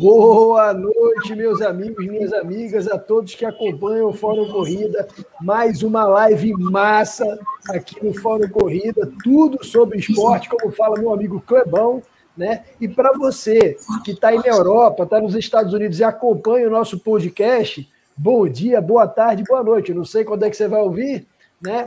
[0.00, 5.06] Boa noite, meus amigos, minhas amigas, a todos que acompanham o Fórum Corrida.
[5.42, 7.38] Mais uma live massa
[7.68, 12.02] aqui no Fórum Corrida, tudo sobre esporte, como fala meu amigo Clebão.
[12.34, 12.64] Né?
[12.80, 16.70] E para você que está aí na Europa, está nos Estados Unidos e acompanha o
[16.70, 19.92] nosso podcast, bom dia, boa tarde, boa noite.
[19.92, 21.26] não sei quando é que você vai ouvir,
[21.60, 21.84] né?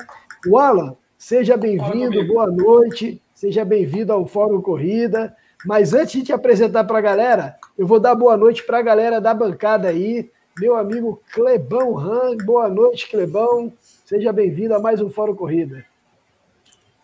[0.48, 5.36] O Alan, seja bem-vindo, boa noite, seja bem-vindo ao Fórum Corrida.
[5.66, 8.82] Mas antes de te apresentar para a galera, eu vou dar boa noite para a
[8.82, 10.31] galera da bancada aí.
[10.59, 13.73] Meu amigo Clebão Han, boa noite, Clebão.
[14.05, 15.84] Seja bem-vindo a mais um Fórum Corrida.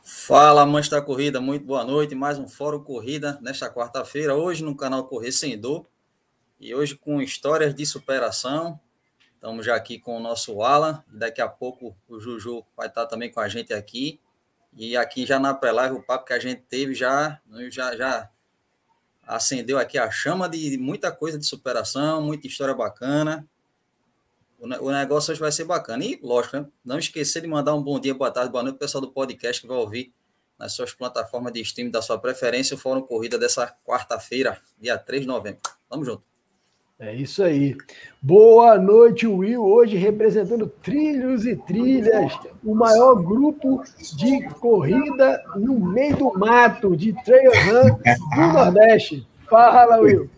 [0.03, 2.13] Fala, amantes da corrida, muito boa noite.
[2.13, 5.85] Mais um Fórum Corrida nesta quarta-feira, hoje no canal Correr Sem Dor.
[6.59, 8.79] E hoje com histórias de superação.
[9.33, 11.03] Estamos já aqui com o nosso Alan.
[11.07, 14.19] Daqui a pouco o Juju vai estar também com a gente aqui.
[14.75, 17.39] E aqui já na pré-live, o papo que a gente teve já,
[17.72, 18.29] já, já
[19.30, 23.47] acendeu aqui a chama de muita coisa de superação, muita história bacana.
[24.58, 26.03] O, negócio hoje vai ser bacana.
[26.03, 26.66] E, lógico, né?
[26.83, 29.11] não esquecer de mandar um bom dia, boa tarde, boa noite para o pessoal do
[29.11, 30.11] podcast que vai ouvir
[30.57, 35.22] nas suas plataformas de streaming da sua preferência o Fórum Corrida dessa quarta-feira, dia 3
[35.22, 35.61] de novembro.
[35.88, 36.28] Tamo junto.
[37.02, 37.78] É isso aí.
[38.22, 39.64] Boa noite, Will.
[39.64, 43.81] Hoje representando Trilhos e Trilhas, o maior grupo
[44.17, 47.95] de corrida no meio do mato, de trail run
[48.36, 49.25] do Nordeste.
[49.50, 50.30] Fala, Will.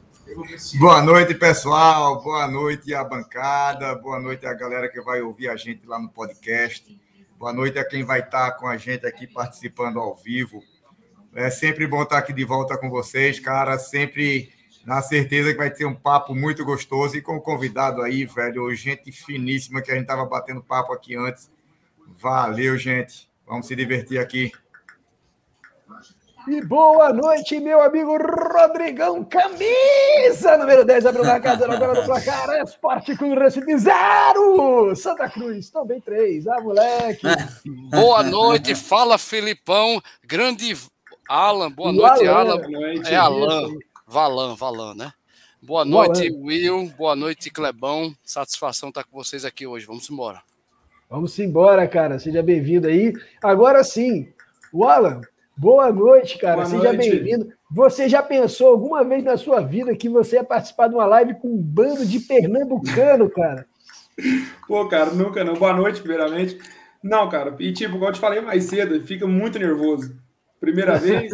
[0.79, 2.21] Boa noite, pessoal.
[2.21, 3.95] Boa noite a bancada.
[3.95, 6.95] Boa noite a galera que vai ouvir a gente lá no podcast.
[7.39, 10.61] Boa noite a quem vai estar com a gente aqui participando ao vivo.
[11.33, 13.79] É sempre bom estar aqui de volta com vocês, cara.
[13.79, 18.25] Sempre na certeza que vai ter um papo muito gostoso e com o convidado aí,
[18.25, 21.49] velho, gente finíssima que a gente tava batendo papo aqui antes.
[22.19, 23.29] Valeu, gente.
[23.45, 24.51] Vamos se divertir aqui.
[26.47, 32.49] E boa noite, meu amigo Rodrigão, camisa número 10, abriu na casa agora do placar,
[32.63, 37.27] Esporte Clube Recife, zero, Santa Cruz, também três, ah, moleque.
[37.91, 40.75] Boa noite, fala Felipão, grande
[41.29, 42.57] Alan, boa noite, Alan, Alan.
[42.57, 43.77] Boa noite, é Alan.
[44.11, 45.13] Valan, Valan, né?
[45.61, 46.43] Boa noite, Valan.
[46.43, 46.91] Will.
[46.97, 48.13] Boa noite, Clebão.
[48.25, 49.85] Satisfação estar com vocês aqui hoje.
[49.85, 50.41] Vamos embora.
[51.09, 52.19] Vamos embora, cara.
[52.19, 53.13] Seja bem-vindo aí.
[53.41, 54.27] Agora sim,
[54.73, 55.21] o Alan,
[55.55, 56.57] boa noite, cara.
[56.57, 57.53] Boa Seja bem-vindo.
[57.71, 61.35] Você já pensou alguma vez na sua vida que você ia participar de uma live
[61.35, 63.65] com um bando de pernambucano, cara?
[64.67, 65.53] Pô, cara, nunca não.
[65.53, 66.59] Boa noite, primeiramente.
[67.01, 67.55] Não, cara.
[67.61, 70.19] E tipo, como eu te falei mais cedo, fica muito nervoso.
[70.59, 71.31] Primeira vez,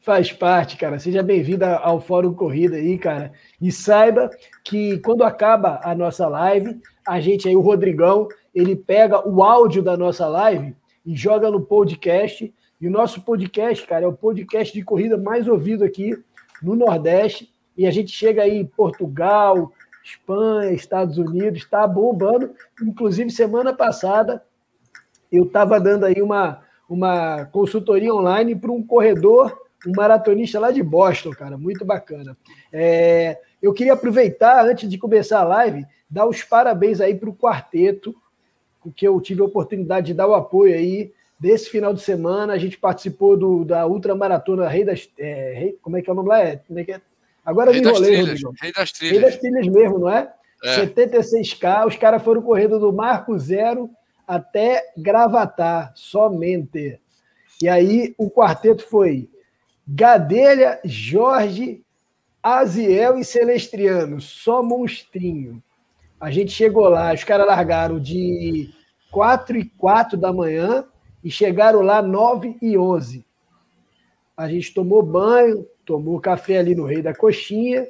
[0.00, 0.98] Faz parte, cara.
[0.98, 3.32] Seja bem-vinda ao Fórum Corrida aí, cara.
[3.60, 4.28] E saiba
[4.64, 9.82] que quando acaba a nossa live, a gente aí, o Rodrigão, ele pega o áudio
[9.82, 10.74] da nossa live
[11.06, 12.52] e joga no podcast.
[12.80, 16.16] E o nosso podcast, cara, é o podcast de corrida mais ouvido aqui
[16.60, 17.52] no Nordeste.
[17.76, 19.72] E a gente chega aí em Portugal,
[20.04, 22.52] Espanha, Estados Unidos, está bombando.
[22.82, 24.42] Inclusive, semana passada,
[25.30, 26.60] eu estava dando aí uma
[26.92, 32.36] uma consultoria online para um corredor, um maratonista lá de Boston, cara, muito bacana.
[32.70, 37.34] É, eu queria aproveitar, antes de começar a live, dar os parabéns aí para o
[37.34, 38.14] quarteto,
[38.82, 42.52] porque eu tive a oportunidade de dar o apoio aí desse final de semana.
[42.52, 45.08] A gente participou do, da ultramaratona Rei das.
[45.18, 46.40] É, Rei, como é que é o nome lá?
[46.40, 47.00] É, como é que é?
[47.44, 49.18] Agora Rei me enrolei, trilhas, Rei das Trilhas.
[49.18, 50.32] Rei das Trilhas mesmo, não é?
[50.62, 50.86] é.
[50.86, 53.90] 76K, os caras foram correndo do Marco Zero
[54.32, 56.98] até Gravatar, somente.
[57.60, 59.28] E aí o quarteto foi
[59.86, 61.84] Gadelha, Jorge,
[62.42, 65.62] Aziel e Celestriano, só monstrinho.
[66.18, 68.70] A gente chegou lá, os caras largaram de
[69.10, 70.86] 4 e 4 da manhã
[71.22, 73.26] e chegaram lá 9 e 11.
[74.34, 77.86] A gente tomou banho, tomou café ali no Rei da Coxinha.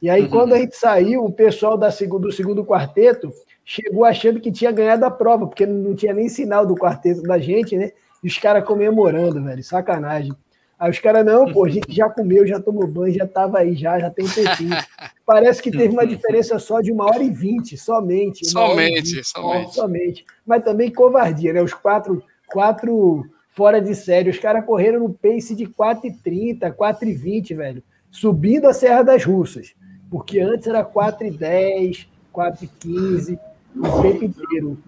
[0.00, 0.28] E aí, uhum.
[0.28, 3.32] quando a gente saiu, o pessoal da, do segundo quarteto
[3.64, 7.38] chegou achando que tinha ganhado a prova, porque não tinha nem sinal do quarteto da
[7.38, 7.92] gente, né?
[8.22, 10.32] E os caras comemorando, velho, sacanagem.
[10.78, 13.74] Aí os caras, não, pô, a gente já comeu, já tomou banho, já tava aí,
[13.74, 14.76] já, já tem um tempinho.
[15.24, 18.46] Parece que teve uma diferença só de uma hora e vinte, somente.
[18.46, 19.74] Somente, 20, somente.
[19.74, 20.24] somente.
[20.46, 21.62] Mas também covardia, né?
[21.62, 27.82] Os quatro, quatro fora de série, os caras correram no pace de 4,30, 4,20, velho,
[28.10, 29.74] subindo a Serra das Russas.
[30.10, 33.38] Porque antes era 4,10, 4,15
[33.76, 34.78] o tempo inteiro.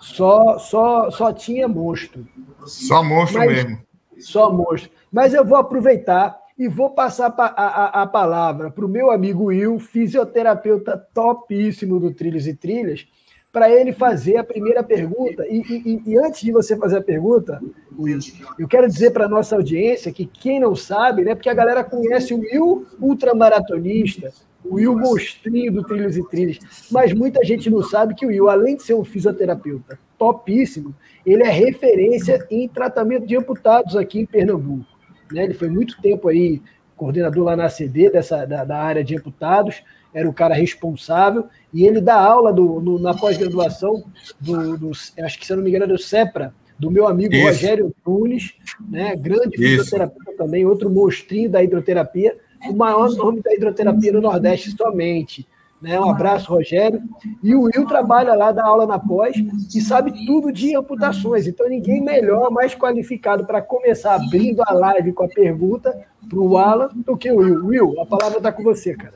[0.00, 2.26] Só, só, só tinha monstro.
[2.64, 3.80] Só monstro Mas, mesmo.
[4.18, 4.90] Só monstro.
[5.12, 9.44] Mas eu vou aproveitar e vou passar a, a, a palavra para o meu amigo
[9.44, 13.06] Will, fisioterapeuta topíssimo do Trilhos e Trilhas,
[13.52, 15.46] para ele fazer a primeira pergunta.
[15.46, 17.62] E, e, e, antes de você fazer a pergunta,
[17.96, 18.18] Will,
[18.58, 21.84] eu quero dizer para a nossa audiência que quem não sabe, né, porque a galera
[21.84, 24.32] conhece o Will ultramaratonista,
[24.68, 26.58] o Will monstrinho do Trilhos e Trilhas,
[26.90, 30.94] mas muita gente não sabe que o Will, além de ser um fisioterapeuta topíssimo,
[31.24, 34.84] ele é referência em tratamento de amputados aqui em Pernambuco.
[35.32, 35.44] Né?
[35.44, 36.60] Ele foi muito tempo aí
[36.96, 39.82] coordenador lá na CD dessa, da, da área de amputados,
[40.12, 44.04] era o cara responsável, e ele dá aula do, no, na pós-graduação
[44.40, 47.34] do, do, acho que se eu não me engano, é do CEPRA, do meu amigo
[47.34, 47.46] Isso.
[47.46, 48.54] Rogério Tunes,
[48.88, 52.36] né, grande fisioterapeuta também, outro monstrinho da hidroterapia,
[52.68, 55.46] o maior nome da hidroterapia no Nordeste somente.
[55.80, 55.98] Né?
[56.00, 57.00] Um abraço, Rogério.
[57.42, 59.36] E o Will trabalha lá, dá aula na pós
[59.72, 61.46] e sabe tudo de amputações.
[61.46, 65.96] Então, ninguém melhor, mais qualificado para começar abrindo a live com a pergunta
[66.28, 67.66] para o Alan do que o Will.
[67.66, 69.14] Will, a palavra está com você, cara.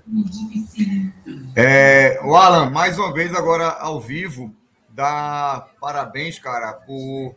[1.56, 4.55] É, o Alan, mais uma vez agora ao vivo,
[4.89, 7.35] dá parabéns, cara, por,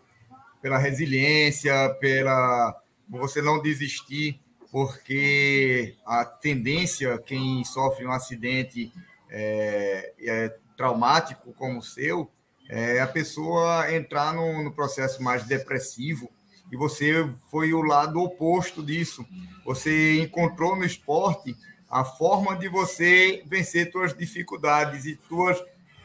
[0.62, 2.76] pela resiliência, pela
[3.10, 4.40] por você não desistir,
[4.76, 8.92] porque a tendência, quem sofre um acidente
[9.30, 12.30] é, é traumático como o seu,
[12.68, 16.30] é a pessoa entrar no, no, processo mais depressivo
[16.70, 19.26] e você foi o lado oposto disso.
[19.64, 21.56] Você encontrou no esporte
[21.90, 25.58] a forma de você vencer suas dificuldades e suas,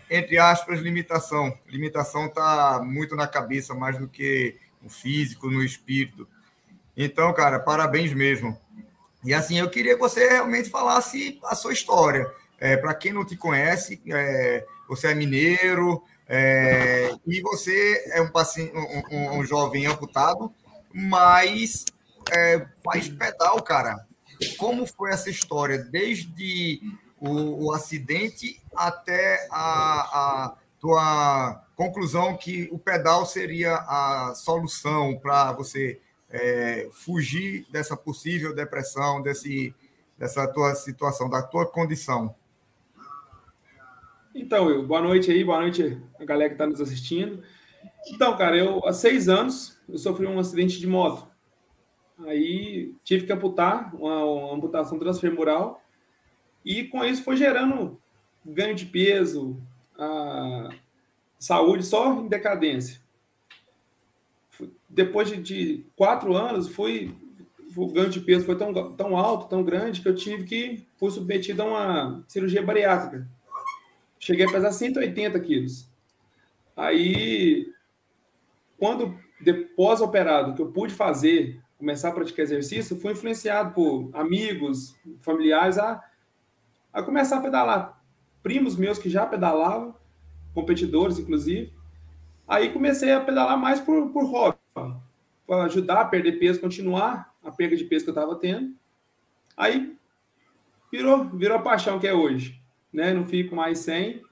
[0.09, 1.59] entre aspas, limitação.
[1.67, 6.29] Limitação está muito na cabeça, mais do que no físico, no espírito.
[7.03, 8.61] Então, cara, parabéns mesmo.
[9.25, 12.31] E assim, eu queria que você realmente falasse a sua história.
[12.59, 18.29] É, Para quem não te conhece, é, você é mineiro é, e você é um,
[19.11, 20.53] um, um jovem amputado,
[20.93, 21.87] mas
[22.31, 24.07] é, faz pedal, cara.
[24.59, 25.79] Como foi essa história?
[25.79, 26.83] Desde
[27.19, 30.01] o, o acidente até a,
[30.51, 35.99] a tua conclusão que o pedal seria a solução para você
[36.31, 39.75] é, fugir dessa possível depressão, desse,
[40.17, 42.35] dessa tua situação, da tua condição.
[44.35, 47.43] Então, boa noite aí, boa noite a galera que está nos assistindo.
[48.09, 51.29] Então, cara, eu há seis anos eu sofri um acidente de moto.
[52.27, 55.83] Aí tive que amputar, uma, uma amputação transfemoral,
[56.65, 58.01] e com isso foi gerando
[58.45, 59.61] ganho de peso,
[59.99, 60.69] a
[61.39, 63.00] saúde só em decadência.
[64.91, 67.15] Depois de, de quatro anos, fui,
[67.75, 71.11] o ganho de peso foi tão, tão alto, tão grande, que eu tive que fui
[71.11, 73.27] submetido a uma cirurgia bariátrica
[74.21, 75.89] cheguei a pesar 180 quilos.
[76.77, 77.73] Aí,
[78.79, 84.95] quando depois operado, que eu pude fazer, começar a praticar exercício, fui influenciado por amigos,
[85.23, 86.05] familiares a,
[86.93, 88.01] a começar a pedalar.
[88.43, 89.95] Primos meus que já pedalavam,
[90.55, 91.73] competidores inclusive.
[92.47, 94.59] Aí comecei a pedalar mais por, por hobby,
[95.47, 98.75] para ajudar a perder peso, continuar a perda de peso que eu estava tendo.
[99.57, 99.97] Aí
[100.93, 102.61] virou, virou a paixão que é hoje
[102.93, 103.15] né?
[103.15, 104.23] Não fico mais sem.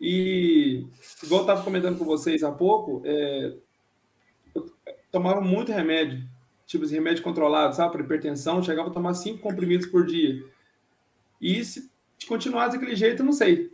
[0.00, 0.86] E,
[1.22, 3.54] igual eu estava comentando com vocês há pouco, é,
[4.54, 4.72] eu
[5.12, 6.26] tomava muito remédio,
[6.66, 7.92] tipo de remédio controlado, sabe?
[7.92, 10.42] Para hipertensão, chegava a tomar cinco comprimidos por dia.
[11.40, 11.90] E se
[12.26, 13.70] continuasse daquele jeito, eu não sei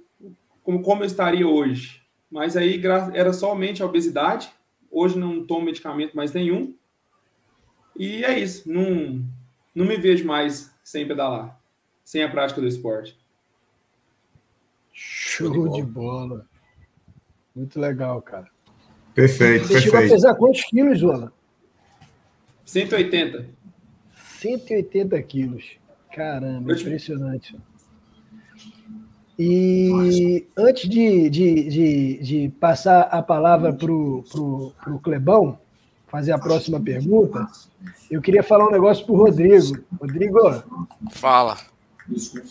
[0.62, 2.02] como, como eu estaria hoje.
[2.30, 2.80] Mas aí
[3.14, 4.50] era somente a obesidade.
[4.98, 6.74] Hoje não tomo medicamento mais nenhum.
[7.94, 8.66] E é isso.
[8.66, 9.22] Não,
[9.74, 11.60] não me vejo mais sem pedalar,
[12.02, 13.14] sem a prática do esporte.
[14.94, 15.76] Show de bola.
[15.76, 16.46] de bola.
[17.54, 18.48] Muito legal, cara.
[19.14, 19.82] Perfeito, Você perfeito.
[19.82, 21.30] chegou a pesar quantos quilos, Joana?
[22.64, 23.46] 180.
[24.40, 25.76] 180 quilos.
[26.10, 27.54] Caramba, impressionante.
[29.38, 35.58] E antes de, de, de, de passar a palavra para o Clebão,
[36.08, 37.46] fazer a próxima pergunta,
[38.10, 39.78] eu queria falar um negócio para o Rodrigo.
[40.00, 40.62] Rodrigo.
[41.10, 41.58] Fala.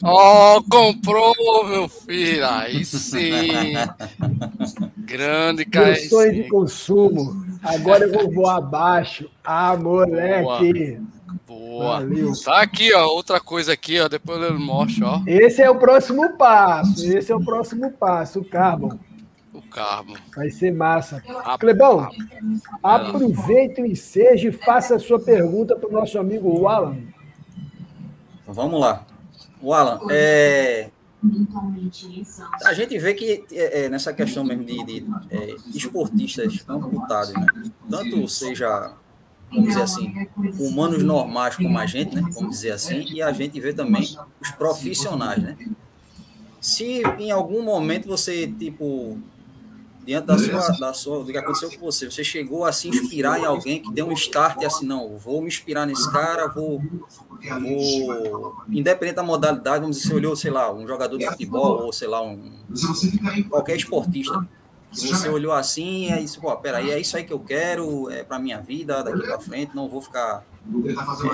[0.04, 2.46] Ó, oh, comprou, meu filho.
[2.46, 3.74] Aí sim.
[4.98, 5.96] Grande cara.
[5.96, 7.46] sonho de consumo.
[7.63, 9.30] Agora eu vou voar abaixo.
[9.44, 10.98] Ah, moleque.
[10.98, 11.01] Boa.
[11.48, 12.32] Valeu.
[12.44, 13.06] Tá aqui, ó.
[13.08, 14.08] Outra coisa aqui, ó.
[14.08, 15.22] Depois eu mostro, ó.
[15.27, 17.06] Esse é o próximo passo.
[17.06, 18.98] Esse é o próximo passo, o Carbon.
[19.54, 20.15] O Carbon.
[20.36, 21.24] Vai ser massa.
[21.44, 21.58] A...
[21.58, 22.10] Clebão,
[22.84, 22.96] a...
[22.96, 26.98] aproveite o ensejo e faça a sua pergunta para o nosso amigo Alan.
[28.48, 29.06] Vamos lá.
[29.62, 30.89] O Alan, é,
[32.63, 37.46] a gente vê que é, é, nessa questão mesmo de, de é, esportistas amputados, né?
[37.89, 38.94] tanto seja,
[39.50, 40.14] vamos dizer assim,
[40.60, 42.22] humanos normais como a gente, né?
[42.34, 44.04] vamos dizer assim, e a gente vê também
[44.42, 45.58] os profissionais, né?
[46.60, 49.20] Se em algum momento você, tipo,
[50.06, 53.40] diante da sua, da sua, do que aconteceu com você, você chegou a se inspirar
[53.40, 56.82] em alguém que deu um start e assim, não, vou me inspirar nesse cara, vou,
[57.62, 61.92] vou, independente da modalidade, vamos dizer, você olhou, sei lá, um jogador de futebol ou,
[61.92, 62.52] sei lá, um,
[63.50, 64.48] qualquer esportista,
[64.96, 68.24] que você olhou assim e aí, pô, peraí, é isso aí que eu quero, é
[68.24, 70.44] para minha vida, daqui para frente, não vou ficar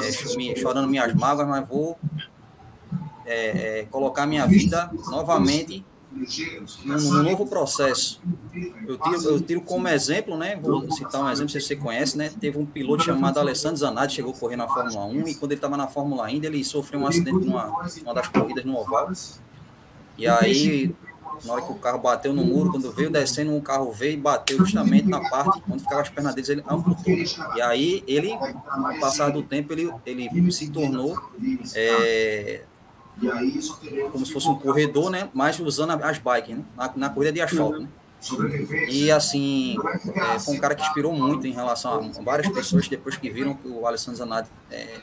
[0.02, 1.98] é, chorando minhas mágoas, mas vou
[3.26, 5.86] é, é, colocar minha vida novamente
[6.84, 8.22] num, novo processo.
[8.86, 10.58] Eu tiro, eu tiro como exemplo, né?
[10.58, 12.30] Vou citar um exemplo, se você conhece, né?
[12.40, 15.60] Teve um piloto chamado Alessandro Zanardi, chegou a correr na Fórmula 1 e quando ele
[15.60, 17.68] estava na Fórmula ainda, ele sofreu um acidente numa
[18.04, 19.10] uma das corridas no oval.
[20.18, 20.94] E aí,
[21.44, 24.18] na hora que o carro bateu no muro, quando veio descendo, um carro veio e
[24.18, 27.14] bateu justamente na parte onde ficavam as pernas deles, ele amputou.
[27.56, 31.18] E aí, ele, com o passar do tempo, ele, ele se tornou
[31.76, 32.62] é,
[34.12, 35.30] como se fosse um corredor, né?
[35.34, 36.64] Mas usando as bikes, né?
[36.76, 37.88] Na, na corrida de asfalto, né?
[38.88, 39.76] E assim,
[40.14, 43.56] é, foi um cara que inspirou muito em relação a várias pessoas depois que viram
[43.56, 45.00] que o Alessandro Zanatti é,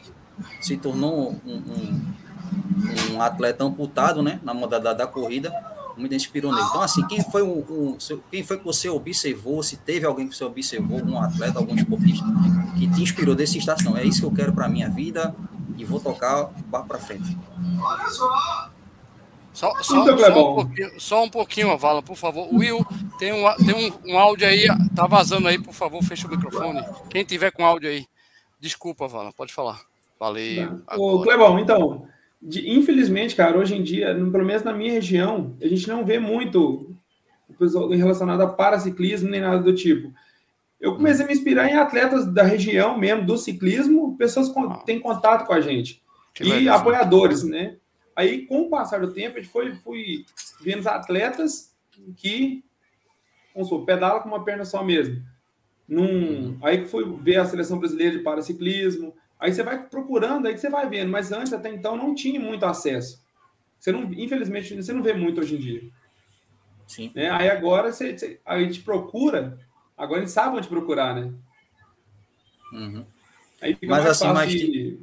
[0.61, 4.39] se tornou um, um, um, atleta amputado, né?
[4.45, 5.53] Na modalidade da corrida,
[5.99, 6.67] muito inspirou nele.
[6.69, 7.99] Então, assim, quem foi, o, o,
[8.31, 9.63] quem foi que você observou?
[9.63, 12.25] Se teve alguém que você observou, algum atleta, algum esportista
[12.79, 13.97] que te inspirou desse estação?
[13.97, 15.35] É isso que eu quero para minha vida
[15.77, 17.37] e vou tocar para frente.
[19.53, 22.49] Só, só, só, um pouquinho, só um pouquinho, Avala, por favor.
[22.55, 22.87] Will,
[23.19, 26.81] tem, um, tem um, um áudio aí, tá vazando aí, por favor, fecha o microfone.
[27.11, 28.07] Quem tiver com áudio aí.
[28.61, 29.81] Desculpa, Avala, pode falar.
[30.19, 30.81] Valeu.
[30.97, 32.07] Ô, Clebão, então,
[32.41, 36.19] de, infelizmente, cara, hoje em dia, pelo menos na minha região, a gente não vê
[36.19, 36.97] muito
[37.91, 40.13] relacionado a paraciclismo nem nada do tipo.
[40.81, 44.83] Eu comecei a me inspirar em atletas da região mesmo, do ciclismo, pessoas que ah.
[44.87, 46.01] têm contato com a gente.
[46.33, 47.77] Que e legal, apoiadores, né?
[48.15, 50.25] Aí, com o passar do tempo, a gente foi fui
[50.61, 51.75] vendo atletas
[52.17, 52.63] que,
[53.53, 55.21] vamos supor, pedala com uma perna só mesmo.
[55.89, 56.59] Num, uhum.
[56.63, 59.15] Aí que fui ver a seleção brasileira de paraciclismo.
[59.39, 61.11] Aí você vai procurando, aí que você vai vendo.
[61.11, 63.23] Mas antes, até então, não tinha muito acesso.
[63.79, 65.83] Você não, infelizmente, você não vê muito hoje em dia.
[66.87, 67.13] Sim.
[67.15, 67.31] Né?
[67.31, 69.59] Aí agora você, você, a gente procura
[69.99, 71.33] Agora eles sabem onde procurar, né?
[72.73, 73.05] Uhum.
[73.89, 74.99] mas assim, mas, de...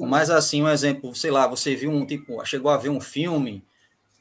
[0.00, 3.64] mas assim, um exemplo, sei lá, você viu um tipo, chegou a ver um filme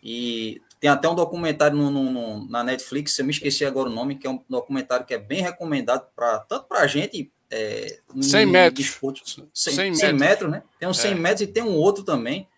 [0.03, 3.91] e tem até um documentário no, no, no, na Netflix, eu me esqueci agora o
[3.91, 7.31] nome, que é um documentário que é bem recomendado para tanto para a gente.
[7.57, 8.85] É, 100 metros.
[8.85, 10.62] Desporto, 100, 100, 100 metros, né?
[10.77, 11.15] Tem um 100 é.
[11.15, 12.50] metros e tem um outro também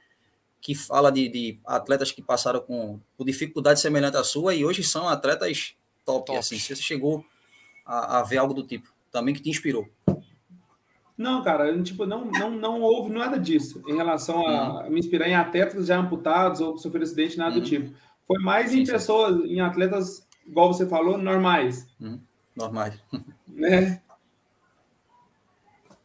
[0.59, 4.83] que fala de, de atletas que passaram com, com dificuldade semelhante à sua e hoje
[4.83, 6.39] são atletas top, top.
[6.39, 7.23] assim, se você chegou
[7.85, 9.87] a, a, ver algo do tipo, também que te inspirou.
[11.15, 14.89] Não, cara, tipo, não, não, não houve nada disso em relação a uhum.
[14.89, 17.61] me inspirar em atletas já amputados ou sofrer acidente, nada uhum.
[17.61, 17.95] do tipo.
[18.25, 19.53] Foi mais sim, em pessoas, sim.
[19.53, 21.87] em atletas, igual você falou, normais.
[22.01, 22.19] Uhum.
[22.55, 22.99] Normais.
[23.47, 24.01] Né?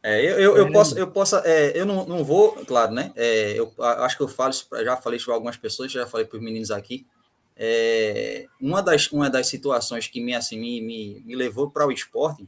[0.05, 3.13] É, eu, eu, eu, posso, eu posso, é, eu não, não vou, claro, né?
[3.15, 6.37] É, eu acho que eu falo, já falei isso para algumas pessoas, já falei para
[6.37, 7.07] os meninos aqui.
[7.55, 11.91] É, uma, das, uma das situações que me, assim, me, me, me levou para o
[11.91, 12.45] esporte,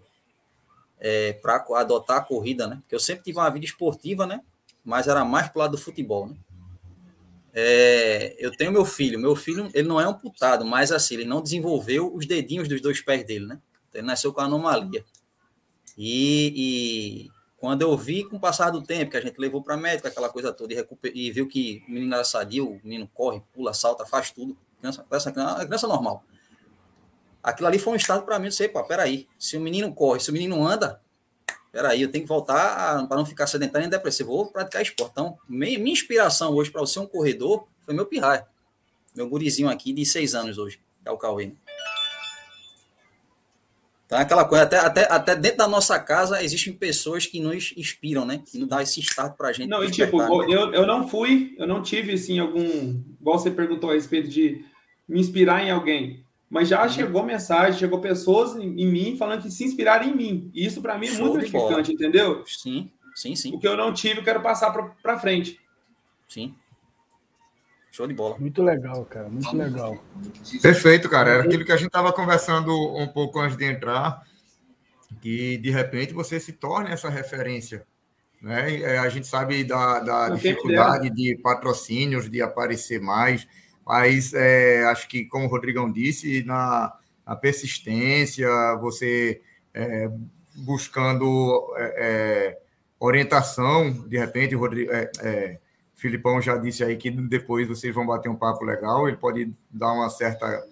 [0.99, 2.77] é, para adotar a corrida, né?
[2.81, 4.41] Porque eu sempre tive uma vida esportiva, né?
[4.83, 6.35] Mas era mais para o lado do futebol, né?
[7.53, 9.17] É, eu tenho meu filho.
[9.17, 12.99] Meu filho, ele não é amputado, mas assim, ele não desenvolveu os dedinhos dos dois
[12.99, 13.61] pés dele, né?
[13.87, 15.05] Então, ele nasceu com anomalia.
[15.97, 17.31] E, e,
[17.65, 20.29] quando eu vi, com o passar do tempo, que a gente levou para médico, aquela
[20.29, 24.05] coisa toda, e, e viu que o menino era sadio, o menino corre, pula, salta,
[24.05, 26.23] faz tudo criança, criança, criança normal.
[27.41, 30.19] Aquilo ali foi um estado para mim, de sei, pô, peraí, se o menino corre,
[30.19, 31.01] se o menino anda,
[31.71, 35.13] peraí, eu tenho que voltar para não ficar sedentário e depressivo, vou praticar esporte.
[35.13, 38.45] Então, minha, minha inspiração hoje para ser um corredor foi meu pirraia,
[39.15, 41.51] meu gurizinho aqui de seis anos hoje, é o Cauê.
[44.05, 48.23] Então, aquela coisa, até, até, até dentro da nossa casa existem pessoas que nos inspiram,
[48.23, 48.41] né?
[48.45, 49.67] Que nos dá esse start para a gente.
[49.67, 50.27] Não, e tipo, né?
[50.47, 53.01] eu, eu não fui, eu não tive, assim, algum.
[53.19, 54.63] Igual você perguntou a respeito de
[55.07, 56.23] me inspirar em alguém.
[56.47, 56.89] Mas já uhum.
[56.89, 60.51] chegou mensagem, chegou pessoas em, em, mim falando que se inspiraram em mim.
[60.53, 62.43] E isso para mim é Show muito gratificante, entendeu?
[62.45, 63.55] Sim, sim, sim.
[63.55, 65.59] O que eu não tive, eu quero passar para frente.
[66.29, 66.53] Sim.
[67.95, 68.37] Show de bola.
[68.37, 69.97] Muito legal, cara, muito legal.
[70.61, 71.29] Perfeito, cara.
[71.29, 74.21] Era aquilo que a gente estava conversando um pouco antes de entrar,
[75.21, 77.87] que de repente você se torne essa referência.
[78.41, 78.81] Né?
[78.81, 83.47] É, a gente sabe da, da dificuldade de patrocínios, de aparecer mais.
[83.85, 86.93] Mas é, acho que, como o Rodrigão disse, na,
[87.25, 88.49] na persistência,
[88.81, 89.41] você
[89.73, 90.11] é,
[90.53, 92.57] buscando é, é
[92.99, 95.59] orientação, de repente, o Rodrigo, é, é,
[95.95, 99.93] Filipão já disse aí que depois vocês vão bater um papo legal, ele pode dar
[99.93, 100.63] uma certa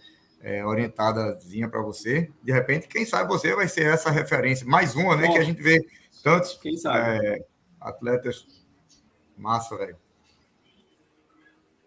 [0.42, 2.30] é, orientadazinha para você.
[2.44, 4.68] De repente, quem sabe você vai ser essa referência.
[4.68, 5.27] Mais uma, né?
[5.27, 5.80] Bom, que a gente vê
[6.22, 7.46] tantos é,
[7.80, 8.46] atletas.
[9.38, 9.96] Massa, velho.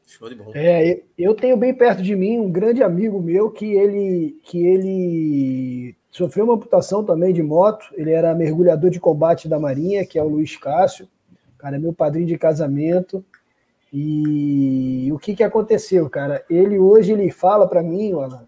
[0.06, 0.52] Show de bola.
[0.54, 5.96] É, eu tenho bem perto de mim um grande amigo meu que ele, que ele
[6.10, 7.86] sofreu uma amputação também de moto.
[7.92, 11.06] Ele era mergulhador de combate da Marinha, que é o Luiz Cássio.
[11.66, 13.24] Cara, é meu padrinho de casamento.
[13.92, 16.44] E o que, que aconteceu, cara?
[16.48, 18.46] Ele hoje ele fala para mim, Alan,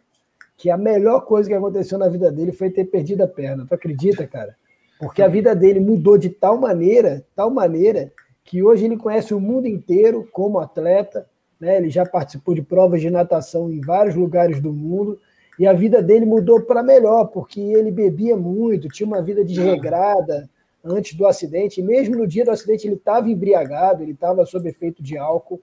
[0.56, 3.66] que a melhor coisa que aconteceu na vida dele foi ter perdido a perna.
[3.66, 4.54] Tu acredita, cara?
[5.00, 8.12] Porque a vida dele mudou de tal maneira, tal maneira,
[8.44, 11.26] que hoje ele conhece o mundo inteiro como atleta,
[11.58, 11.76] né?
[11.78, 15.18] Ele já participou de provas de natação em vários lugares do mundo
[15.58, 20.48] e a vida dele mudou para melhor, porque ele bebia muito, tinha uma vida desregrada
[20.84, 24.68] antes do acidente, e mesmo no dia do acidente ele estava embriagado, ele estava sob
[24.68, 25.60] efeito de álcool,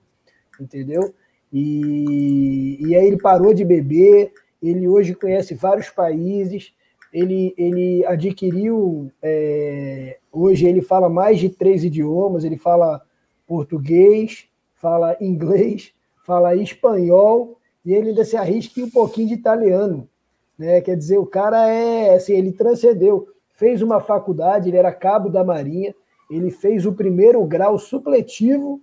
[0.60, 1.14] entendeu?
[1.52, 6.74] E, e aí ele parou de beber, ele hoje conhece vários países,
[7.14, 13.02] ele, ele adquiriu, é, hoje ele fala mais de três idiomas, ele fala
[13.48, 15.94] português, fala inglês,
[16.26, 20.10] fala espanhol e ele ainda se arrisca um pouquinho de italiano.
[20.58, 20.82] Né?
[20.82, 25.44] Quer dizer, o cara é assim, ele transcendeu, fez uma faculdade, ele era cabo da
[25.44, 25.96] Marinha,
[26.30, 28.82] ele fez o primeiro grau supletivo,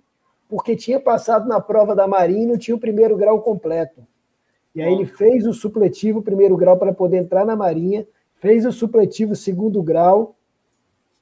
[0.49, 4.05] porque tinha passado na prova da Marinha e não tinha o primeiro grau completo.
[4.75, 8.07] E aí ele fez o supletivo primeiro grau para poder entrar na Marinha,
[8.39, 10.35] fez o supletivo segundo grau,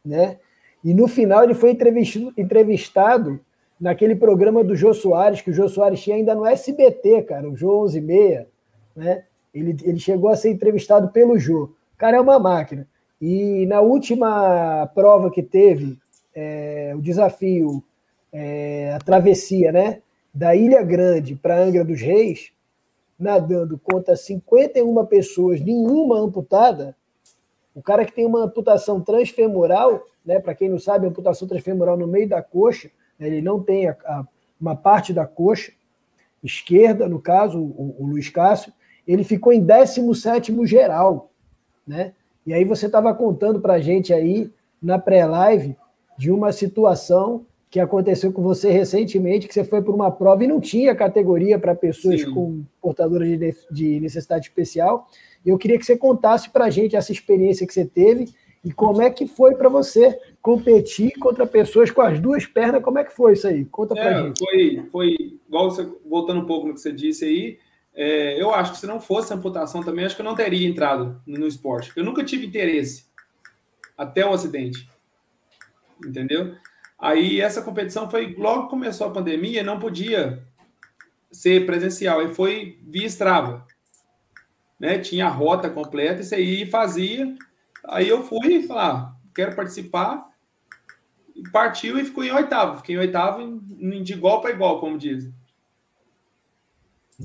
[0.03, 0.37] né?
[0.83, 1.77] E no final ele foi
[2.37, 3.39] entrevistado
[3.79, 7.55] naquele programa do Jô Soares, que o Jô Soares tinha ainda no SBT, cara, o
[7.55, 8.47] Jô 11 meia,
[8.95, 9.25] né?
[9.53, 11.63] Ele, ele chegou a ser entrevistado pelo Jô.
[11.93, 12.87] O cara é uma máquina.
[13.21, 15.97] E na última prova que teve,
[16.33, 17.83] é, o desafio,
[18.33, 20.01] é, a travessia, né?
[20.33, 22.51] Da Ilha Grande para Angra dos Reis,
[23.19, 26.95] nadando contra 51 pessoas, nenhuma amputada,
[27.75, 30.39] o cara que tem uma amputação transfemoral, né?
[30.39, 33.27] Para quem não sabe, amputação transfemoral no meio da coxa, né?
[33.27, 34.25] ele não tem a, a,
[34.59, 35.71] uma parte da coxa
[36.43, 38.73] esquerda, no caso, o, o Luiz Cássio,
[39.07, 41.29] ele ficou em 17 geral,
[41.85, 42.13] né?
[42.45, 44.51] E aí você estava contando para a gente aí,
[44.81, 45.75] na pré-live,
[46.17, 50.47] de uma situação que aconteceu com você recentemente, que você foi por uma prova e
[50.47, 52.33] não tinha categoria para pessoas Sim.
[52.33, 55.07] com portadoras de, de necessidade especial.
[55.45, 58.27] Eu queria que você contasse para a gente essa experiência que você teve
[58.63, 62.83] e como é que foi para você competir contra pessoas com as duas pernas?
[62.83, 63.65] Como é que foi isso aí?
[63.65, 64.39] Conta para é, gente.
[64.39, 67.57] Foi, foi igual você, voltando um pouco no que você disse aí.
[67.93, 71.21] É, eu acho que se não fosse amputação também, acho que eu não teria entrado
[71.25, 71.91] no esporte.
[71.95, 73.05] Eu nunca tive interesse
[73.97, 74.89] até o acidente.
[76.05, 76.55] Entendeu?
[76.97, 80.41] Aí essa competição foi logo começou a pandemia, não podia
[81.31, 82.21] ser presencial.
[82.21, 83.65] E foi via Strava.
[84.79, 84.99] Né?
[84.99, 87.35] Tinha a rota completa, isso aí fazia
[87.83, 90.29] Aí eu fui e falei, ah, quero participar.
[91.51, 92.77] Partiu e ficou em oitavo.
[92.77, 95.33] Fiquei em oitavo de igual para igual, como dizem.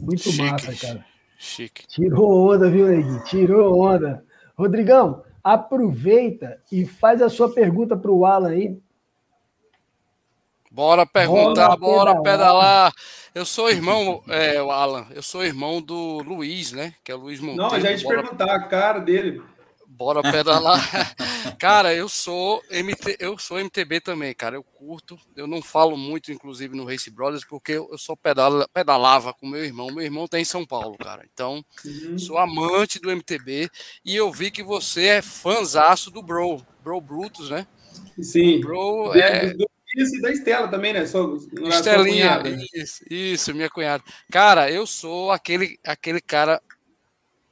[0.01, 0.43] Muito Chique.
[0.43, 1.05] massa, cara.
[1.39, 1.87] Chique.
[1.87, 3.25] Tirou onda, viu, Negui?
[3.25, 4.25] Tirou onda.
[4.57, 8.79] Rodrigão, aproveita e faz a sua pergunta para o Alan aí.
[10.71, 12.93] Bora perguntar, bora, bora pedalar.
[13.35, 16.95] Eu sou irmão, é, Alan, eu sou irmão do Luiz, né?
[17.05, 17.71] Que é o Luiz Monteiro.
[17.71, 18.23] Não, já ia te bora...
[18.23, 19.43] perguntar a cara dele.
[19.97, 20.79] Bora pedalar.
[21.59, 24.57] cara, eu sou MT, eu sou MTB também, cara.
[24.57, 25.19] Eu curto.
[25.35, 29.65] Eu não falo muito, inclusive, no Race Brothers, porque eu só pedala, pedalava com meu
[29.65, 29.87] irmão.
[29.87, 31.27] Meu irmão tá em São Paulo, cara.
[31.33, 32.19] Então, uhum.
[32.19, 33.71] sou amante do MTB.
[34.05, 36.61] E eu vi que você é fãzaço do Bro.
[36.85, 37.67] Bro Brutus, né?
[38.21, 38.61] Sim.
[38.61, 39.55] Bro é.
[39.97, 41.07] Isso, e da Estela também, né?
[41.07, 42.43] Sou, Estelinha,
[42.75, 44.05] isso, isso, minha cunhada.
[44.31, 46.61] Cara, eu sou aquele, aquele cara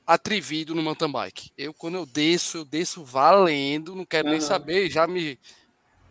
[0.07, 1.51] atrevido no mountain bike.
[1.57, 4.33] Eu, quando eu desço, eu desço valendo, não quero uhum.
[4.33, 5.39] nem saber, já me,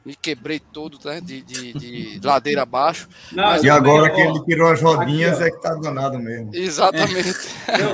[0.05, 3.07] me quebrei todo, né, de, de, de ladeira abaixo.
[3.31, 6.53] Não, e agora que ele tirou as rodinhas aqui, é que tá danado mesmo.
[6.55, 7.29] Exatamente.
[7.67, 7.91] eu,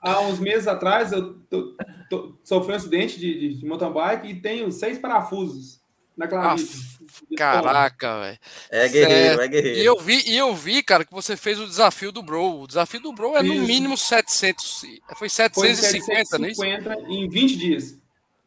[0.00, 1.76] há uns meses atrás, eu tô,
[2.08, 5.78] tô, sofri um acidente de, de, de mountain bike e tenho seis parafusos
[6.18, 6.66] na clavija.
[7.36, 8.38] Caraca, velho.
[8.70, 9.78] É guerreiro, é, é guerreiro.
[9.78, 12.62] E eu, vi, e eu vi, cara, que você fez o desafio do Bro.
[12.62, 14.84] O desafio do Bro é no mínimo 700.
[15.16, 16.96] Foi 750, foi 750 né?
[17.08, 17.94] Em 20 dias.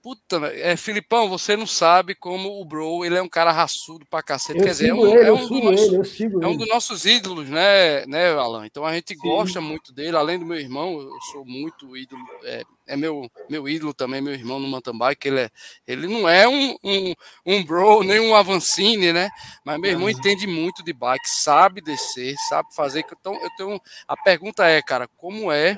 [0.01, 4.23] Puta, é, Filipão, você não sabe como o Bro, ele é um cara raçudo pra
[4.23, 4.57] cacete.
[4.57, 5.95] Eu Quer dizer, é um, ele, é um, do nosso,
[6.41, 8.65] é um dos nossos ídolos, né, né, Alan?
[8.65, 9.19] Então a gente Sim.
[9.19, 13.69] gosta muito dele, além do meu irmão, eu sou muito ídolo, é, é meu, meu
[13.69, 15.27] ídolo também, meu irmão no mountain bike.
[15.27, 15.49] Ele, é,
[15.85, 17.13] ele não é um, um,
[17.45, 19.29] um bro, nem um Avancini, né?
[19.63, 23.05] Mas meu irmão entende muito de bike, sabe descer, sabe fazer.
[23.11, 23.79] Então, eu tenho.
[24.07, 25.77] A pergunta é, cara, como é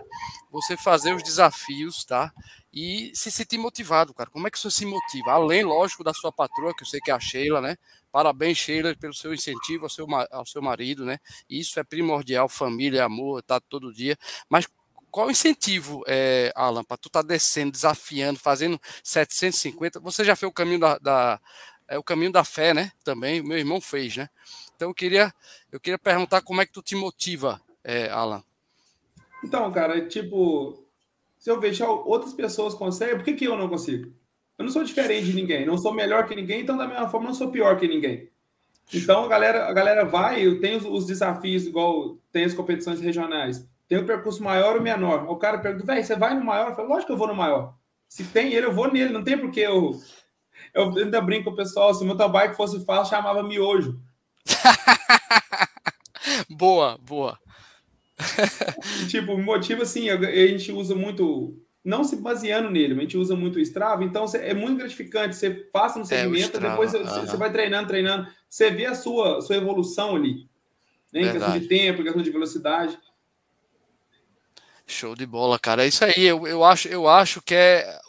[0.50, 2.32] você fazer os desafios, tá?
[2.74, 4.30] E se sentir motivado, cara.
[4.32, 5.32] Como é que você se motiva?
[5.32, 7.78] Além, lógico, da sua patroa, que eu sei que é a Sheila, né?
[8.12, 11.20] Parabéns, Sheila, pelo seu incentivo ao seu, ao seu marido, né?
[11.48, 14.18] Isso é primordial, família, amor, tá todo dia.
[14.50, 14.68] Mas
[15.12, 20.00] qual o incentivo, é, Alan, para tu tá descendo, desafiando, fazendo 750?
[20.00, 21.40] Você já fez o caminho da, da,
[21.88, 22.92] é, o caminho da fé, né?
[23.04, 24.28] Também, meu irmão fez, né?
[24.76, 25.32] Então eu queria,
[25.72, 28.44] eu queria perguntar como é que tu te motiva, é, Alan.
[29.44, 30.83] Então, cara, tipo,
[31.44, 34.10] se eu vejo outras pessoas conseguem, por que, que eu não consigo?
[34.58, 37.28] Eu não sou diferente de ninguém, não sou melhor que ninguém, então da mesma forma
[37.28, 38.30] não sou pior que ninguém.
[38.94, 43.68] Então a galera, a galera vai, eu tenho os, desafios, igual tem as competições regionais,
[43.90, 45.30] tem o percurso maior ou menor.
[45.30, 46.70] O cara pergunta, velho, você vai no maior?
[46.70, 47.76] Eu falo, lógico que eu vou no maior.
[48.08, 50.00] Se tem ele, eu vou nele, não tem porque eu.
[50.74, 54.00] Eu ainda brinco com o pessoal, se o meu bike fosse fácil, chamava miojo.
[56.50, 57.38] boa, boa.
[59.10, 63.58] tipo, motivo assim, a gente usa muito não se baseando nele, a gente usa muito
[63.58, 65.36] o Strava, então é muito gratificante.
[65.36, 68.96] Você passa no é, segmento, é, depois você, você, vai treinando, treinando, você vê a
[68.96, 70.48] sua, sua evolução ali,
[71.12, 71.24] né?
[71.24, 72.98] em questão de tempo, em questão de velocidade.
[74.86, 75.84] Show de bola, cara.
[75.84, 76.14] É isso aí.
[76.18, 78.00] Eu, eu, acho, eu acho que é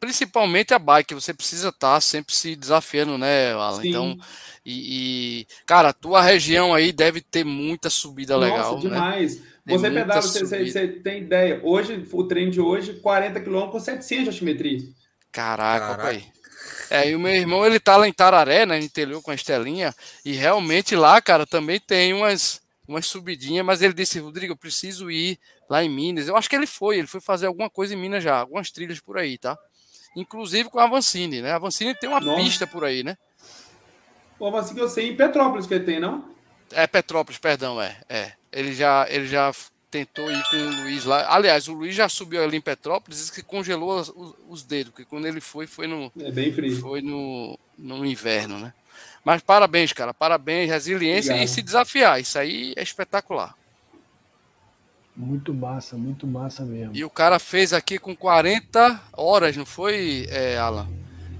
[0.00, 1.14] principalmente a bike.
[1.14, 3.82] Você precisa estar tá sempre se desafiando, né, Alan?
[3.82, 3.88] Sim.
[3.88, 4.18] Então,
[4.64, 8.74] e, e, cara, a tua região aí deve ter muita subida Nossa, legal.
[8.74, 8.80] Né?
[8.80, 9.40] demais.
[9.40, 9.46] Né?
[9.66, 11.60] Você pedala, você, você, tem ideia.
[11.62, 14.78] Hoje, o trem de hoje, 40 km com 700 de altimetria.
[15.30, 16.02] Caraca, Caraca.
[16.02, 16.24] Pai.
[16.88, 19.34] É, e o meu irmão, ele tá lá em Tararé, né, no interior com a
[19.34, 24.56] Estelinha, e realmente lá, cara, também tem umas, umas subidinhas, mas ele disse, Rodrigo, eu
[24.56, 26.28] preciso ir lá em Minas.
[26.28, 29.00] Eu acho que ele foi, ele foi fazer alguma coisa em Minas já, algumas trilhas
[29.00, 29.58] por aí, tá?
[30.14, 31.52] Inclusive com a Avancini, né?
[31.52, 32.42] A Avancini tem uma Nossa.
[32.42, 33.16] pista por aí, né?
[34.38, 36.24] O Avancini eu sei em Petrópolis que ele tem, não?
[36.72, 37.96] É Petrópolis, perdão, é.
[38.08, 38.32] é.
[38.52, 39.52] Ele já, ele já
[39.90, 41.32] tentou ir com o Luiz lá.
[41.32, 44.12] Aliás, o Luiz já subiu ali em Petrópolis, disse que congelou os,
[44.48, 46.12] os, dedos, porque quando ele foi, foi no.
[46.18, 46.80] É bem frio.
[46.80, 48.72] Foi no, no inverno, né?
[49.24, 50.14] Mas parabéns, cara.
[50.14, 51.50] Parabéns, resiliência Obrigado.
[51.50, 52.20] e se desafiar.
[52.20, 53.54] Isso aí é espetacular.
[55.16, 56.94] Muito massa, muito massa mesmo.
[56.94, 60.86] E o cara fez aqui com 40 horas, não foi, é, Alan?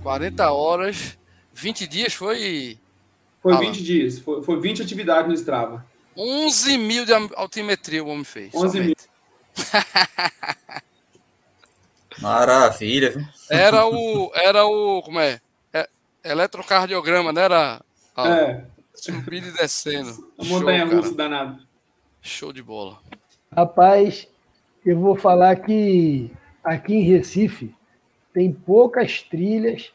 [0.03, 1.19] 40 horas,
[1.53, 2.79] 20 dias foi.
[3.43, 3.67] Foi Alan.
[3.67, 5.85] 20 dias, foi, foi 20 atividades no Strava.
[6.17, 8.55] 11 mil de altimetria o homem fez.
[8.55, 8.87] 11 somente.
[8.87, 8.97] mil.
[12.19, 13.27] Maravilha, viu?
[13.51, 14.31] Era o.
[14.35, 15.03] Era o.
[15.03, 15.39] Como é?
[15.73, 15.87] é
[16.25, 17.43] eletrocardiograma, né?
[17.43, 17.83] Era.
[18.19, 18.65] é.
[18.95, 20.33] Subindo e descendo.
[20.39, 21.59] A montanha russa danada.
[22.23, 22.99] Show de bola.
[23.54, 24.28] Rapaz,
[24.85, 26.30] eu vou falar que
[26.62, 27.74] aqui em Recife
[28.32, 29.92] tem poucas trilhas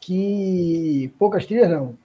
[0.00, 1.12] que.
[1.18, 1.96] Poucas trilhas não.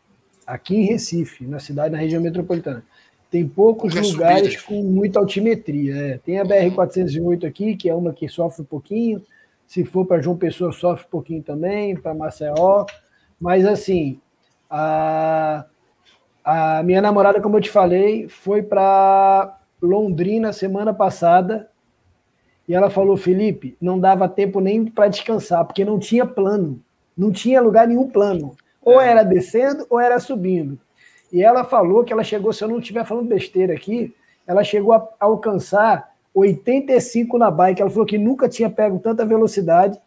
[0.45, 2.84] Aqui em Recife, na cidade, na região metropolitana.
[3.30, 4.62] Tem poucos lugares subidas.
[4.62, 5.95] com muita altimetria.
[5.95, 6.17] É.
[6.17, 9.21] Tem a BR-408 aqui, que é uma que sofre um pouquinho.
[9.67, 12.86] Se for para João Pessoa, sofre um pouquinho também, para Maceió.
[13.39, 14.19] Mas, assim,
[14.69, 15.65] a,
[16.43, 21.70] a minha namorada, como eu te falei, foi para Londrina semana passada
[22.68, 26.80] e ela falou: Felipe, não dava tempo nem para descansar, porque não tinha plano,
[27.18, 28.56] não tinha lugar nenhum plano.
[28.84, 29.10] Ou é.
[29.10, 30.80] era descendo ou era subindo.
[31.32, 34.13] E ela falou que ela chegou, se eu não estiver falando besteira aqui,
[34.46, 37.82] ela chegou a alcançar 85 na bike.
[37.82, 40.00] Ela falou que nunca tinha pego tanta velocidade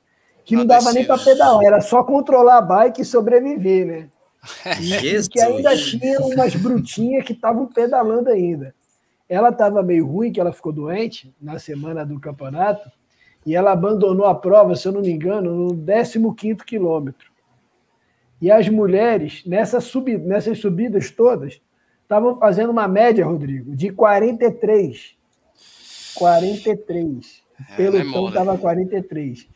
[0.44, 4.09] que não, dava nem para pedalar, era só controlar a bike e sobreviver, né?
[4.80, 8.74] E que ainda tinha umas brutinhas que estavam pedalando ainda.
[9.30, 12.90] Ela estava meio ruim, que ela ficou doente na semana do campeonato,
[13.46, 17.30] e ela abandonou a prova, se eu não me engano, no 15 quilômetro.
[18.42, 21.60] E as mulheres, nessa subida, nessas subidas todas,
[22.02, 25.14] estavam fazendo uma média, Rodrigo, de 43.
[26.16, 27.42] 43.
[27.70, 29.46] É, Pelotão estava 43.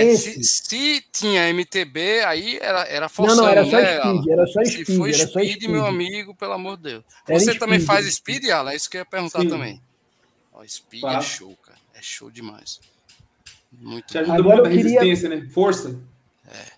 [0.00, 4.28] É, se, se, tinha MTB, aí era, era forçando, Não, não, era só né, speed,
[4.28, 4.86] era só speed.
[4.86, 7.04] Se foi speed, speed, meu amigo, pelo amor de Deus.
[7.26, 8.72] Era Você speed, também faz speed, Alan?
[8.72, 9.48] É isso que eu ia perguntar Sim.
[9.48, 9.80] também.
[10.52, 11.78] Ó, speed é show, cara.
[11.94, 12.80] É show demais.
[13.72, 15.00] Muito Te ajuda Agora muito a queria...
[15.00, 15.48] resistência, né?
[15.52, 15.98] Força.
[16.48, 16.72] É.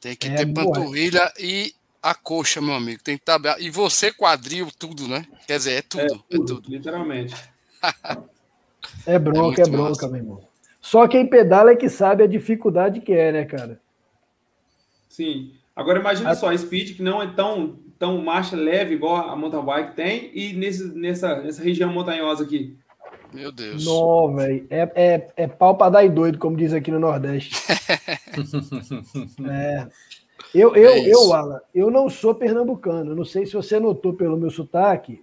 [0.00, 3.02] Tem que é, ter panturrilha e a coxa, meu amigo.
[3.02, 3.40] Tem que estar.
[3.40, 3.56] Tá...
[3.58, 5.26] E você, quadril, tudo, né?
[5.46, 6.02] Quer dizer, é tudo.
[6.02, 6.70] É tudo, é tudo.
[6.70, 7.34] literalmente.
[9.06, 10.08] é bronca, é, é bronca, massa.
[10.08, 10.48] meu irmão.
[10.86, 13.80] Só quem pedala é que sabe a dificuldade que é, né, cara?
[15.08, 15.50] Sim.
[15.74, 16.34] Agora imagina a...
[16.36, 20.30] só, a Speed, que não é tão, tão marcha leve igual a mountain bike tem,
[20.32, 22.76] e nesse, nessa, nessa região montanhosa aqui.
[23.34, 23.84] Meu Deus.
[23.84, 24.64] Não, velho.
[24.70, 27.56] É, é, é pau pra dar e doido, como diz aqui no Nordeste.
[29.50, 29.88] é.
[30.54, 33.12] Eu, eu, é eu, Alan, eu não sou pernambucano.
[33.12, 35.20] Não sei se você notou pelo meu sotaque.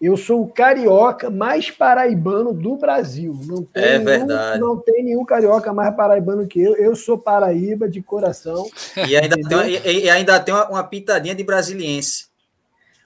[0.00, 3.38] Eu sou o carioca mais paraibano do Brasil.
[3.46, 4.60] Não tem é nenhum, verdade.
[4.60, 6.76] Não tem nenhum carioca mais paraibano que eu.
[6.76, 8.68] Eu sou paraíba de coração.
[9.08, 12.26] E ainda tem, uma, e ainda tem uma, uma pitadinha de brasiliense.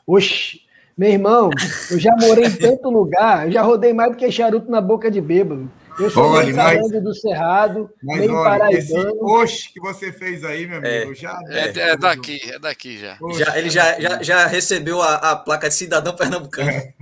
[0.06, 0.62] Oxi,
[0.96, 1.50] meu irmão,
[1.90, 5.10] eu já morei em tanto lugar, eu já rodei mais do que charuto na boca
[5.10, 5.70] de bêbado.
[5.98, 9.08] Eu sou olha, mas, do Cerrado, mas meio olha, paraibano.
[9.08, 11.40] Esse oxe que você fez aí, meu amigo, é, já...
[11.48, 13.18] É, é daqui, é daqui já.
[13.36, 16.70] já ele já, já, já recebeu a, a placa de cidadão pernambucano.
[16.70, 16.94] É.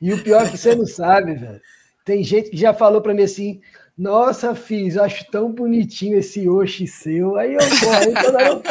[0.00, 1.60] E o pior é que você não sabe, velho.
[2.04, 3.60] Tem gente que já falou para mim assim,
[3.98, 7.36] nossa, fiz, acho tão bonitinho esse Oxi seu.
[7.36, 8.62] Aí eu, aí, eu,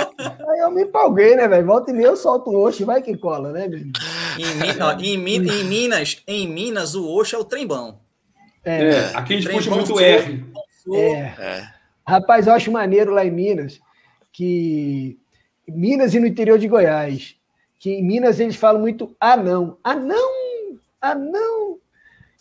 [0.49, 1.65] aí eu me empolguei, né, velho?
[1.65, 3.91] Volta e meia eu solto um Oxi, vai que cola, né, velho?
[4.37, 8.04] Em, ó, em, em, Minas, em Minas, o Oxi é o trembão.
[8.65, 10.43] É, é, aqui a gente puxa muito R.
[10.93, 11.19] É.
[11.19, 11.67] é.
[12.07, 13.79] Rapaz, eu acho maneiro lá em Minas
[14.31, 15.17] que
[15.67, 17.37] Minas e no interior de Goiás,
[17.79, 19.77] que em Minas eles falam muito anão.
[19.83, 20.79] Anão!
[20.99, 21.77] Anão!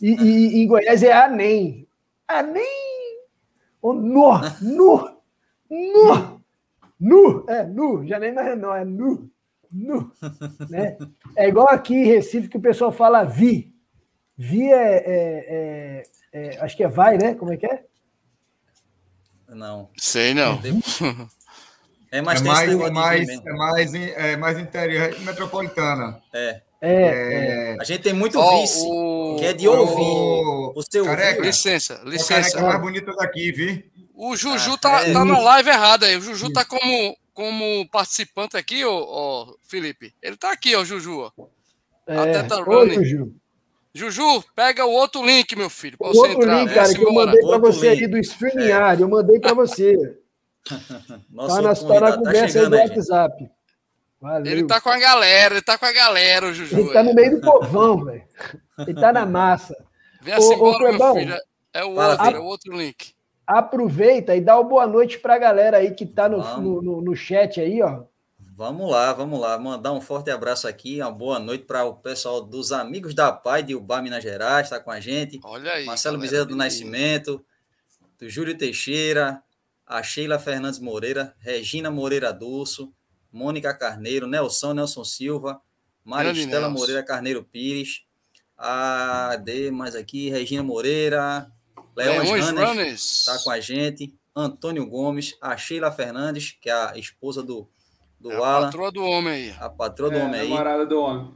[0.00, 1.86] E, e, em Goiás é anem.
[2.26, 3.20] Anem!
[3.80, 4.40] Oh, no!
[4.62, 5.16] Nu!
[5.70, 6.40] Nu!
[6.98, 7.44] Nu!
[7.48, 8.06] É, nu!
[8.06, 9.30] Já nem mais é não, é nu!
[9.70, 10.10] Nu!
[10.70, 10.96] Né?
[11.36, 13.73] É igual aqui em Recife que o pessoal fala vi.
[14.36, 17.34] Vi é, é, é, é, acho que é vai, né?
[17.34, 17.84] Como é que é?
[19.48, 19.88] Não.
[19.96, 20.60] Sei não.
[22.10, 26.20] É mais, é mais, é mais, é mais, é mais interior metropolitana.
[26.32, 26.62] É.
[26.86, 27.76] É, é.
[27.80, 29.36] A gente tem muito oh, vice, o...
[29.38, 30.02] que é de ouvir.
[30.02, 32.58] O, o seu careca, Licença, licença.
[32.58, 33.90] O mais bonito daqui, vi.
[34.14, 35.12] O Juju ah, tá, é.
[35.12, 36.16] tá na live errada aí.
[36.16, 40.14] O Juju tá como, como participante aqui, ó, ó, Felipe.
[40.22, 41.32] Ele tá aqui, ó, Juju.
[42.06, 42.18] É.
[42.18, 43.02] Até tá running.
[43.02, 43.34] Juju.
[43.94, 45.96] Juju, pega o outro link, meu filho.
[46.00, 46.58] o outro entrar.
[46.58, 48.02] link, cara, que eu mandei para você link.
[48.02, 50.18] aí do StreamYard, eu mandei para você.
[51.30, 53.50] Nossa, tá na, tá na tá conversa aí do WhatsApp.
[54.20, 54.52] Valeu.
[54.52, 56.78] Ele tá com a galera, ele tá com a galera, o Juju.
[56.78, 58.24] Ele tá no meio do povão, velho.
[58.78, 59.76] Ele tá na massa.
[60.20, 61.36] Vem assim, ô, embora, ô, meu filho.
[61.72, 63.14] É o outro, é o outro link.
[63.46, 67.14] Aproveita e dá uma boa noite pra galera aí que tá no, no, no, no
[67.14, 68.04] chat aí, ó.
[68.56, 69.58] Vamos lá, vamos lá.
[69.58, 73.64] Mandar um forte abraço aqui, uma boa noite para o pessoal dos Amigos da Pai
[73.64, 75.40] de Ubá, Minas Gerais, está com a gente.
[75.42, 75.84] Olha aí.
[75.84, 77.44] Marcelo Bezerra do Nascimento,
[78.16, 79.42] do Júlio Teixeira,
[79.84, 82.94] a Sheila Fernandes Moreira, Regina Moreira Dulço,
[83.32, 85.60] Mônica Carneiro, Nelson Nelson Silva,
[86.04, 88.04] Maristela Moreira Carneiro Pires,
[88.56, 91.50] a D, mais aqui, Regina Moreira,
[91.96, 97.42] Leões Ranes está com a gente, Antônio Gomes, a Sheila Fernandes, que é a esposa
[97.42, 97.68] do
[98.24, 98.58] do é Alan.
[98.58, 99.54] A patroa do homem aí.
[99.60, 100.48] A patroa do é, homem aí.
[100.48, 101.34] namorada do homem.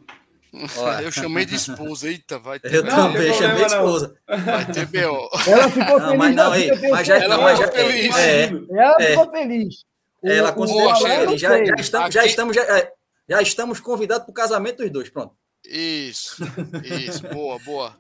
[0.79, 1.03] Olha.
[1.05, 2.73] Eu chamei de esposa, eita, vai ter.
[2.73, 4.17] Eu não, também chamei de esposa.
[4.27, 5.29] Vai ter B.O.
[5.47, 6.19] Ela ficou feliz.
[6.19, 8.17] Mas não, ei, mas já, ela mas já, feliz.
[8.17, 9.85] É, ela é, ficou feliz.
[10.25, 11.41] Ela considera feliz.
[11.41, 12.93] Já, já, estamos, já, estamos, já, é,
[13.29, 15.11] já estamos convidados para o casamento dos dois.
[15.11, 15.37] Pronto.
[15.67, 16.43] Isso,
[16.83, 17.97] isso, boa, boa.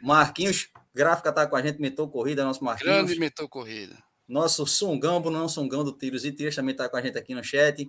[0.00, 2.96] Marquinhos, gráfica tá com a gente, metou corrida, nosso Marquinhos.
[2.96, 3.94] Grande metou corrida.
[4.26, 7.44] Nosso Sungão, Bruno Sungão do Tiros e Tiras também está com a gente aqui no
[7.44, 7.86] chat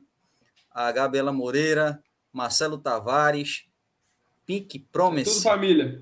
[0.75, 3.63] a Gabriela Moreira, Marcelo Tavares,
[4.45, 5.29] Pink Promise.
[5.29, 6.01] É tudo família.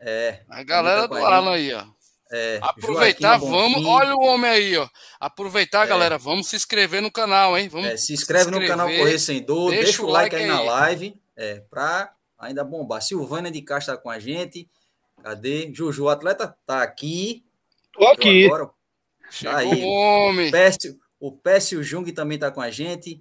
[0.00, 0.40] É.
[0.48, 1.84] A galera do Alan aí, ó.
[2.32, 3.84] É, Aproveitar, vamos.
[3.84, 4.88] Olha o homem aí, ó.
[5.18, 5.88] Aproveitar, é.
[5.88, 6.16] galera.
[6.16, 7.68] Vamos se inscrever no canal, hein?
[7.68, 10.42] Vamos é, se inscreve se no canal Correr Sem Dor, deixa, deixa o like aí,
[10.42, 13.02] aí na live, é, pra ainda bombar.
[13.02, 14.66] Silvânia de Castro tá com a gente.
[15.22, 15.70] Cadê?
[15.74, 17.44] Juju, o atleta tá aqui.
[17.92, 18.46] Tô aqui.
[18.46, 18.70] Agora,
[19.42, 19.82] tá aí.
[19.82, 20.50] O homem.
[20.50, 23.20] Pécio, o Pécio Jung também tá com a gente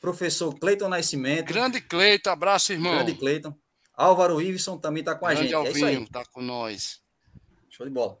[0.00, 1.46] professor Cleiton Nascimento.
[1.46, 2.94] Grande Cleiton, abraço, irmão.
[2.94, 3.54] Grande Cleiton.
[3.94, 5.54] Álvaro Iveson também está com Grande a gente.
[5.54, 6.08] Alvinho, é isso aí.
[6.08, 7.00] Tá com nós.
[7.70, 8.18] Show de bola.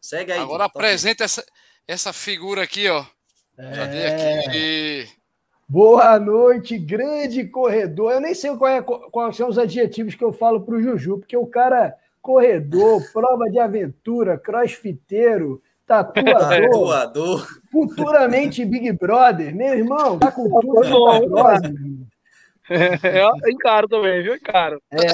[0.00, 0.38] Segue aí.
[0.38, 1.44] Agora apresenta essa,
[1.86, 3.04] essa figura aqui, ó.
[3.56, 3.72] É...
[3.72, 5.08] Cadê aqui?
[5.66, 8.12] Boa noite, grande corredor.
[8.12, 11.18] Eu nem sei qual é, quais são os adjetivos que eu falo para o Juju,
[11.18, 16.70] porque o cara, corredor, prova de aventura, crossfiteiro, Tatuador.
[16.70, 17.46] Tatuador.
[17.70, 19.54] Futuramente Big Brother.
[19.54, 20.80] Meu irmão, tá com tudo
[22.70, 24.34] é, eu encaro também, viu?
[24.34, 24.80] Encaro.
[24.90, 25.06] É,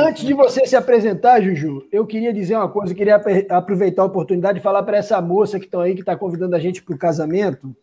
[0.00, 3.20] antes de você se apresentar, Juju, eu queria dizer uma coisa, eu queria
[3.50, 6.58] aproveitar a oportunidade de falar para essa moça que estão aí, que está convidando a
[6.58, 7.76] gente para o casamento.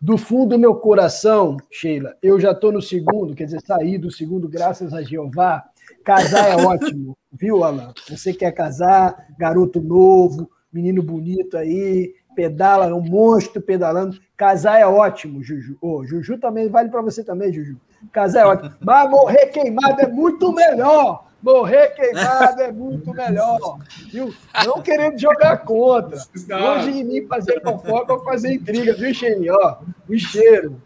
[0.00, 4.10] Do fundo do meu coração, Sheila, eu já estou no segundo, quer dizer, saí do
[4.10, 5.64] segundo, graças a Jeová.
[6.04, 7.92] Casar é ótimo, viu, Alan?
[8.08, 14.18] Você quer casar, garoto novo, menino bonito aí, pedala, é um monstro pedalando.
[14.36, 15.76] Casar é ótimo, Juju.
[15.80, 17.80] Ô, Juju também vale para você também, Juju.
[18.12, 18.74] Casar é ótimo.
[18.80, 21.26] Mas morrer queimado é muito melhor.
[21.42, 23.78] Morrer queimado é muito melhor.
[24.12, 24.34] Viu?
[24.64, 26.18] Não querendo jogar contra.
[26.18, 29.50] Hoje em mim fazer fofoca ou fazer intriga, viu, Xeni?
[29.50, 29.76] Ó,
[30.08, 30.80] o cheiro.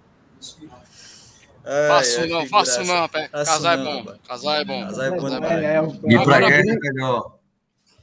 [1.64, 4.05] É, faço não, faço não, Casar é bom.
[4.26, 4.81] Casar é bom.
[4.87, 5.29] Casar é bom.
[5.29, 7.39] É, é, e pra quem é melhor?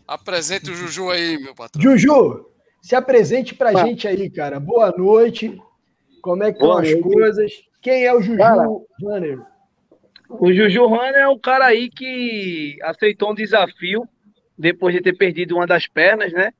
[0.07, 1.81] Apresente o Juju aí, meu patrão.
[1.81, 2.49] Juju,
[2.81, 3.85] se apresente pra ah.
[3.85, 4.57] gente aí, cara.
[4.57, 5.61] Boa noite.
[6.21, 7.51] Como é que estão as coisas?
[7.81, 8.41] Quem é o Juju
[9.01, 9.39] Runner?
[10.29, 14.07] O Juju Runner é um cara aí que aceitou um desafio
[14.57, 16.53] depois de ter perdido uma das pernas, né?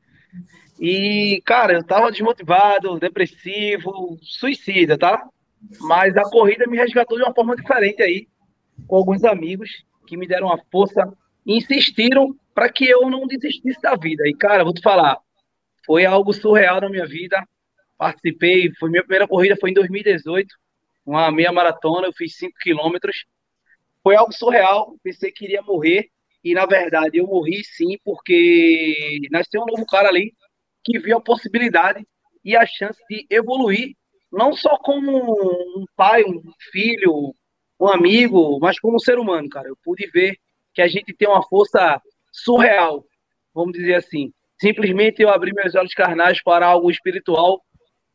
[0.80, 5.26] E, cara, eu tava desmotivado, depressivo, suicida, tá?
[5.80, 8.28] Mas a corrida me resgatou de uma forma diferente aí,
[8.88, 9.70] com alguns amigos
[10.06, 11.12] que me deram uma força
[11.48, 14.28] insistiram para que eu não desistisse da vida.
[14.28, 15.18] E, cara, vou te falar,
[15.86, 17.42] foi algo surreal na minha vida.
[17.98, 20.54] Participei, foi minha primeira corrida, foi em 2018,
[21.06, 23.26] uma meia maratona, eu fiz 5 quilômetros.
[24.04, 26.10] Foi algo surreal, pensei que iria morrer,
[26.44, 30.34] e na verdade eu morri sim, porque nasceu um novo cara ali
[30.84, 32.06] que viu a possibilidade
[32.44, 33.96] e a chance de evoluir
[34.32, 35.12] não só como
[35.80, 37.34] um pai, um filho,
[37.80, 39.68] um amigo, mas como um ser humano, cara.
[39.68, 40.38] Eu pude ver
[40.78, 42.00] que a gente tem uma força
[42.32, 43.04] surreal,
[43.52, 44.32] vamos dizer assim.
[44.62, 47.64] Simplesmente eu abri meus olhos carnais para algo espiritual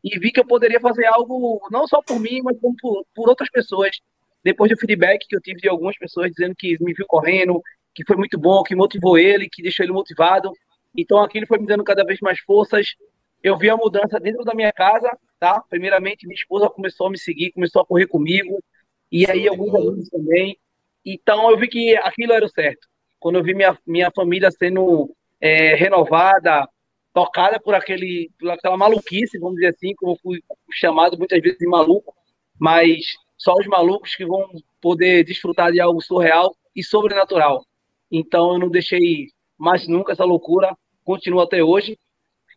[0.04, 2.72] e vi que eu poderia fazer algo não só por mim, mas por,
[3.12, 3.96] por outras pessoas.
[4.44, 7.60] Depois do feedback que eu tive de algumas pessoas dizendo que me viu correndo,
[7.92, 10.52] que foi muito bom, que motivou ele, que deixou ele motivado.
[10.96, 12.94] Então aquilo foi me dando cada vez mais forças.
[13.42, 15.60] Eu vi a mudança dentro da minha casa tá?
[15.68, 18.62] Primeiramente, minha esposa começou a me seguir, começou a correr comigo,
[19.10, 20.56] e aí alguns alunos também.
[21.04, 22.86] Então, eu vi que aquilo era o certo.
[23.18, 26.68] Quando eu vi minha, minha família sendo é, renovada,
[27.12, 30.40] tocada por, aquele, aquela maluquice, vamos dizer assim, como eu fui
[30.72, 32.14] chamado muitas vezes de maluco,
[32.58, 33.04] mas
[33.36, 34.48] só os malucos que vão
[34.80, 37.64] poder desfrutar de algo surreal e sobrenatural.
[38.10, 41.98] Então, eu não deixei mais nunca essa loucura, continua até hoje.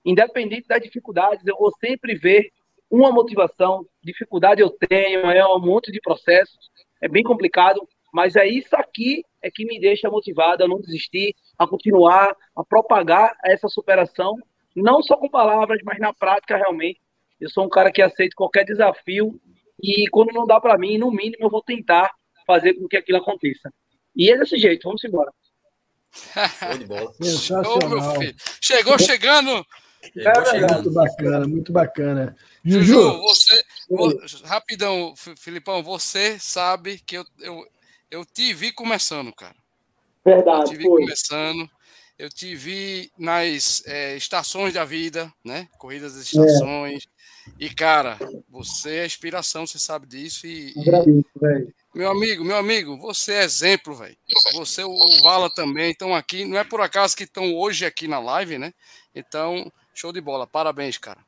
[0.03, 2.51] Independente das dificuldades, eu vou sempre ver
[2.89, 6.69] uma motivação, dificuldade eu tenho, é um monte de processos,
[7.01, 11.35] é bem complicado, mas é isso aqui é que me deixa motivado a não desistir,
[11.59, 14.37] a continuar, a propagar essa superação,
[14.73, 17.01] não só com palavras, mas na prática realmente.
[17.41, 19.37] Eu sou um cara que aceita qualquer desafio
[19.83, 22.09] e quando não dá para mim, no mínimo eu vou tentar
[22.47, 23.69] fazer com que aquilo aconteça.
[24.15, 25.33] E é desse jeito, vamos embora.
[27.21, 28.15] Sensacional.
[28.61, 29.65] Chegou chegando
[30.15, 32.35] é, muito bacana, muito bacana.
[32.63, 33.63] Juju, Juju você,
[34.45, 37.65] rapidão, Filipão, você sabe que eu, eu,
[38.09, 39.55] eu te vi começando, cara.
[40.23, 40.61] Verdade.
[40.61, 41.01] Eu te vi foi.
[41.01, 41.69] começando.
[42.17, 45.67] Eu te vi nas é, estações da vida, né?
[45.77, 47.05] Corridas das estações.
[47.05, 47.51] É.
[47.59, 48.17] E, cara,
[48.49, 50.47] você é inspiração, você sabe disso.
[50.47, 51.65] E, e...
[51.93, 54.15] Meu amigo, meu amigo, você é exemplo, velho.
[54.53, 56.45] Você, o Vala também, estão aqui.
[56.45, 58.73] Não é por acaso que estão hoje aqui na live, né?
[59.13, 61.19] Então, Show de bola, parabéns, cara.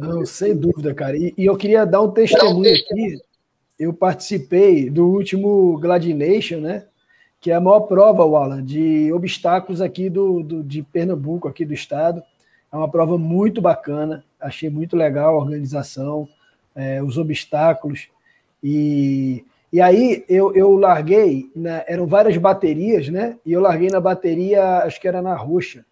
[0.00, 1.14] Não, sem dúvida, cara.
[1.14, 3.20] E, e eu queria dar um testemunho aqui.
[3.78, 6.84] Eu participei do último Gladination, né?
[7.40, 11.74] Que é a maior prova, Wallace, de obstáculos aqui do, do, de Pernambuco, aqui do
[11.74, 12.22] estado.
[12.72, 14.24] É uma prova muito bacana.
[14.40, 16.28] Achei muito legal a organização,
[16.74, 18.08] é, os obstáculos.
[18.62, 23.36] E, e aí eu, eu larguei, né, eram várias baterias, né?
[23.44, 25.84] E eu larguei na bateria, acho que era na roxa.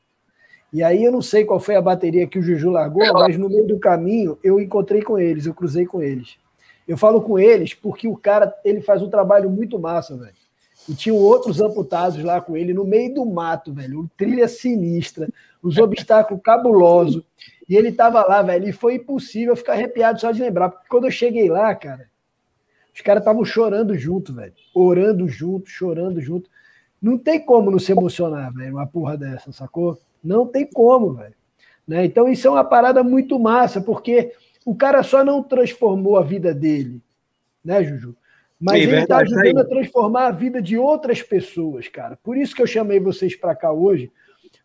[0.73, 3.49] E aí eu não sei qual foi a bateria que o Juju largou, mas no
[3.49, 6.39] meio do caminho eu encontrei com eles, eu cruzei com eles.
[6.87, 10.35] Eu falo com eles porque o cara ele faz um trabalho muito massa, velho.
[10.89, 14.11] E tinham outros amputados lá com ele no meio do mato, velho.
[14.17, 15.29] Trilha sinistra,
[15.63, 17.23] os obstáculos cabulosos.
[17.69, 20.71] E ele tava lá, velho, e foi impossível ficar arrepiado só de lembrar.
[20.71, 22.09] Porque quando eu cheguei lá, cara,
[22.93, 24.53] os caras estavam chorando junto, velho.
[24.75, 26.51] Orando junto, chorando junto.
[27.01, 29.99] Não tem como não se emocionar, velho, uma porra dessa, sacou?
[30.23, 31.35] Não tem como, velho.
[31.87, 32.05] Né?
[32.05, 34.33] Então isso é uma parada muito massa, porque
[34.65, 37.01] o cara só não transformou a vida dele,
[37.65, 38.17] né, Juju?
[38.61, 42.17] Mas Sim, ele está ajudando a transformar a vida de outras pessoas, cara.
[42.23, 44.11] Por isso que eu chamei vocês para cá hoje,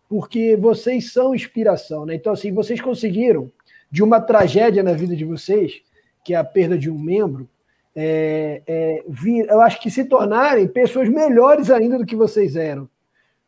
[0.08, 2.14] porque vocês são inspiração, né?
[2.14, 3.52] Então, assim, vocês conseguiram,
[3.90, 5.82] de uma tragédia na vida de vocês,
[6.24, 7.50] que é a perda de um membro,
[7.96, 12.88] é, é, vir, eu acho que se tornarem pessoas melhores ainda do que vocês eram.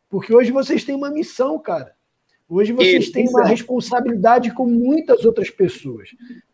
[0.08, 1.94] Porque hoje vocês têm uma missão, cara.
[2.50, 6.08] Hoje vocês têm uma responsabilidade com muitas outras pessoas.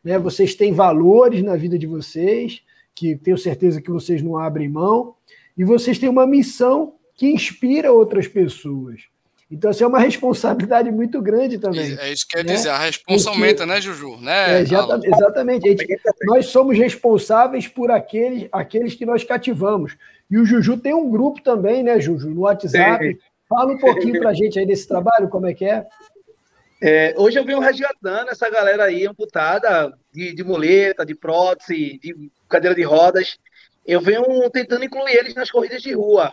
[0.05, 0.19] Né?
[0.19, 2.61] Vocês têm valores na vida de vocês,
[2.95, 5.15] que tenho certeza que vocês não abrem mão,
[5.57, 9.05] e vocês têm uma missão que inspira outras pessoas.
[9.51, 11.97] Então, assim, é uma responsabilidade muito grande também.
[11.99, 12.55] É isso que quer né?
[12.55, 14.19] dizer, a responsa aumenta, né, Juju?
[14.19, 15.67] Né, é, exatamente.
[15.67, 15.87] Gente,
[16.25, 19.97] nós somos responsáveis por aqueles, aqueles que nós cativamos.
[20.31, 23.17] E o Juju tem um grupo também, né, Juju, no WhatsApp.
[23.49, 25.87] Fala um pouquinho para a gente aí desse trabalho, como é que é?
[26.83, 32.31] é hoje eu venho resgatando essa galera aí amputada de, de muleta, de prótese, de
[32.49, 33.39] cadeira de rodas.
[33.85, 36.33] Eu venho tentando incluir eles nas corridas de rua.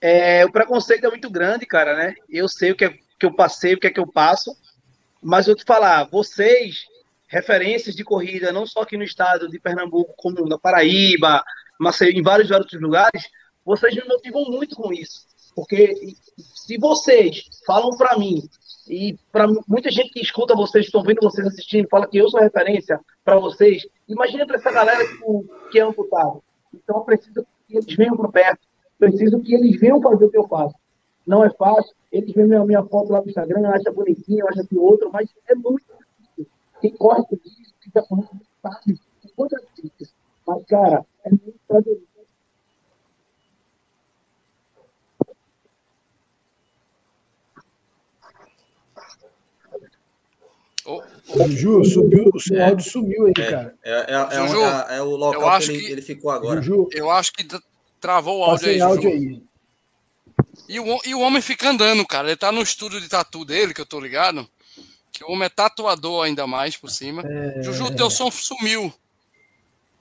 [0.00, 2.14] É, o preconceito é muito grande, cara, né?
[2.28, 4.56] Eu sei o que, é, que eu passei, o que é que eu passo,
[5.22, 6.86] mas eu te falar, vocês,
[7.28, 11.44] referências de corrida, não só aqui no estado de Pernambuco, como na Paraíba,
[11.78, 13.28] mas em vários outros lugares,
[13.62, 15.29] vocês me motivam muito com isso.
[15.54, 18.42] Porque se vocês falam para mim,
[18.88, 22.40] e para muita gente que escuta vocês, estão vendo vocês assistindo, fala que eu sou
[22.40, 26.42] referência para vocês, imagina para essa galera que, que é amputado.
[26.74, 28.70] Então eu preciso que eles venham para perto
[29.00, 30.74] preciso que eles venham fazer o que eu faço.
[31.26, 34.78] Não é fácil, eles veem a minha foto lá no Instagram, acham bonitinho, acham que
[34.78, 35.84] outro, mas é muito
[36.18, 36.54] difícil.
[36.80, 39.00] Quem corre com isso, fica com isso, sabe,
[39.36, 40.14] muito difícil.
[40.46, 42.10] Mas, cara, é muito prazeroso.
[50.86, 51.02] Oh,
[51.34, 53.74] Juju, subiu, o seu áudio sumiu aí, é, cara.
[53.84, 56.60] É, é, é, Juju, é, é o local que ele, que ele, ficou agora.
[56.60, 57.46] Juju, eu acho que
[58.00, 59.42] Travou o áudio aí, áudio aí.
[60.66, 62.28] E o, e o homem fica andando, cara.
[62.28, 64.48] Ele tá no estúdio de tatu dele, que eu tô ligado.
[65.12, 67.22] Que o homem é tatuador ainda mais por cima.
[67.26, 67.62] É...
[67.62, 68.92] Juju, teu som sumiu.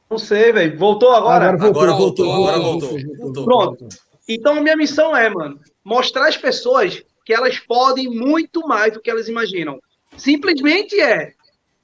[0.09, 0.77] Não sei, velho.
[0.77, 1.49] Voltou agora?
[1.49, 3.43] Agora voltou, agora voltou, agora voltou, voltou.
[3.43, 3.89] Pronto.
[4.27, 9.01] Então a minha missão é, mano, mostrar às pessoas que elas podem muito mais do
[9.01, 9.79] que elas imaginam.
[10.19, 11.33] Simplesmente é,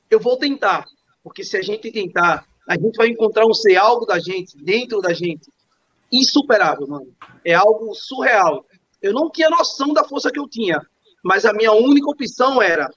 [0.10, 0.86] eu vou tentar.
[1.24, 5.02] Porque se a gente tentar, a gente vai encontrar um ser algo da gente, dentro
[5.02, 5.52] da gente,
[6.12, 7.12] insuperável, mano.
[7.44, 8.64] É algo surreal.
[9.02, 10.80] Eu não tinha noção da força que eu tinha,
[11.24, 12.90] mas a minha única opção era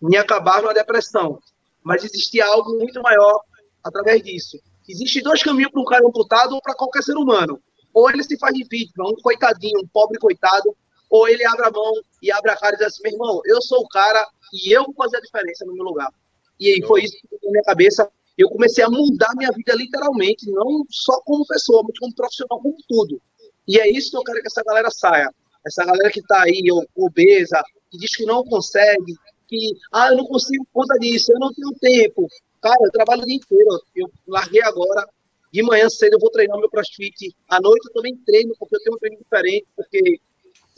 [0.00, 1.38] me acabar numa depressão.
[1.82, 3.40] Mas existia algo muito maior
[3.84, 4.58] através disso.
[4.88, 7.60] Existem dois caminhos para um cara amputado ou para qualquer ser humano.
[7.92, 10.74] Ou ele se faz de vítima, um coitadinho, um pobre coitado,
[11.10, 11.92] ou ele abre a mão
[12.22, 14.84] e abre a cara e diz assim: meu irmão, eu sou o cara e eu
[14.84, 16.12] vou fazer a diferença no meu lugar.
[16.60, 19.74] E aí foi isso que ficou na minha cabeça eu comecei a mudar minha vida
[19.74, 23.20] literalmente, não só como pessoa, mas como profissional, como tudo.
[23.66, 25.28] E é isso que eu quero que essa galera saia.
[25.66, 26.62] Essa galera que está aí,
[26.96, 29.12] obesa, que diz que não consegue,
[29.48, 32.28] que, ah, eu não consigo por conta disso, eu não tenho tempo.
[32.62, 33.82] Cara, eu trabalho o dia inteiro.
[33.96, 35.04] Eu larguei agora,
[35.52, 37.34] de manhã cedo eu vou treinar meu crossfit.
[37.48, 40.20] À noite eu também treino, porque eu tenho um treino diferente, porque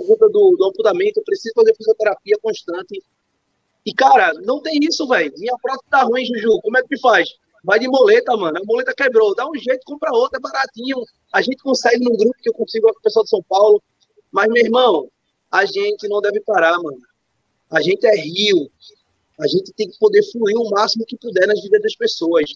[0.06, 3.02] conta do, do amputamento eu preciso fazer fisioterapia constante.
[3.84, 5.32] E, cara, não tem isso, velho.
[5.36, 6.60] Minha prótese tá ruim, Juju.
[6.60, 7.28] Como é que faz?
[7.64, 8.58] Vai de moleta, mano.
[8.58, 9.34] A moleta quebrou.
[9.34, 11.04] Dá um jeito, compra outra, é baratinho.
[11.32, 13.82] A gente consegue num grupo que eu consigo com o pessoal de São Paulo.
[14.32, 15.08] Mas, meu irmão,
[15.50, 17.00] a gente não deve parar, mano.
[17.70, 18.70] A gente é rio.
[19.38, 22.50] A gente tem que poder fluir o máximo que puder nas vidas das pessoas.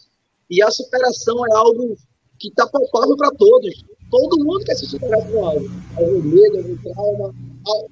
[0.49, 1.97] E a superação é algo
[2.39, 3.83] que está palpável para todos.
[4.09, 5.65] Todo mundo quer se superar com algo.
[5.97, 7.33] Algum medo, algum trauma,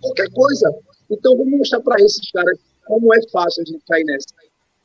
[0.02, 0.74] qualquer coisa.
[1.10, 4.28] Então, vamos mostrar para esses caras como é fácil a gente cair nessa.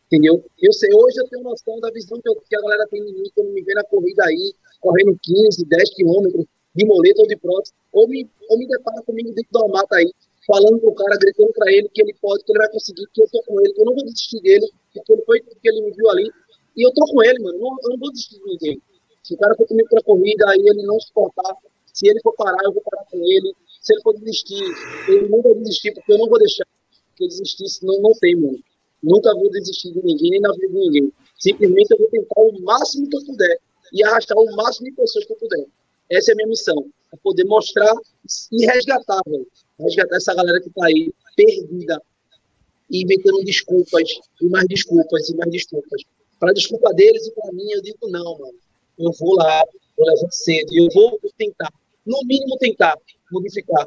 [0.06, 0.42] Entendeu?
[0.60, 3.12] Eu sei, hoje eu tenho noção da visão que, eu, que a galera tem em
[3.12, 7.36] mim quando me vê na corrida aí, correndo 15, 10 quilômetros de moleta ou de
[7.36, 10.10] prótese, ou me, ou me depara comigo dentro da mata aí,
[10.46, 13.20] falando com o cara, gritando para ele que ele pode, que ele vai conseguir, que
[13.20, 15.82] eu tô com ele, que eu não vou desistir dele, porque ele foi porque ele
[15.82, 16.30] me viu ali.
[16.74, 18.82] E eu tô com ele, mano, não, eu não vou desistir de ninguém.
[19.22, 21.54] Se o cara for comigo pra corrida, aí ele não suportar,
[21.92, 23.52] se ele for parar, eu vou parar com ele.
[23.82, 24.62] Se ele for desistir,
[25.08, 26.64] ele não vai desistir, porque eu não vou deixar
[27.16, 28.58] que ele desistisse, não, não tem, mano.
[29.02, 31.12] Nunca vou desistir de ninguém, nem na vida de ninguém.
[31.38, 33.58] Simplesmente eu vou tentar o máximo que eu puder
[33.92, 35.66] e arrastar o máximo de pessoas que eu puder.
[36.10, 36.86] Essa é a minha missão.
[37.12, 37.92] É poder mostrar
[38.52, 39.46] e resgatar, velho.
[39.80, 42.00] Resgatar essa galera que tá aí, perdida,
[42.90, 44.08] e inventando desculpas,
[44.40, 46.02] e mais desculpas, e mais desculpas.
[46.38, 48.54] Para desculpa deles e para mim, eu digo, não, mano.
[48.98, 49.62] Eu vou lá,
[49.96, 51.72] eu levanto cedo, e eu vou tentar,
[52.06, 52.96] no mínimo tentar,
[53.30, 53.86] modificar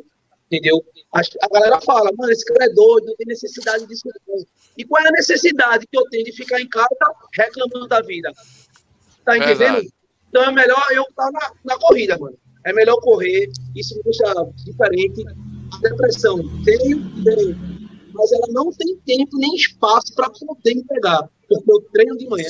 [0.52, 0.84] entendeu?
[1.14, 4.04] A, a, galera fala, mano, esse cara é doido, não tem necessidade disso.
[4.78, 6.90] E qual é a necessidade que eu tenho de ficar em casa
[7.34, 8.34] reclamando da vida?
[9.24, 9.88] Tá entendendo?
[10.28, 12.38] Então é melhor eu estar na, na, corrida, mano.
[12.66, 14.24] É melhor correr, isso me deixa
[14.66, 15.24] diferente.
[15.74, 17.58] A depressão, tenho, tenho,
[18.14, 21.30] mas ela não tem tempo nem espaço para poder me pegar.
[21.48, 22.50] Porque eu treino de manhã,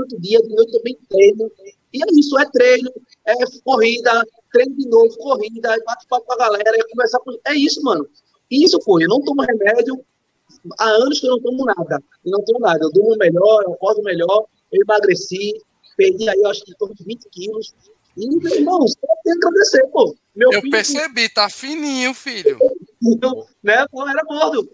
[0.00, 1.50] outro dia, de noite também treino.
[1.92, 2.90] E é isso, é treino,
[3.26, 3.34] é
[3.64, 7.32] corrida, treino de novo, corrida, aí bate papo com a galera, e começar com...
[7.46, 8.06] É isso, mano.
[8.50, 9.04] Isso foi.
[9.04, 10.02] Eu não tomo remédio.
[10.78, 12.02] Há anos que eu não tomo nada.
[12.24, 12.78] Eu não tomo nada.
[12.82, 15.54] Eu durmo melhor, eu acordo melhor, eu emagreci,
[15.96, 17.74] perdi aí, acho que em torno de 20 quilos.
[18.16, 20.16] E, meu irmão, só tem que agradecer, pô.
[20.34, 22.58] Meu eu filho, percebi, tá fininho, filho.
[23.00, 24.68] Então, né, pô, era gordo.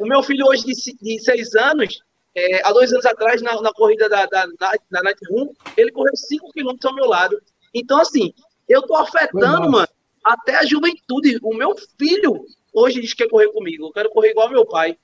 [0.00, 2.00] O meu filho hoje de, de seis anos,
[2.38, 5.90] é, há dois anos atrás, na, na corrida da, da, da, da Night Room, ele
[5.90, 7.40] correu cinco quilômetros ao meu lado.
[7.74, 8.32] Então, assim,
[8.68, 9.88] eu tô afetando, mano,
[10.24, 11.38] até a juventude.
[11.42, 13.86] O meu filho hoje diz que quer correr comigo.
[13.86, 14.96] Eu quero correr igual meu pai.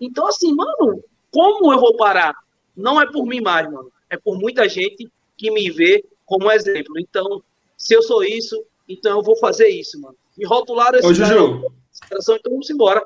[0.00, 2.34] Então, assim, mano, como eu vou parar?
[2.76, 3.90] Não é por mim mais, mano.
[4.10, 6.98] É por muita gente que me vê como exemplo.
[6.98, 7.42] Então,
[7.76, 10.16] se eu sou isso, então eu vou fazer isso, mano.
[10.36, 11.66] Me rotularam esse Ô, Juju.
[12.12, 13.02] então vamos embora.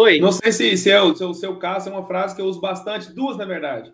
[0.00, 0.18] Oi.
[0.18, 2.58] Não sei se, se é o seu, seu caso, é uma frase que eu uso
[2.58, 3.92] bastante, duas, na verdade.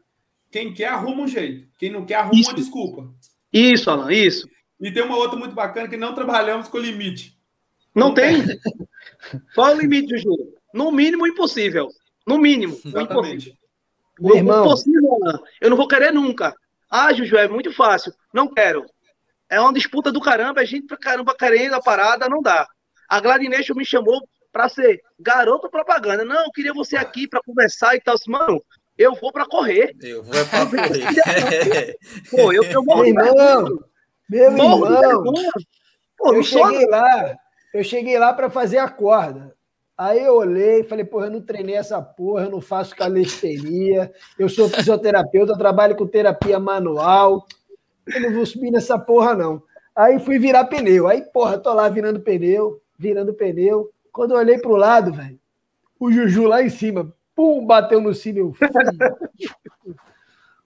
[0.52, 1.66] Quem quer, arruma um jeito.
[1.76, 2.50] Quem não quer, arruma isso.
[2.50, 3.12] uma desculpa.
[3.52, 4.48] Isso, Alan, isso.
[4.80, 7.36] E tem uma outra muito bacana que não trabalhamos com limite.
[7.92, 8.46] Não, não tem.
[8.46, 8.56] tem.
[9.52, 10.54] Qual é o limite, Juju?
[10.72, 11.88] No mínimo, impossível.
[12.24, 13.54] No mínimo, impossível.
[14.20, 14.64] Meu irmão.
[14.64, 15.18] Impossível,
[15.60, 16.54] eu não vou querer nunca.
[16.88, 18.12] Ah, Juju, é muito fácil.
[18.32, 18.86] Não quero.
[19.50, 22.64] É uma disputa do caramba, a gente pra caramba querendo a parada, não dá.
[23.08, 24.22] A Gladination me chamou
[24.56, 26.24] para ser garoto propaganda.
[26.24, 28.16] Não, eu queria você aqui para conversar e tal.
[28.26, 28.64] Mano,
[28.96, 29.94] eu vou para correr.
[30.02, 31.98] Eu vou para correr.
[32.30, 33.82] Pô, eu tenho Meu irmão,
[34.30, 34.80] meu irmão,
[36.16, 36.90] Pô, eu cheguei sou...
[36.90, 37.36] lá,
[37.74, 39.54] eu cheguei lá para fazer a corda.
[39.98, 44.10] Aí eu olhei e falei, porra, eu não treinei essa porra, eu não faço calistenia,
[44.38, 47.46] eu sou fisioterapeuta, eu trabalho com terapia manual,
[48.06, 49.62] eu não vou subir nessa porra, não.
[49.94, 51.08] Aí fui virar pneu.
[51.08, 53.90] Aí, porra, tô lá virando pneu, virando pneu.
[54.16, 55.38] Quando eu olhei pro lado, velho,
[56.00, 58.56] o Juju lá em cima, pum, bateu no cílio.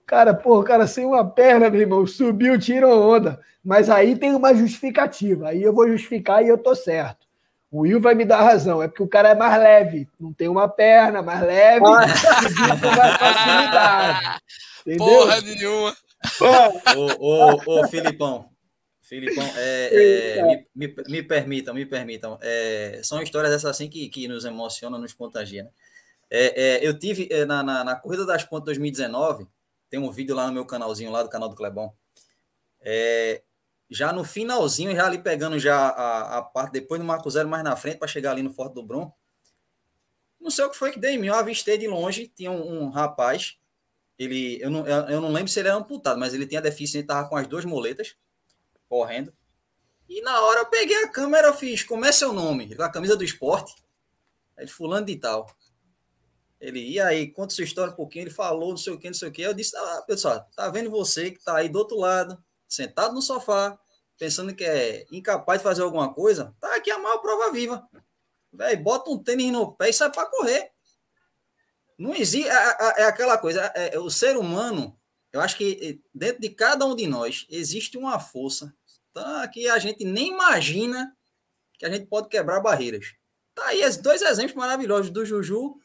[0.07, 3.41] cara, porra, o cara sem uma perna, meu irmão, subiu, tirou onda.
[3.61, 5.49] Mas aí tem uma justificativa.
[5.49, 7.27] Aí eu vou justificar e eu tô certo.
[7.69, 10.47] O Will vai me dar razão, é porque o cara é mais leve, não tem
[10.47, 12.05] uma perna mais leve, ah.
[12.79, 14.41] com mais facilidade.
[14.87, 15.05] Entendeu?
[15.05, 15.95] Porra nenhuma.
[16.95, 18.50] ô, ô, ô, Filipão,
[19.11, 22.39] Filipão, é, é, me, me, me, permitam, me permitam.
[22.41, 25.65] É, são histórias dessas assim que, que nos emocionam, nos contagiam.
[25.65, 25.71] Né?
[26.29, 29.45] É, é, eu tive é, na, na, na, Corrida das Pontes 2019,
[29.89, 31.93] tem um vídeo lá no meu canalzinho, lá do canal do Clebão.
[33.89, 37.65] Já no finalzinho, já ali pegando já a, a parte, depois do Marco Zero mais
[37.65, 39.11] na frente, para chegar ali no Forte do Brum.
[40.39, 42.83] Não sei o que foi que dei em mim, eu avistei de longe, tinha um,
[42.83, 43.57] um rapaz,
[44.17, 47.27] ele, eu não, eu não lembro se ele era amputado, mas ele tinha deficiência, estava
[47.27, 48.15] com as duas moletas,
[48.91, 49.33] correndo.
[50.09, 52.75] E na hora eu peguei a câmera, fiz, como é seu nome?
[52.75, 53.73] Com a camisa do esporte.
[54.57, 55.49] Ele, fulano de tal.
[56.59, 59.13] Ele, e aí, conta sua história um pouquinho, ele falou, não sei o que, não
[59.13, 59.41] sei o que.
[59.41, 62.37] Eu disse, ah, pessoal, tá vendo você que tá aí do outro lado,
[62.67, 63.79] sentado no sofá,
[64.19, 67.87] pensando que é incapaz de fazer alguma coisa, tá aqui a maior prova viva.
[68.51, 70.69] Véi, bota um tênis no pé e sai para correr.
[71.97, 72.49] Não existe.
[72.49, 73.71] É, é, é aquela coisa.
[73.73, 74.99] É, é, o ser humano,
[75.31, 78.75] eu acho que dentro de cada um de nós existe uma força
[79.13, 81.15] tá, que a gente nem imagina
[81.77, 83.13] que a gente pode quebrar barreiras.
[83.53, 85.77] Tá aí dois exemplos maravilhosos do Juju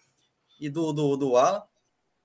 [0.60, 1.62] e do, do, do Alan,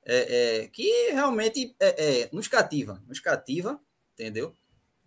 [0.05, 3.01] é, é, que realmente é, nos cativa.
[3.07, 3.79] Nos cativa
[4.21, 4.53] entendeu?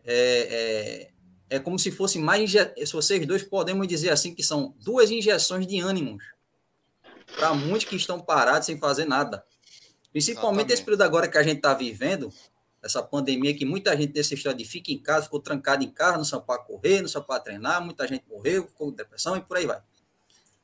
[0.04, 1.10] É,
[1.50, 2.50] é, é como se fosse mais.
[2.50, 6.24] Se vocês dois podemos dizer assim que são duas injeções de ânimos
[7.36, 9.44] para muitos que estão parados sem fazer nada.
[10.10, 10.72] Principalmente Exatamente.
[10.74, 12.32] esse período agora que a gente está vivendo,
[12.84, 16.18] essa pandemia que muita gente dessa história de fica em casa, ficou trancado em casa,
[16.18, 19.40] não sabe para correr, não sabe para treinar, muita gente morreu, ficou com depressão e
[19.40, 19.80] por aí vai.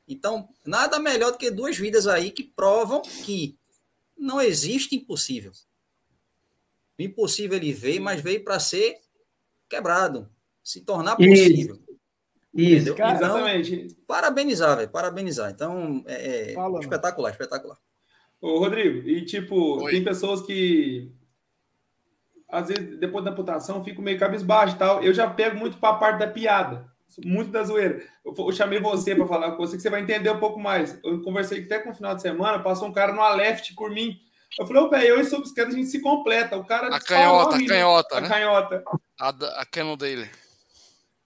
[0.07, 3.57] Então, nada melhor do que duas vidas aí que provam que
[4.17, 5.51] não existe impossível.
[6.99, 8.99] O impossível ele veio, mas veio para ser
[9.67, 10.29] quebrado,
[10.63, 11.79] se tornar possível.
[12.53, 13.95] Isso, Isso cara, então, exatamente.
[14.05, 15.49] Parabenizar, velho, parabenizar.
[15.49, 17.79] Então, é, é espetacular, espetacular.
[18.39, 19.91] Ô, Rodrigo, e tipo, Oi.
[19.91, 21.11] tem pessoas que
[22.51, 25.01] às vezes, depois da amputação, fico meio cabisbaixo e tal.
[25.01, 26.85] Eu já pego muito para a parte da piada,
[27.23, 28.03] muito da zoeira.
[28.25, 30.99] Eu, eu chamei você para falar com você, que você vai entender um pouco mais.
[31.03, 34.19] Eu conversei até com o final de semana, passou um cara no Aleft por mim.
[34.59, 36.57] Eu falei, ô, velho, eu e sobre a gente se completa.
[36.57, 36.93] O cara.
[36.93, 38.17] A canhota, a canhota.
[38.17, 38.27] A né?
[38.27, 38.83] canhota.
[39.17, 40.29] A, a cannon dele.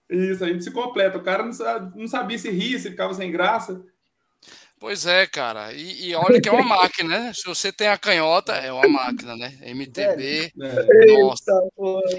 [0.08, 1.18] Isso, a gente se completa.
[1.18, 1.44] O cara
[1.96, 3.84] não sabia se ria, se ficava sem graça.
[4.78, 5.74] Pois é, cara.
[5.74, 7.34] E, e, olha que é uma máquina, né?
[7.34, 9.58] Se você tem a canhota, é uma máquina, né?
[9.62, 10.52] MTB.
[10.62, 11.18] É.
[11.22, 11.52] Nossa.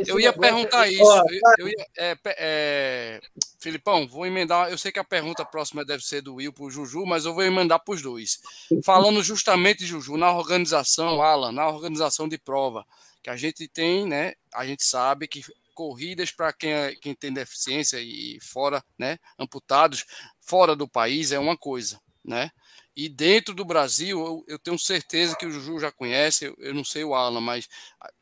[0.06, 1.22] Eu ia perguntar isso.
[1.58, 3.20] Eu, ia, é, é,
[3.60, 4.70] Filipão, vou emendar.
[4.70, 7.34] Eu sei que a pergunta próxima deve ser do Will para o Juju, mas eu
[7.34, 8.40] vou emendar para os dois.
[8.82, 12.86] Falando justamente, Juju, na organização, Alan, na organização de prova,
[13.22, 14.32] que a gente tem, né?
[14.54, 15.44] A gente sabe que
[15.74, 19.18] corridas para quem, é, quem tem deficiência e fora, né?
[19.38, 20.06] Amputados,
[20.40, 22.50] fora do país é uma coisa né?
[22.96, 26.74] E dentro do Brasil, eu, eu tenho certeza que o Juju já conhece, eu, eu,
[26.74, 27.68] não sei o Alan, mas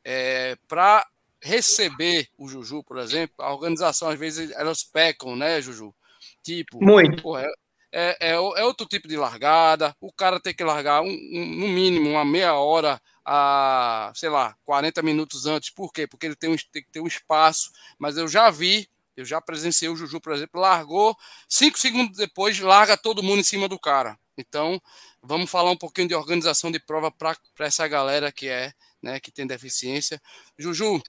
[0.04, 1.06] é, para
[1.40, 5.94] receber o Juju, por exemplo, a organização às vezes elas pecam, né, Juju?
[6.42, 7.22] Tipo, muito.
[7.22, 7.46] Pô, é,
[7.92, 9.94] é, é, é, outro tipo de largada.
[10.00, 14.56] O cara tem que largar um, um, no mínimo uma meia hora a, sei lá,
[14.64, 15.70] 40 minutos antes.
[15.70, 16.06] Por quê?
[16.06, 17.70] Porque ele tem, um, tem que ter um espaço.
[17.96, 21.16] Mas eu já vi, eu já presenciei o Juju, por exemplo, largou,
[21.48, 24.18] cinco segundos depois, larga todo mundo em cima do cara.
[24.36, 24.80] Então,
[25.22, 29.30] vamos falar um pouquinho de organização de prova para essa galera que é, né, que
[29.30, 30.20] tem deficiência.
[30.58, 31.00] Juju,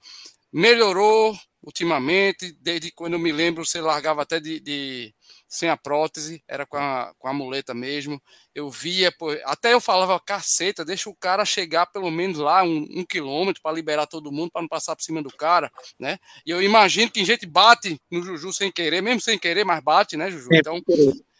[0.52, 5.14] melhorou ultimamente, desde quando eu me lembro, você largava até de, de
[5.48, 8.20] sem a prótese, era com a, com a muleta mesmo.
[8.54, 12.86] Eu via, pô, até eu falava, caceta, deixa o cara chegar pelo menos lá um,
[12.90, 16.18] um quilômetro para liberar todo mundo, para não passar por cima do cara, né?
[16.44, 19.82] E eu imagino que a gente bate no Juju sem querer, mesmo sem querer, mas
[19.82, 20.48] bate, né, Juju?
[20.52, 20.80] Então,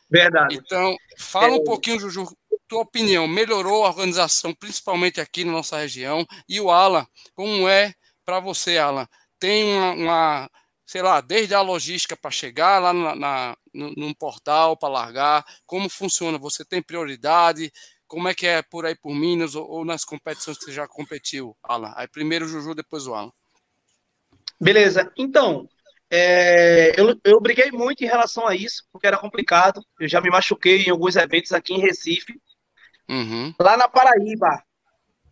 [0.08, 0.54] Verdade.
[0.54, 1.64] Então, fala um é.
[1.64, 2.26] pouquinho, Juju,
[2.68, 3.26] tua opinião.
[3.26, 6.24] Melhorou a organização, principalmente aqui na nossa região?
[6.48, 7.92] E o Alan, como é
[8.24, 9.06] para você, Alan?
[9.38, 10.50] Tem uma, uma
[10.86, 15.88] sei lá, desde a logística para chegar lá na, na, num portal para largar, como
[15.90, 16.38] funciona?
[16.38, 17.72] Você tem prioridade?
[18.06, 20.86] Como é que é por aí por Minas ou, ou nas competições que você já
[20.86, 21.92] competiu, Alan?
[21.96, 23.32] Aí primeiro o Juju, depois o Alan.
[24.60, 25.12] Beleza.
[25.16, 25.68] Então,
[26.08, 29.84] é, eu, eu briguei muito em relação a isso, porque era complicado.
[29.98, 32.40] Eu já me machuquei em alguns eventos aqui em Recife.
[33.08, 33.52] Uhum.
[33.58, 34.62] Lá na Paraíba,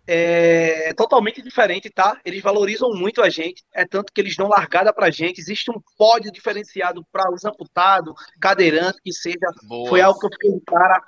[0.06, 2.20] é totalmente diferente, tá?
[2.24, 5.40] Eles valorizam muito a gente, é tanto que eles dão largada pra gente.
[5.40, 9.46] Existe um pódio diferenciado para os amputados, cadeirante, que seja.
[9.64, 9.88] Boa.
[9.88, 11.02] Foi algo que eu fiquei cara.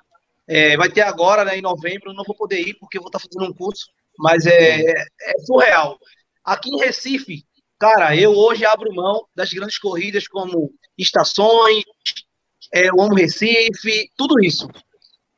[0.49, 3.19] É, vai ter agora, né, em novembro, não vou poder ir porque eu vou estar
[3.19, 5.99] tá fazendo um curso, mas é, é, é surreal.
[6.45, 7.45] Aqui em Recife,
[7.79, 11.83] cara, eu hoje abro mão das grandes corridas como estações,
[12.73, 14.69] é, o Amo Recife, tudo isso.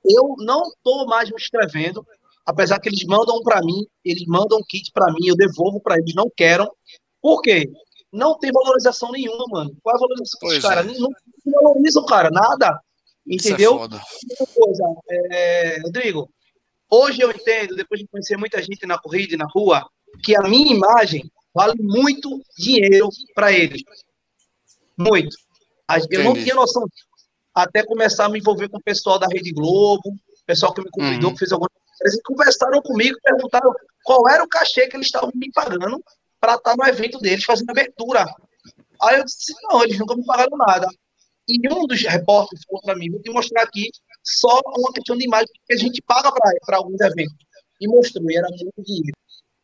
[0.04, 2.06] Eu não estou mais me inscrevendo
[2.49, 6.14] apesar que eles mandam para mim, eles mandam kit para mim, eu devolvo para eles,
[6.14, 6.66] não querem.
[7.20, 7.70] Por quê?
[8.11, 9.76] Não tem valorização nenhuma, mano.
[9.82, 10.86] Qual é a valorização dos caras?
[10.86, 10.99] É.
[10.99, 11.11] Não,
[11.44, 12.80] não valorizam, cara, nada.
[13.26, 13.86] Entendeu?
[13.86, 14.84] Isso é coisa,
[15.30, 16.30] é, Rodrigo,
[16.90, 19.86] hoje eu entendo, depois de conhecer muita gente na corrida e na rua,
[20.24, 23.82] que a minha imagem vale muito dinheiro para eles.
[24.96, 25.36] Muito.
[25.90, 26.22] Eu Entendi.
[26.22, 26.86] não tinha noção
[27.55, 31.28] até começar a me envolver com o pessoal da Rede Globo, pessoal que me convidou,
[31.28, 31.34] uhum.
[31.34, 31.72] que fez algumas
[32.03, 33.72] eles conversaram comigo, perguntaram
[34.05, 36.03] qual era o cachê que eles estavam me pagando
[36.40, 38.26] para estar no evento deles, fazendo abertura.
[39.03, 40.88] Aí eu disse, não, eles nunca me pagaram nada.
[41.49, 43.90] E um dos repórteres falou para mim, vou te mostrar aqui
[44.22, 46.30] só uma questão de imagem que a gente paga
[46.66, 47.36] para alguns eventos.
[47.80, 49.16] E mostrou, e era muito dinheiro.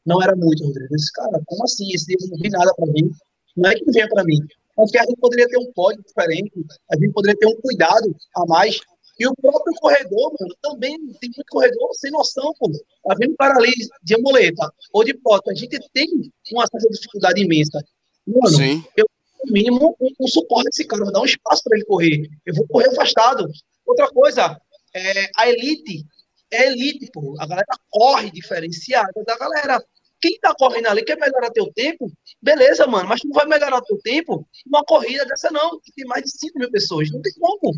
[0.07, 0.93] Não era muito, Rodrigo.
[0.93, 1.93] Eu disse, cara, como assim?
[1.93, 3.11] Esse dinheiro não vem nada para mim.
[3.57, 4.39] Não é que venha para mim.
[4.77, 6.53] Porque a gente poderia ter um código diferente,
[6.91, 8.81] a gente poderia ter um cuidado a mais
[9.19, 12.71] e o próprio corredor, mano, também tem muito corredor sem noção, pô.
[12.71, 15.51] Tá vendo para ali de amuleta ou de foto.
[15.51, 16.09] A gente tem
[16.53, 17.85] uma certa dificuldade imensa.
[18.27, 18.85] Mano, Sim.
[18.97, 19.07] eu,
[19.45, 22.29] no mínimo, um, um suporte desse cara, vou dar um espaço para ele correr.
[22.45, 23.49] Eu vou correr afastado.
[23.87, 24.61] Outra coisa,
[24.95, 26.05] é, a elite
[26.51, 27.37] é elite, pô.
[27.39, 29.85] A galera corre diferenciada da galera.
[30.21, 32.11] Quem tá correndo ali quer melhorar teu tempo,
[32.41, 36.07] beleza, mano, mas tu não vai melhorar teu tempo numa corrida dessa, não, que tem
[36.07, 37.11] mais de 5 mil pessoas.
[37.11, 37.75] Não tem como.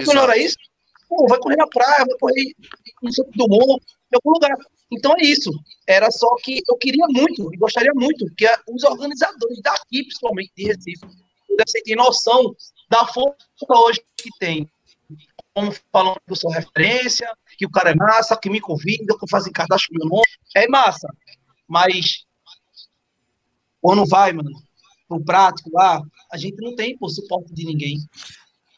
[0.00, 0.56] Para melhorar isso,
[1.08, 2.54] pô, vai correr na praia, vai correr
[3.02, 3.80] no centro do mundo,
[4.12, 4.56] em algum lugar.
[4.92, 5.50] Então é isso.
[5.86, 10.64] Era só que eu queria muito, e gostaria muito, que os organizadores daqui, principalmente de
[10.64, 11.06] Recife,
[11.48, 12.54] pudessem ter noção
[12.88, 13.36] da força
[13.68, 14.68] hoje que tem.
[15.54, 19.30] Como falando que eu sou referência, que o cara é massa, que me convida, que
[19.30, 20.26] fazem cadastro meu nome.
[20.56, 21.08] É massa.
[21.68, 22.24] Mas
[23.80, 24.50] quando vai, mano,
[25.08, 27.98] pro prático lá, a gente não tem pô, suporte de ninguém.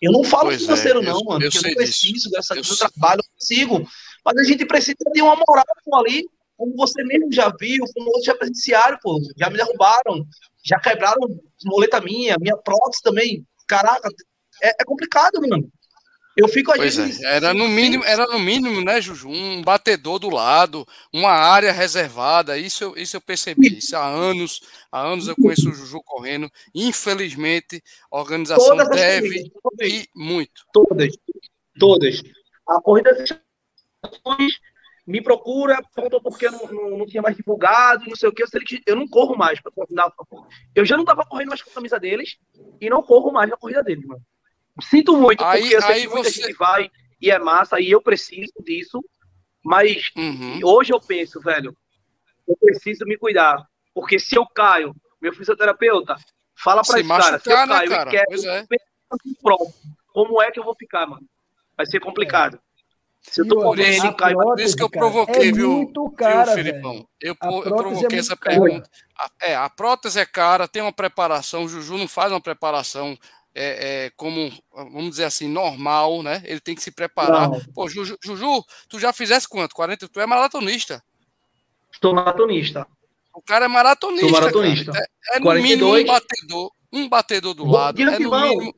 [0.06, 2.54] Eu não falo pois financeiro, é, não, eu, mano, eu, porque eu não preciso dessa
[2.54, 3.88] eu do trabalho, eu consigo.
[4.24, 6.24] Mas a gente precisa de uma moral ali,
[6.56, 10.24] como você mesmo já viu, como outros já presenciaram, pô, já me derrubaram,
[10.64, 11.20] já quebraram
[11.64, 13.44] moleta minha, minha prótese também.
[13.68, 14.08] Caraca,
[14.62, 15.68] é, é complicado, mano.
[16.36, 16.78] Eu fico aí.
[16.78, 19.28] Pois é, era no mínimo, era no mínimo, né, Juju?
[19.28, 22.58] Um batedor do lado, uma área reservada.
[22.58, 23.78] Isso eu, isso eu percebi.
[23.78, 24.60] Isso há anos,
[24.92, 26.50] há anos eu conheço o Juju correndo.
[26.74, 27.82] Infelizmente,
[28.12, 29.50] a organização todas deve
[29.82, 30.66] ir muito.
[30.74, 31.16] Todas,
[31.78, 32.22] todas.
[32.68, 33.16] A corrida
[35.06, 38.42] me procura, perguntou porque não, não, não, tinha mais divulgado, não sei o que.
[38.42, 38.48] Eu,
[38.88, 39.58] eu não corro mais.
[40.74, 42.36] Eu já não estava correndo mais com a camisa deles
[42.78, 44.20] e não corro mais na corrida deles, mano.
[44.82, 46.42] Sinto muito, aí, porque eu sei que muita você...
[46.42, 49.02] gente vai e é massa, e eu preciso disso,
[49.64, 50.60] mas uhum.
[50.62, 51.74] hoje eu penso, velho,
[52.46, 56.16] eu preciso me cuidar, porque se eu caio, meu fisioterapeuta,
[56.54, 58.08] fala pra esse cara, se eu né, caio cara?
[58.08, 58.66] e quero, é.
[60.12, 61.26] como é que eu vou ficar, mano?
[61.76, 62.60] Vai ser complicado.
[63.22, 64.34] Se eu tô correndo, cai.
[64.34, 67.08] Por isso que eu provoquei, é viu, cara, viu, Filipão?
[67.20, 68.88] Eu, eu provoquei é essa pergunta.
[69.18, 73.18] A, é, a prótese é cara, tem uma preparação, o Juju não faz uma preparação
[73.58, 76.42] é, é, como, vamos dizer assim, normal, né?
[76.44, 77.48] Ele tem que se preparar.
[77.48, 77.58] Não.
[77.74, 79.74] Pô, Juju, Juju, tu já fizesse quanto?
[79.74, 80.08] 40?
[80.08, 81.02] Tu é maratonista.
[81.90, 82.86] Estou maratonista.
[83.34, 84.28] O cara é maratonista.
[84.28, 84.92] Sou maratonista.
[84.92, 85.08] Cara.
[85.30, 85.62] É, é no 42.
[85.62, 88.02] mínimo um batedor, um batedor do lado.
[88.02, 88.74] É no mínimo...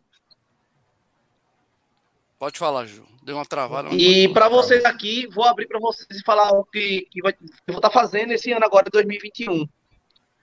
[2.38, 3.04] Pode falar, Ju.
[3.24, 3.88] Deu uma travada.
[3.92, 7.74] E para vocês aqui, vou abrir para vocês e falar o que, que, vai, eu
[7.74, 9.68] vou estar tá fazendo esse ano agora, 2021.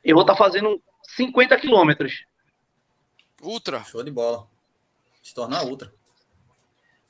[0.04, 0.82] Eu vou estar tá fazendo
[1.16, 2.26] 50 quilômetros.
[3.42, 3.84] Ultra.
[3.84, 4.48] Show de bola.
[5.22, 5.92] Se tornar ultra.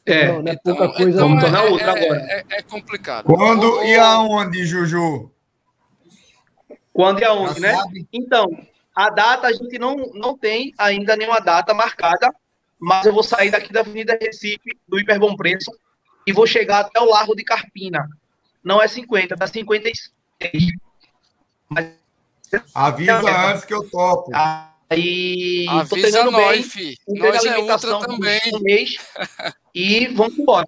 [0.06, 1.10] É, não, não é então, pouca coisa.
[1.10, 2.22] Então, Vamos tornar é, ultra é, agora.
[2.22, 3.26] É, é, complicado.
[3.26, 5.32] Quando e aonde, Juju?
[6.94, 7.74] Quando e aonde, né?
[7.76, 8.08] Sabe?
[8.14, 8.48] Então,
[8.96, 12.34] a data a gente não, não tem ainda nenhuma data marcada,
[12.80, 15.72] mas eu vou sair daqui da Avenida Recife, do Hiper Bom Preço,
[16.26, 18.08] e vou chegar até o Largo de Carpina.
[18.64, 20.12] Não é 50, dá 56.
[21.68, 21.94] Mas...
[22.74, 24.32] Avisa antes que eu topo.
[24.34, 26.98] Ah, Aí Avisa tô nós, bem, fi.
[27.08, 28.40] Nós é outra também.
[28.62, 28.98] Mês,
[29.74, 30.66] e vamos embora.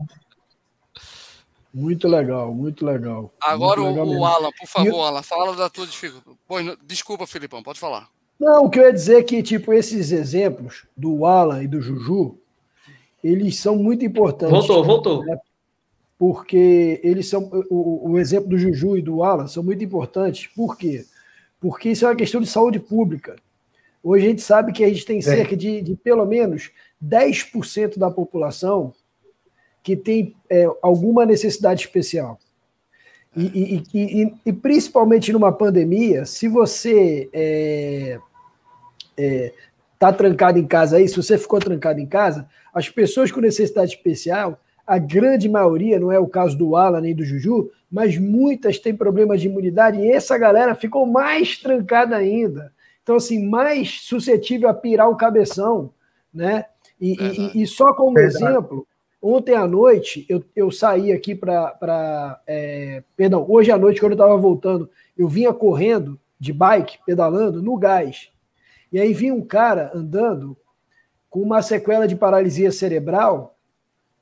[1.74, 3.32] Muito legal, muito legal.
[3.40, 6.78] Agora muito legal o, Alan, por favor, Alan, fala da tua dificuldade.
[6.84, 8.10] Desculpa, Filipão, pode falar.
[8.40, 11.82] Não, o que eu ia dizer é que, tipo, esses exemplos do Alan e do
[11.82, 12.38] Juju,
[13.24, 14.52] eles são muito importantes.
[14.52, 15.26] Voltou, voltou.
[15.26, 15.38] Né?
[16.18, 17.50] Porque eles são.
[17.70, 20.48] O, o exemplo do Juju e do Alan são muito importantes.
[20.48, 21.06] Por quê?
[21.60, 23.36] Porque isso é uma questão de saúde pública.
[24.04, 25.22] Hoje a gente sabe que a gente tem é.
[25.22, 26.72] cerca de, de pelo menos
[27.04, 28.94] 10% da população
[29.84, 32.40] que tem é, alguma necessidade especial.
[33.36, 38.20] E, e, e, e, principalmente numa pandemia, se você está é,
[39.18, 39.54] é,
[40.00, 43.92] tá trancado em casa aí, se você ficou trancado em casa, as pessoas com necessidade
[43.92, 48.80] especial, a grande maioria, não é o caso do Alan nem do Juju, mas muitas
[48.80, 52.74] têm problemas de imunidade e essa galera ficou mais trancada ainda.
[53.08, 55.92] Então, assim, mais suscetível a pirar o cabeção,
[56.34, 56.66] né?
[57.00, 58.44] E, e, e só como Verdade.
[58.44, 58.86] exemplo,
[59.22, 62.42] ontem à noite eu, eu saí aqui para.
[62.46, 67.62] É, perdão, hoje à noite, quando eu estava voltando, eu vinha correndo de bike, pedalando,
[67.62, 68.30] no gás.
[68.92, 70.58] E aí vinha um cara andando
[71.30, 73.56] com uma sequela de paralisia cerebral,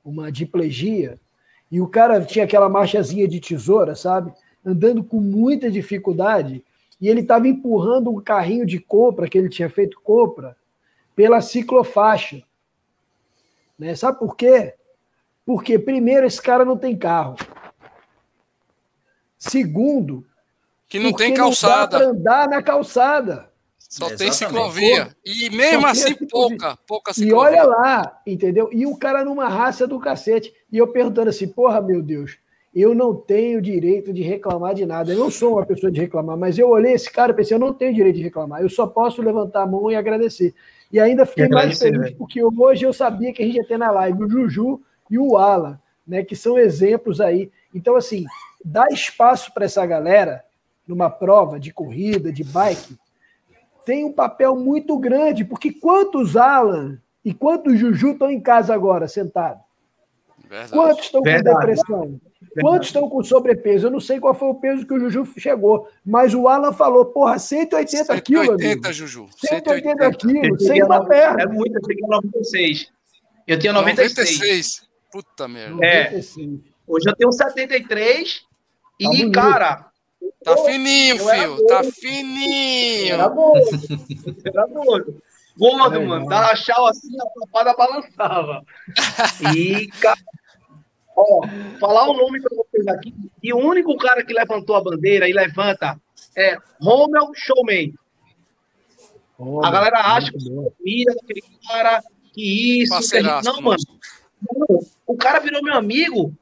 [0.04, 1.20] uma diplegia,
[1.72, 4.32] e o cara tinha aquela marchazinha de tesoura, sabe?
[4.64, 6.64] Andando com muita dificuldade
[7.00, 10.56] e ele estava empurrando um carrinho de compra, que ele tinha feito compra,
[11.16, 12.42] pela ciclofaixa.
[13.78, 13.96] Né?
[13.96, 14.76] Sabe por quê?
[15.46, 17.36] Porque, primeiro, esse cara não tem carro.
[19.38, 20.26] Segundo,
[20.88, 22.00] que não tem calçada.
[22.00, 23.52] Não andar na calçada.
[23.78, 25.16] Só tem ciclovia.
[25.24, 27.58] E mesmo assim, pouca, pouca ciclovia.
[27.58, 28.70] E olha lá, entendeu?
[28.74, 30.54] E o cara numa raça do cacete.
[30.72, 32.38] E eu perguntando assim, porra, meu Deus,
[32.76, 35.14] eu não tenho direito de reclamar de nada.
[35.14, 37.60] Eu não sou uma pessoa de reclamar, mas eu olhei esse cara e pensei, eu
[37.60, 40.54] não tenho direito de reclamar, eu só posso levantar a mão e agradecer.
[40.92, 42.16] E ainda fiquei mais feliz, né?
[42.18, 45.38] porque hoje eu sabia que a gente ia ter na live o Juju e o
[45.38, 47.50] Alan, né, que são exemplos aí.
[47.74, 48.26] Então, assim,
[48.64, 50.44] dar espaço para essa galera
[50.88, 52.98] numa prova de corrida, de bike,
[53.86, 59.08] tem um papel muito grande, porque quantos Alan e quantos Juju estão em casa agora,
[59.08, 59.65] sentados?
[60.50, 60.72] Verdade.
[60.72, 61.56] Quantos estão Verdade.
[61.56, 62.22] com depressão?
[62.62, 63.88] Quantos estão com sobrepeso?
[63.88, 67.06] Eu não sei qual foi o peso que o Juju chegou, mas o Alan falou,
[67.06, 68.62] porra, 180, 180 quilos.
[68.62, 69.30] 180, Juju.
[69.38, 71.44] 180, 180 quilos, sem uma perna.
[71.44, 72.92] É muito, eu tinha 96.
[73.48, 74.40] Eu tinha 96.
[74.40, 74.88] 96.
[75.12, 75.86] Puta merda.
[75.86, 76.04] É.
[76.12, 76.60] 96.
[76.88, 78.48] Hoje eu tenho 73 tá
[79.00, 79.32] e, bonito.
[79.32, 79.90] cara...
[80.44, 81.66] Tá fininho, filho.
[81.66, 83.14] Tá fininho.
[83.14, 83.54] Era bom.
[84.46, 85.00] Era bom.
[85.58, 86.28] Gordo, é, mano.
[86.28, 88.66] Dava chau assim, a papada balançava.
[89.56, 90.20] E, cara,
[91.16, 91.42] Ó,
[91.80, 93.14] falar o nome para vocês aqui.
[93.42, 96.00] E o único cara que levantou a bandeira e levanta
[96.36, 97.94] é Romel Showman.
[99.38, 100.50] Oh, a galera acha que
[100.84, 102.02] mira aquele cara,
[102.34, 103.46] que isso, que gente...
[103.46, 103.78] Não, mano.
[105.08, 106.34] O cara virou meu amigo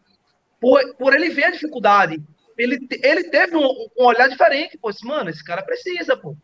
[0.60, 2.22] por, por ele ver a dificuldade.
[2.58, 4.78] Ele, ele teve um, um olhar diferente.
[4.78, 6.36] Pô, mano, esse cara precisa, pô.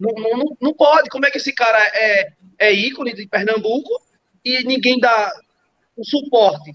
[0.00, 1.10] Não, não, não pode.
[1.10, 4.00] Como é que esse cara é, é ícone de Pernambuco
[4.42, 5.30] e ninguém dá
[5.94, 6.72] o suporte?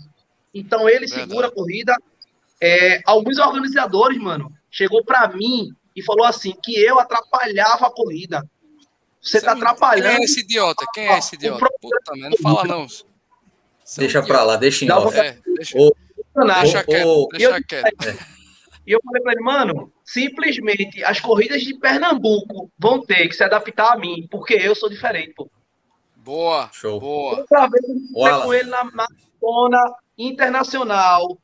[0.54, 1.22] Então ele Verdade.
[1.22, 1.98] segura a corrida.
[2.62, 8.48] É, alguns organizadores, mano, chegou para mim e falou assim que eu atrapalhava a corrida.
[9.22, 10.10] Você tá atrapalhando.
[10.10, 10.86] Quem é esse idiota?
[10.94, 11.66] Quem é esse idiota?
[11.82, 12.86] Puta, man, não fala não.
[13.98, 15.18] deixa para lá, deixa em off.
[15.18, 15.78] É, deixa,
[16.62, 18.36] deixa quieto, deixa quieto.
[18.86, 23.44] E eu falei para ele, mano, simplesmente as corridas de Pernambuco vão ter que se
[23.44, 25.50] adaptar a mim, porque eu sou diferente, pô.
[26.16, 27.00] Boa, show.
[27.00, 27.40] Boa.
[27.40, 31.38] Outra vez eu com ele na maratona internacional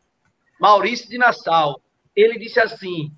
[0.60, 1.82] Maurício de Nassau.
[2.16, 3.12] Ele disse assim: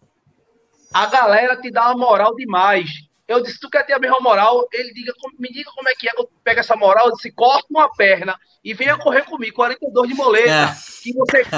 [0.93, 2.89] a galera te dá uma moral demais.
[3.27, 4.67] Eu disse, tu quer ter a mesma moral?
[4.71, 7.07] Ele diga, me diga como é que é que eu pego essa moral.
[7.07, 10.49] Eu disse, corta uma perna e venha correr comigo, 42 de moleta.
[10.49, 10.75] É.
[11.01, 11.43] Que você.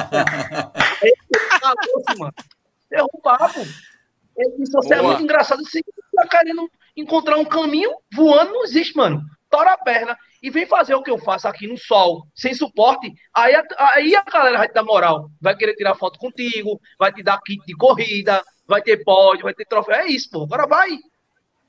[1.02, 2.34] Aí, mano.
[2.90, 3.62] Derrubar, pô.
[4.60, 5.64] Você é muito engraçado.
[5.64, 5.82] Você
[6.14, 9.22] tá querendo encontrar um caminho voando, não existe, mano.
[9.50, 13.12] Tora a perna e vem fazer o que eu faço aqui no sol, sem suporte.
[13.34, 13.54] Aí,
[13.96, 15.30] aí a galera vai te dar moral.
[15.42, 19.54] Vai querer tirar foto contigo, vai te dar kit de corrida, vai ter pódio, vai
[19.54, 19.96] ter troféu.
[19.96, 20.44] É isso, pô.
[20.44, 20.98] Agora vai.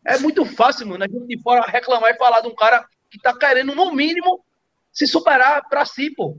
[0.04, 3.18] É muito fácil, mano, a gente de fora reclamar e falar de um cara que
[3.18, 4.44] tá querendo, no mínimo,
[4.92, 6.36] se superar pra si, pô.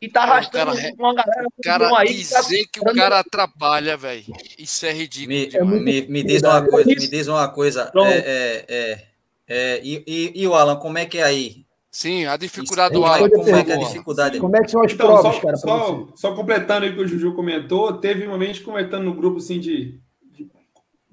[0.00, 1.46] E tá arrastando cara, uma galera.
[1.46, 2.86] O cara aí dizer que, tá...
[2.86, 4.24] que o cara atrapalha, velho.
[4.58, 5.28] Isso é ridículo.
[5.28, 7.92] Me, é me, me, diz uma coisa, me diz uma coisa.
[7.96, 9.04] É, é, é,
[9.48, 11.66] é, e, e, e, o Alan, como é que é aí?
[11.90, 13.28] Sim, a dificuldade Isso, do Alan.
[13.28, 14.38] Como é que é a dificuldade?
[14.38, 15.56] Como é que são as então, provas, só, cara?
[15.56, 19.38] Só, só, completando aí o que o Juju comentou, teve uma vez comentando no grupo
[19.38, 19.98] assim de,
[20.30, 20.48] de,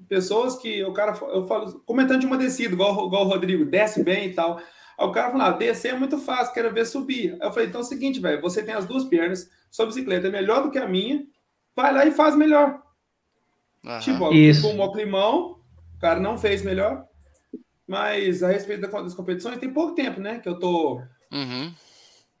[0.08, 4.04] pessoas que o cara, eu falo, comentando de uma descida, igual, igual o Rodrigo, desce
[4.04, 4.60] bem e tal.
[4.98, 7.32] Aí o cara falou: ah, descer é muito fácil, quero ver subir.
[7.40, 10.28] Aí eu falei: então é o seguinte, velho, você tem as duas pernas, sua bicicleta
[10.28, 11.24] é melhor do que a minha,
[11.74, 12.82] vai lá e faz melhor.
[13.84, 14.00] Uhum.
[14.00, 14.68] Tipo, ó, Isso.
[14.68, 15.60] o climão,
[15.96, 17.06] o cara não fez melhor.
[17.86, 20.40] Mas a respeito das competições, tem pouco tempo, né?
[20.40, 20.96] Que eu tô.
[21.32, 21.72] Uhum.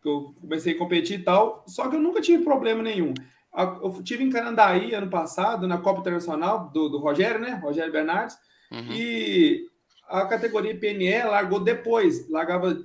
[0.02, 1.64] Que eu comecei a competir e tal.
[1.68, 3.14] Só que eu nunca tive problema nenhum.
[3.54, 7.60] Eu tive em Carandaí ano passado, na Copa Internacional do, do Rogério, né?
[7.62, 8.36] Rogério Bernardes.
[8.72, 8.92] Uhum.
[8.92, 9.66] E
[10.08, 12.84] a categoria PNE largou depois, largava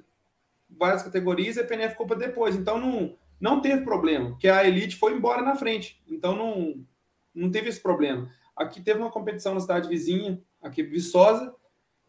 [0.69, 2.55] várias categorias e a PNE ficou para depois.
[2.55, 6.01] Então não, não teve problema, porque a Elite foi embora na frente.
[6.07, 6.85] Então não,
[7.33, 8.29] não teve esse problema.
[8.55, 11.55] Aqui teve uma competição na cidade vizinha, aqui Viçosa.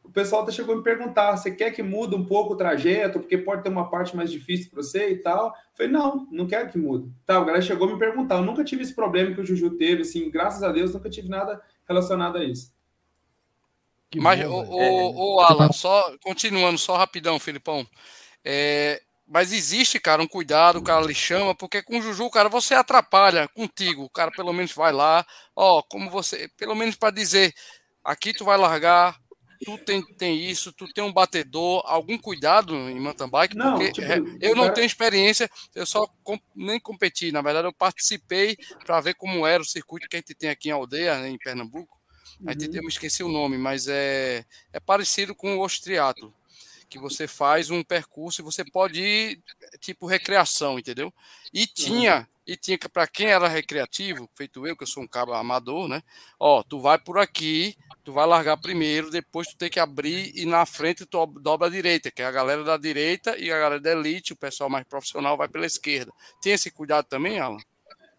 [0.04, 3.20] O pessoal até chegou a me perguntar: você quer que mude um pouco o trajeto,
[3.20, 5.46] porque pode ter uma parte mais difícil para você e tal?
[5.46, 7.10] Eu falei, não, não quero que mude.
[7.24, 8.36] Tá, o galera chegou a me perguntar.
[8.36, 11.28] Eu nunca tive esse problema que o Juju teve, assim, graças a Deus, nunca tive
[11.28, 12.72] nada relacionado a isso.
[14.12, 17.86] Que mas, bom, o, o, o, Alan, só continuando, só rapidão, Filipão.
[18.44, 22.50] É, mas existe, cara, um cuidado, o cara lhe chama, porque com o Juju, cara,
[22.50, 24.04] você atrapalha contigo.
[24.04, 25.24] O cara pelo menos vai lá,
[25.56, 27.54] ó, como você, pelo menos para dizer,
[28.04, 29.16] aqui tu vai largar,
[29.64, 33.92] tu tem, tem isso, tu tem um batedor, algum cuidado em mountain bike, não, porque
[33.92, 38.58] tipo, é, eu não tenho experiência, eu só com, nem competi, na verdade eu participei
[38.84, 41.38] para ver como era o circuito que a gente tem aqui em aldeia, né, em
[41.38, 42.01] Pernambuco.
[42.46, 42.74] Aí uhum.
[42.74, 46.32] eu me esqueci o nome, mas é, é parecido com o ostriato,
[46.88, 49.40] que você faz um percurso e você pode ir
[49.80, 51.12] tipo recreação, entendeu?
[51.52, 52.26] E tinha, uhum.
[52.46, 56.02] e tinha para quem era recreativo, feito eu, que eu sou um cabo amador, né?
[56.38, 57.74] Ó, tu vai por aqui,
[58.04, 61.70] tu vai largar primeiro, depois tu tem que abrir e na frente tu dobra a
[61.70, 64.86] direita, que é a galera da direita e a galera da elite, o pessoal mais
[64.86, 66.12] profissional vai pela esquerda.
[66.42, 67.58] Tem esse cuidado também, Alan?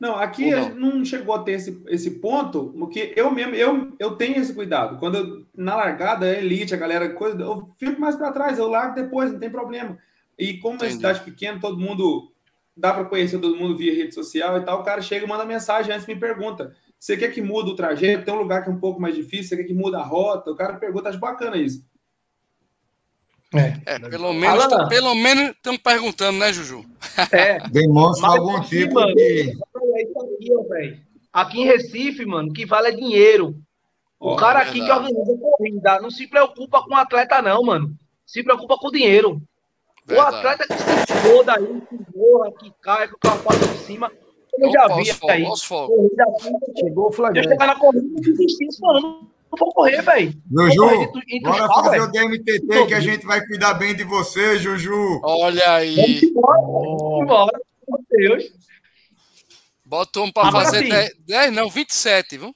[0.04, 0.76] Não, aqui não?
[0.76, 1.06] não?
[1.06, 5.00] chegou a ter esse, esse ponto, porque eu mesmo, eu, eu tenho esse cuidado.
[5.00, 8.68] Quando eu, na largada, é elite, a galera, coisa, eu fico mais para trás, eu
[8.68, 9.98] largo depois, não tem problema.
[10.38, 12.34] E como é cidade pequena, todo mundo,
[12.76, 15.46] dá para conhecer todo mundo via rede social e tal, o cara chega e manda
[15.46, 18.26] mensagem antes me pergunta, você quer que mude o trajeto?
[18.26, 20.52] Tem um lugar que é um pouco mais difícil, você quer que mude a rota?
[20.52, 21.82] O cara pergunta, acho bacana isso.
[23.54, 26.84] É, é pelo menos, pelo menos estão perguntando, né, Juju?
[27.32, 27.60] É.
[27.70, 29.56] Demonstra algum tipo de.
[31.32, 33.56] Aqui em Recife, mano, o que vale é dinheiro.
[34.20, 37.94] O oh, cara aqui que organiza corrida não se preocupa com o atleta, não, mano.
[38.26, 39.42] Se preocupa com o dinheiro.
[40.06, 40.36] Verdade.
[40.36, 43.78] O atleta que se foda aí, que morra, que cai, que o carro passa por
[43.78, 44.12] cima.
[44.58, 45.46] Eu já vi aí.
[46.78, 47.48] Chegou o flagrante.
[47.48, 50.34] Eu chegar na corrida e desistir, mano não vou correr, velho.
[50.52, 51.12] Juju,
[51.44, 52.04] bora fazer véio.
[52.04, 55.22] o DMTT que a gente vai cuidar bem de você, Juju.
[55.24, 55.96] Olha aí.
[55.96, 57.24] Vamos embora, oh.
[57.24, 57.62] embora.
[57.88, 58.44] Meu Deus.
[59.94, 62.56] Bota um para fazer 10, 10, não, 27, viu?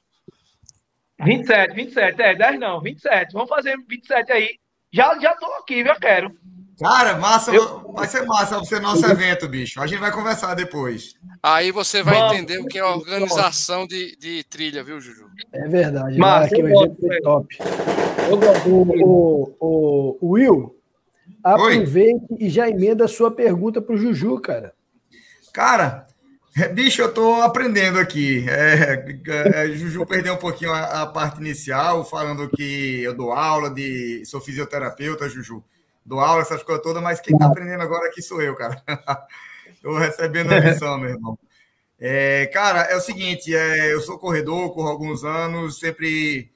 [1.24, 3.32] 27, 27, é, 10 não, 27.
[3.32, 4.58] Vamos fazer 27 aí.
[4.92, 6.36] Já, já tô aqui, eu quero.
[6.80, 7.94] Cara, massa, eu...
[7.94, 9.80] vai ser massa você nosso evento, bicho.
[9.80, 11.14] A gente vai conversar depois.
[11.44, 12.38] Aí você vai Vamos.
[12.38, 15.28] entender o que é organização de, de trilha, viu, Juju?
[15.54, 16.18] É verdade.
[16.18, 17.58] Mas aqui o evento foi top.
[18.66, 20.76] O, o, o, Will,
[21.44, 22.38] aproveite Oi.
[22.40, 24.74] e já emenda a sua pergunta para o Juju, cara.
[25.54, 26.07] Cara,
[26.74, 28.46] bicho, eu tô aprendendo aqui.
[28.50, 33.70] É, é, Juju perdeu um pouquinho a, a parte inicial, falando que eu dou aula
[33.70, 34.24] de.
[34.26, 35.64] sou fisioterapeuta, Juju
[36.08, 38.82] dou aula, essas coisas todas, mas quem está aprendendo agora aqui sou eu, cara.
[39.68, 41.38] Estou recebendo a missão, meu irmão.
[42.00, 46.50] É, cara, é o seguinte, é, eu sou corredor, corro alguns anos, sempre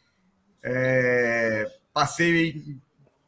[0.63, 2.77] é, passei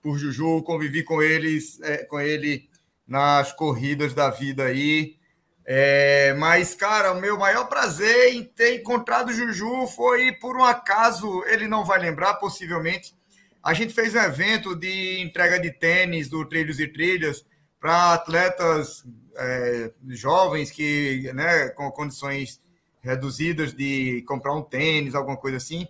[0.02, 2.70] por Juju, convivi com eles, é, com ele
[3.08, 5.18] nas corridas da vida aí.
[5.66, 10.64] É, mas, cara, o meu maior prazer em ter encontrado o Juju foi, por um
[10.64, 13.16] acaso, ele não vai lembrar, possivelmente.
[13.64, 17.46] A gente fez um evento de entrega de tênis do Trilhos e Trilhas
[17.80, 19.06] para atletas
[19.38, 22.62] é, jovens que, né, com condições
[23.02, 25.88] reduzidas de comprar um tênis, alguma coisa assim.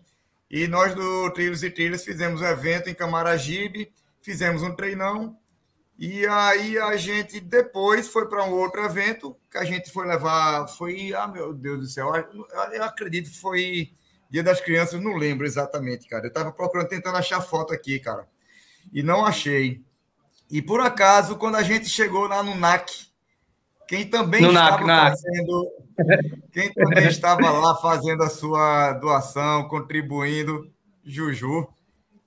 [0.49, 5.36] E nós do Trilhos e Trilhas fizemos um evento em Camaragibe, fizemos um treinão
[6.06, 10.68] e aí a gente depois foi para um outro evento que a gente foi levar,
[10.68, 12.12] foi, ah meu Deus do céu,
[12.74, 13.89] eu acredito que foi
[14.30, 16.26] Dia das Crianças, não lembro exatamente, cara.
[16.26, 18.28] Eu estava procurando, tentando achar foto aqui, cara,
[18.91, 19.82] e não achei.
[20.51, 23.08] E por acaso, quando a gente chegou lá no NAC,
[23.88, 26.43] quem também no estava NAC, fazendo, NAC.
[26.51, 30.70] quem também estava lá fazendo a sua doação, contribuindo,
[31.01, 31.66] Juju.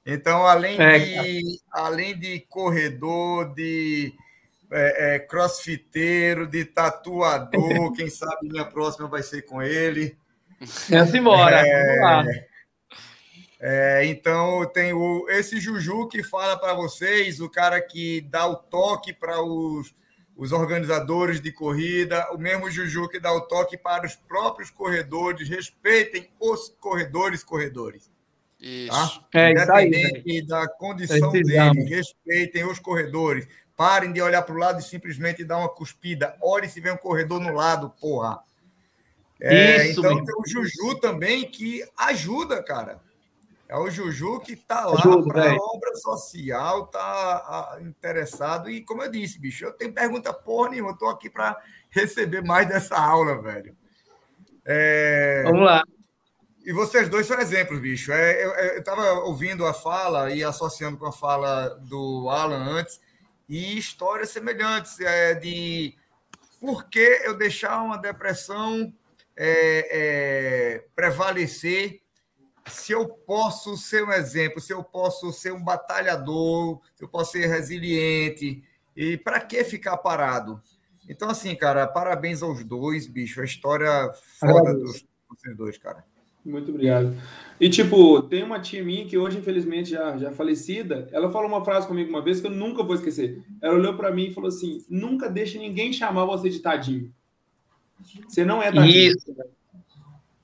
[0.06, 4.14] Então, além, é, de, além de corredor, de
[4.70, 10.16] é, é, crossfiteiro, de tatuador, quem sabe minha próxima vai ser com ele.
[10.88, 12.24] Vamos embora, é, vamos lá.
[13.58, 18.54] É, então, tem o, esse Juju que fala para vocês, o cara que dá o
[18.54, 19.92] toque para os,
[20.36, 25.48] os organizadores de corrida, o mesmo Juju que dá o toque para os próprios corredores,
[25.48, 28.08] respeitem os corredores, corredores.
[28.60, 29.20] Isso.
[29.30, 29.40] Tá?
[29.40, 33.46] É, Independente aí, da condição dele, respeitem os corredores.
[33.76, 36.34] Parem de olhar para o lado e simplesmente dar uma cuspida.
[36.40, 38.40] Olhe se vem um corredor no lado, porra.
[39.38, 40.24] É, Isso, então mesmo.
[40.24, 43.00] tem o Juju também que ajuda, cara.
[43.68, 48.70] É o Juju que está lá para obra social, está interessado.
[48.70, 50.90] E como eu disse, bicho, eu tenho pergunta porra nenhuma.
[50.90, 53.76] Eu estou aqui para receber mais dessa aula, velho.
[54.64, 55.42] É...
[55.44, 55.82] Vamos lá.
[56.66, 58.10] E vocês dois são exemplos, bicho.
[58.10, 63.00] É, eu estava ouvindo a fala e associando com a fala do Alan antes,
[63.48, 65.94] e histórias semelhantes é, de
[66.60, 68.92] por que eu deixar uma depressão
[69.36, 72.00] é, é, prevalecer
[72.66, 77.30] se eu posso ser um exemplo, se eu posso ser um batalhador, se eu posso
[77.30, 78.64] ser resiliente,
[78.96, 80.60] e para que ficar parado?
[81.08, 83.40] Então, assim, cara, parabéns aos dois, bicho.
[83.40, 86.15] A história foda dos vocês dois, cara.
[86.46, 87.16] Muito obrigado.
[87.58, 91.64] E, tipo, tem uma tia minha que hoje, infelizmente, já, já falecida, ela falou uma
[91.64, 93.42] frase comigo uma vez que eu nunca vou esquecer.
[93.60, 97.12] Ela olhou para mim e falou assim: nunca deixe ninguém chamar você de tadinho.
[98.28, 98.86] Você não é tadinho.
[98.86, 99.34] Isso.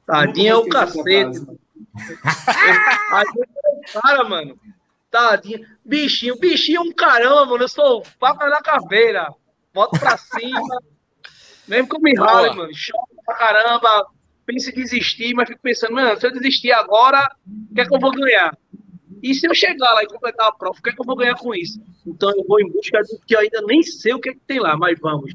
[0.06, 1.46] Tadinho é o cacete.
[4.02, 4.58] cara, mano.
[5.10, 5.60] Tadinho.
[5.84, 7.64] Bichinho, bichinho é um caramba, mano.
[7.64, 9.32] Eu sou faca na caveira.
[9.72, 10.58] Boto pra cima.
[11.68, 12.74] Mesmo que eu me rale, mano.
[12.74, 14.06] Choca pra caramba
[14.46, 17.30] penso em desistir, mas fico pensando, mano, se eu desistir agora,
[17.70, 18.56] o que é que eu vou ganhar?
[19.22, 21.16] E se eu chegar lá e completar a prova, o que é que eu vou
[21.16, 21.80] ganhar com isso?
[22.04, 24.40] Então eu vou em busca do que eu ainda nem sei o que, é que
[24.40, 25.32] tem lá, mas vamos.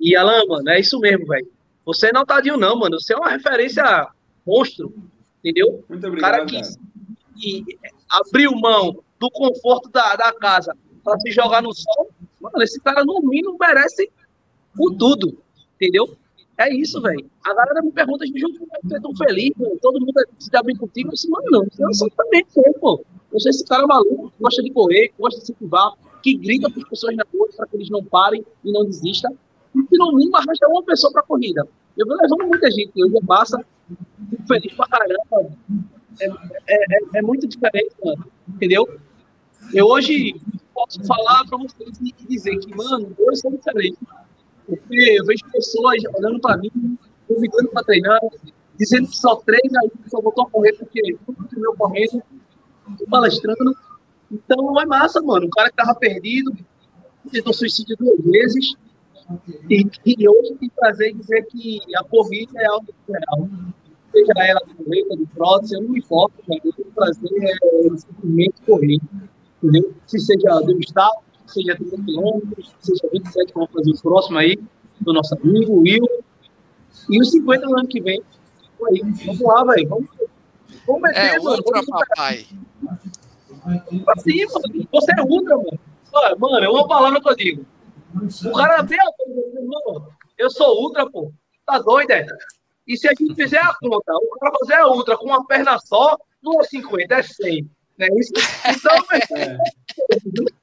[0.00, 1.48] E Alan, mano, é isso mesmo, velho.
[1.84, 3.00] Você não tá tadinho, não, mano.
[3.00, 4.08] Você é uma referência
[4.44, 4.92] monstro,
[5.38, 5.84] entendeu?
[5.88, 6.32] Muito obrigado.
[6.32, 6.60] cara que,
[7.38, 7.78] que
[8.08, 12.10] abriu mão do conforto da, da casa para se jogar no sol.
[12.40, 14.10] Mano, esse cara no mínimo merece
[14.74, 15.40] por tudo,
[15.76, 16.16] entendeu?
[16.58, 17.30] É isso, velho.
[17.44, 19.78] A galera me pergunta, Juju, como é você é tão feliz, mano?
[19.80, 21.08] todo mundo se dá bem contigo.
[21.08, 23.04] Eu disse, mano, não, eu sou também sei, pô.
[23.32, 25.92] Eu sou esse cara maluco, que gosta de correr, gosta de se curvar,
[26.22, 29.32] que grita para as pessoas na rua para que eles não parem e não desistam.
[29.74, 31.66] E que no mínimo arrasta uma pessoa para a corrida.
[31.96, 33.64] Eu vou levando muita gente, hoje passa,
[34.28, 35.56] fico feliz pra caramba.
[36.20, 38.26] É, é, é, é muito diferente, mano.
[38.48, 38.86] Entendeu?
[39.72, 40.34] Eu hoje
[40.74, 43.98] posso falar para vocês e dizer que, mano, hoje são diferentes.
[44.66, 46.70] Porque eu vejo pessoas olhando para mim,
[47.28, 48.20] convidando para treinar,
[48.78, 52.22] dizendo que só treina e só voltou a correr porque tudo meu correndo,
[53.10, 53.76] palestrando.
[54.30, 55.46] Então é massa, mano.
[55.46, 56.56] Um cara que tava perdido,
[57.30, 58.74] tentou suicídio duas vezes,
[59.70, 63.48] e, e hoje tem prazer em dizer que a corrida é algo real.
[64.10, 68.54] Seja ela de corrida, de prótese, eu não me importo, eu tenho prazer é simplesmente
[68.66, 68.98] correr.
[69.62, 69.94] Entendeu?
[70.06, 71.16] Se seja do estado,
[71.52, 74.58] seja 30 quilômetros, seja 27, vamos fazer o próximo aí,
[75.00, 76.06] do nosso amigo Will.
[77.10, 78.22] E os 50 no ano que vem.
[78.88, 79.88] Aí, vamos lá, velho.
[79.88, 80.08] Vamos,
[80.86, 81.56] vamos meter, é, mano.
[81.56, 82.46] Ultra, papai.
[84.08, 84.88] Assim, mano.
[84.92, 85.80] Você é ultra, mano.
[86.12, 87.66] Olha, mano, é uma palavra que eu digo.
[88.44, 91.32] O cara vê a eu sou ultra, pô.
[91.64, 92.26] Tá doido, é?
[92.86, 95.78] E se a gente fizer a conta, o cara fazer a ultra com uma perna
[95.78, 97.70] só, não é 50, é 100.
[97.98, 98.08] Né?
[98.16, 98.32] Isso,
[98.68, 99.56] então, é.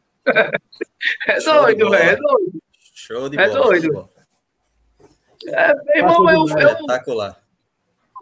[1.28, 2.10] É doido, velho.
[2.10, 2.62] É doido.
[2.94, 3.60] Show de é bola.
[3.60, 4.10] É doido.
[5.48, 7.42] É, meu irmão, eu, eu, Espetacular.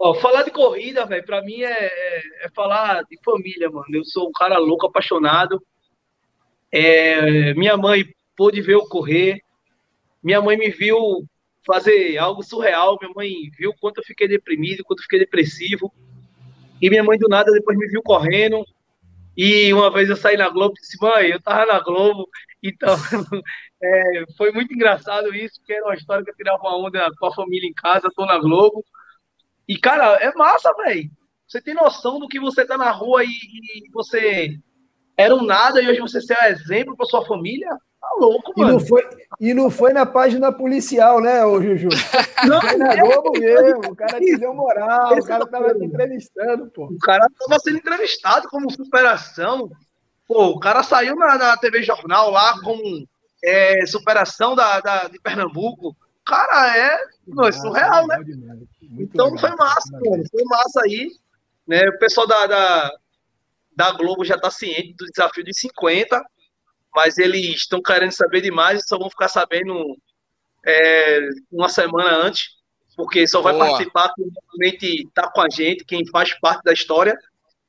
[0.00, 3.86] Ó, falar de corrida, velho, pra mim é, é, é, falar de família, mano.
[3.92, 5.60] Eu sou um cara louco, apaixonado.
[6.70, 8.06] É, minha mãe
[8.36, 9.40] pôde ver eu correr.
[10.22, 11.24] Minha mãe me viu
[11.66, 12.96] fazer algo surreal.
[13.00, 15.92] Minha mãe viu quanto eu fiquei deprimido, quanto eu fiquei depressivo.
[16.80, 18.64] E minha mãe, do nada, depois me viu correndo.
[19.38, 22.28] E uma vez eu saí na Globo e disse, mãe, eu tava na Globo.
[22.60, 22.96] Então,
[23.80, 27.26] é, foi muito engraçado isso, porque era uma história que eu tirava uma onda com
[27.26, 28.84] a família em casa, tô na Globo.
[29.68, 31.08] E, cara, é massa, velho.
[31.46, 34.58] Você tem noção do que você tá na rua e, e você
[35.16, 37.70] era um nada e hoje você ser um exemplo para sua família?
[38.00, 38.70] Tá louco, mano.
[38.70, 39.08] E não foi,
[39.40, 41.88] e não foi na página policial, né, ô Juju?
[42.46, 43.90] Não, foi na Globo mesmo.
[43.90, 46.86] O cara te deu moral, o cara tava te entrevistando, pô.
[46.86, 49.70] O cara tava sendo entrevistado como superação.
[50.26, 53.06] Pô, o cara saiu na, na TV Jornal lá como
[53.42, 55.96] é, superação da, da, de Pernambuco.
[56.24, 58.20] Cara, é, não, é surreal, né?
[58.98, 60.24] Então legal, foi massa, mano.
[60.30, 61.10] Foi massa aí.
[61.66, 61.88] Né?
[61.88, 62.92] O pessoal da, da,
[63.74, 66.22] da Globo já está ciente do desafio de 50,
[66.94, 69.96] mas eles estão querendo saber demais e só vão ficar sabendo
[70.66, 72.48] é, uma semana antes,
[72.96, 73.66] porque só vai Boa.
[73.66, 77.16] participar quem realmente está com a gente, quem faz parte da história.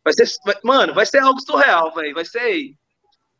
[0.03, 2.15] Vai ser, vai, mano, vai ser algo surreal, velho.
[2.15, 2.73] Vai ser.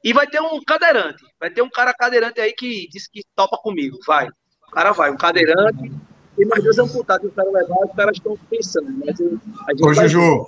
[0.04, 1.24] E vai ter um cadeirante.
[1.40, 3.98] Vai ter um cara cadeirante aí que disse que topa comigo.
[4.06, 4.28] Vai.
[4.68, 5.92] O cara vai, um cadeirante.
[6.38, 8.92] Tem mais dois amputados que eu quero levar, os caras estão pensando.
[9.06, 10.46] Mas a gente Ô, Juju,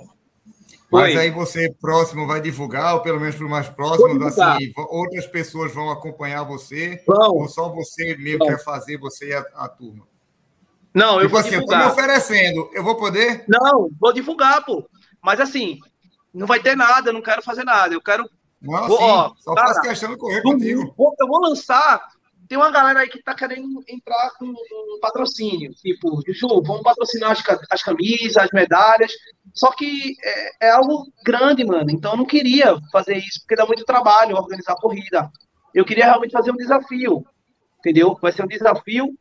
[0.92, 5.72] mas aí você próximo vai divulgar, ou pelo menos para mais próximos, assim, outras pessoas
[5.72, 7.36] vão acompanhar você, Vão.
[7.36, 10.06] ou só você mesmo quer fazer, você e a, a turma?
[10.94, 11.80] Não, eu tipo vou assim, divulgar.
[11.80, 13.44] eu tô me oferecendo, eu vou poder?
[13.48, 14.84] Não, vou divulgar, pô.
[15.22, 15.78] Mas assim,
[16.32, 18.28] não vai ter nada, eu não quero fazer nada, eu quero...
[18.60, 20.94] Não, vou, ó, só cara, faço questão de correr contigo.
[21.18, 22.06] Eu vou lançar
[22.52, 27.30] tem uma galera aí que tá querendo entrar com um patrocínio, tipo, Juju, vamos patrocinar
[27.30, 29.10] as, as camisas, as medalhas,
[29.54, 33.64] só que é, é, algo grande, mano, então eu não queria fazer isso, porque dá
[33.64, 35.30] muito trabalho organizar a corrida,
[35.74, 37.24] eu queria realmente fazer um desafio,
[37.78, 38.18] entendeu?
[38.20, 39.16] Vai ser um desafio,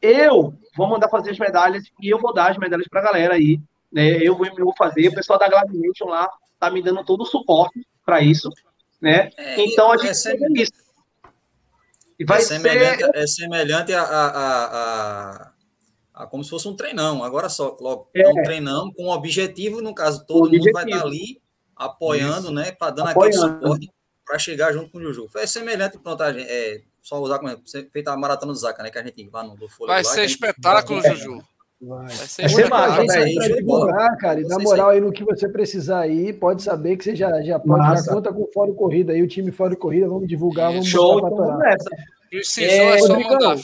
[0.00, 3.58] eu vou mandar fazer as medalhas e eu vou dar as medalhas pra galera aí,
[3.92, 7.22] né, eu vou, eu vou fazer, o pessoal da Gladiation lá tá me dando todo
[7.22, 8.48] o suporte para isso,
[9.02, 10.89] né, é, então a gente é, isso.
[12.20, 13.16] E vai é semelhante, ser...
[13.16, 15.52] é semelhante a, a, a,
[16.12, 17.24] a, como se fosse um treinão.
[17.24, 18.28] Agora só, logo, é.
[18.28, 20.66] um treinão com objetivo, no caso, todo objetivo.
[20.66, 21.40] mundo vai estar ali
[21.74, 22.52] apoiando, Isso.
[22.52, 22.72] né?
[22.72, 23.42] Para dando apoiando.
[23.42, 23.90] aquele suporte
[24.26, 25.30] para chegar junto com o Juju.
[25.36, 27.58] É semelhante, pronto, a gente, é, só usar como
[27.90, 28.90] feita a maratona do Zaca, né?
[28.90, 31.42] Que a gente lá no do Folha Vai ser espetáculo, Juju.
[31.80, 32.06] Vai.
[32.06, 33.06] Vai ser espetáculo.
[33.06, 34.40] Vai divulgar, cara.
[34.40, 37.58] E na moral, aí no que você precisar aí, pode saber que você já, já
[37.58, 38.04] pode Massa.
[38.04, 41.18] já conta com o Fórum Corrida aí, o time Fórum Corrida, vamos divulgar, vamos Show,
[41.18, 41.58] então
[42.28, 43.56] Precisou, é, é só mandar,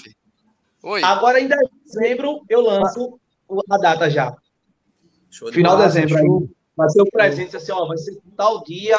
[0.83, 1.03] Oi.
[1.03, 3.19] Agora, em dezembro, eu lanço
[3.71, 4.35] a data já.
[5.31, 6.17] Show Final de dezembro.
[6.17, 6.49] Aí.
[6.77, 8.99] Vai ser o presente, assim, ó, vai ser tal dia,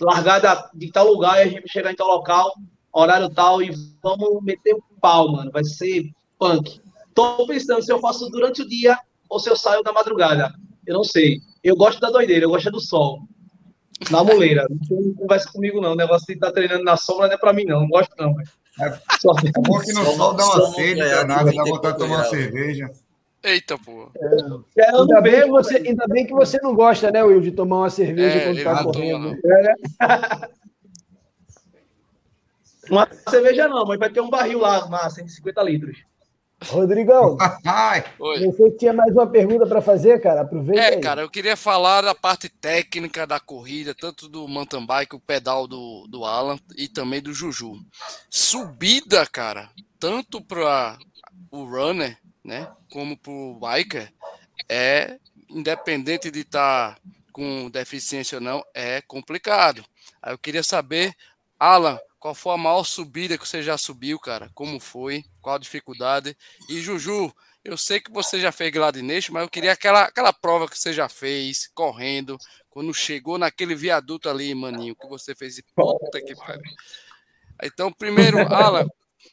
[0.00, 2.52] largada de tal lugar, e a gente chegar em tal local,
[2.92, 3.70] horário tal, e
[4.02, 5.50] vamos meter o pau, mano.
[5.50, 6.81] Vai ser punk.
[7.14, 8.98] Tô pensando se eu faço durante o dia
[9.28, 10.52] ou se eu saio da madrugada.
[10.86, 11.40] Eu não sei.
[11.62, 13.20] Eu gosto da doideira, eu gosto do sol.
[14.10, 14.66] Na muleira.
[14.90, 15.92] Não conversa comigo, não.
[15.92, 17.80] O negócio de estar tá treinando na sombra não é pra mim, não.
[17.80, 18.34] Não gosto, não.
[18.80, 22.24] É, é bom que no sol dá uma sede danada, dá vontade de tomar uma
[22.24, 22.90] cerveja.
[23.42, 24.08] Eita, pô.
[24.76, 27.78] É, ainda, bem que você, ainda bem que você não gosta, né, Will, de tomar
[27.78, 29.36] uma cerveja é, quando tá correndo.
[29.44, 29.74] É, né?
[32.88, 35.98] uma cerveja não, mas vai ter um barril lá, massa, 150 litros.
[36.68, 37.36] Rodrigão,
[38.18, 40.42] você tinha mais uma pergunta para fazer, cara?
[40.42, 40.80] Aproveita.
[40.80, 41.00] É, aí.
[41.00, 45.66] cara, eu queria falar da parte técnica da corrida, tanto do mountain bike, o pedal
[45.66, 47.74] do, do Alan e também do Juju.
[48.30, 50.98] Subida, cara, tanto para
[51.50, 54.12] o runner, né, como para o biker,
[54.68, 57.00] é independente de estar tá
[57.32, 59.84] com deficiência ou não, é complicado.
[60.22, 61.14] Aí eu queria saber,
[61.58, 64.48] Alan, qual foi a maior subida que você já subiu, cara?
[64.54, 65.24] Como foi?
[65.40, 66.36] Qual a dificuldade?
[66.68, 67.34] E Juju,
[67.64, 70.92] eu sei que você já fez Gladination, mas eu queria aquela, aquela prova que você
[70.92, 72.38] já fez, correndo,
[72.70, 75.58] quando chegou naquele viaduto ali, maninho, que você fez.
[75.58, 76.62] E puta que pariu.
[77.60, 78.86] Então, primeiro, Alan,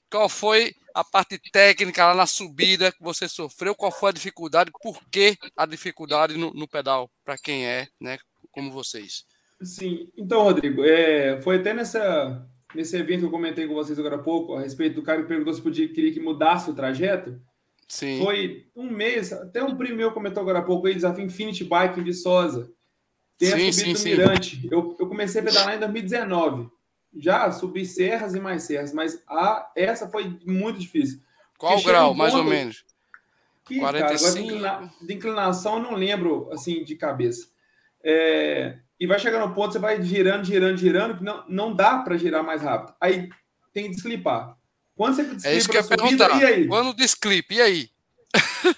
[0.10, 3.76] qual foi a parte técnica lá na subida que você sofreu?
[3.76, 4.72] Qual foi a dificuldade?
[4.82, 8.18] Por que a dificuldade no, no pedal, para quem é, né,
[8.52, 9.28] como vocês?
[9.62, 14.16] Sim, então, Rodrigo, é, foi até nessa nesse evento que eu comentei com vocês agora
[14.16, 17.40] há pouco, a respeito do cara que perguntou se podia, queria que mudasse o trajeto.
[17.88, 18.22] Sim.
[18.24, 22.00] Foi um mês, até um primo meu comentou agora há pouco aí, desafio Infinity Bike
[22.00, 22.72] em Viçosa.
[23.38, 24.68] Tem sim, a subida sim, do Mirante.
[24.72, 26.70] Eu, eu comecei a pedalar em 2019.
[27.18, 31.22] Já subi serras e mais serras, mas a, essa foi muito difícil.
[31.58, 32.86] Qual o grau, mais ou menos?
[33.66, 34.22] Que, 45.
[34.22, 37.48] Cara, de, inclina, de inclinação eu não lembro, assim, de cabeça.
[38.04, 42.00] É, e vai chegar no ponto, você vai girando, girando, girando, que não, não dá
[42.00, 42.94] para girar mais rápido.
[43.00, 43.30] Aí
[43.74, 44.56] tem que desclipar.
[44.96, 46.42] Quando você desclipa é isso que eu ia perguntar.
[46.42, 46.68] E aí?
[46.68, 47.90] Quando desclipa, e aí?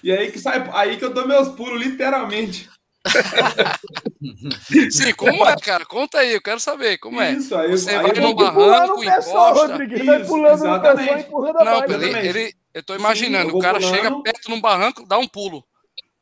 [0.02, 2.70] E aí que sai, aí que eu dou meus pulos, literalmente.
[4.90, 5.84] Sim, como é, cara?
[5.84, 7.32] Conta aí, eu quero saber como é.
[7.32, 9.66] Isso, aí, Você aí vai no barranco, encosta.
[9.66, 11.00] Rodrigo, vai pulando exatamente.
[11.00, 13.94] no pessoal, empurrando a Não, ele, ele, eu tô imaginando, Sim, eu o cara pulando.
[13.96, 15.64] chega perto num barranco, dá um pulo.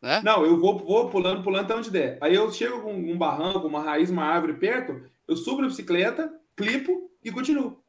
[0.01, 0.21] Né?
[0.25, 2.19] Não, eu vou, vou pulando, pulando até onde der.
[2.21, 6.33] Aí eu chego com um barranco, uma raiz, uma árvore perto, eu subo na bicicleta,
[6.57, 7.83] clipo e continuo.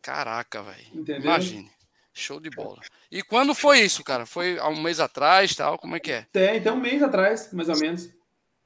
[0.00, 1.20] Caraca, velho.
[1.20, 1.70] Imagine.
[2.14, 2.78] Show de bola.
[3.10, 4.26] E quando foi isso, cara?
[4.26, 5.78] Foi há um mês atrás, tal?
[5.78, 6.26] Como é que é?
[6.32, 8.08] Tem, tem um mês atrás, mais ou menos.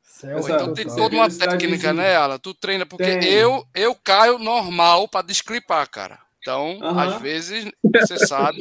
[0.02, 2.38] Céu, Essa, então tem toda uma técnica, né, Alan?
[2.38, 6.18] Tu treina, porque eu eu caio normal para desclipar, cara.
[6.38, 6.98] Então, uhum.
[6.98, 8.60] às vezes, você sabe,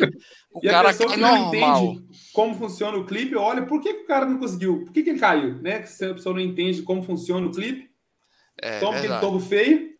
[0.53, 1.95] o e cara cai normal.
[2.34, 4.84] como funciona o clipe, olha, por que, que o cara não conseguiu?
[4.84, 5.61] Por que, que ele caiu?
[5.61, 5.84] Né?
[5.84, 7.90] Se a pessoa não entende como funciona o clipe,
[8.61, 9.91] é, toma aquele tombo feio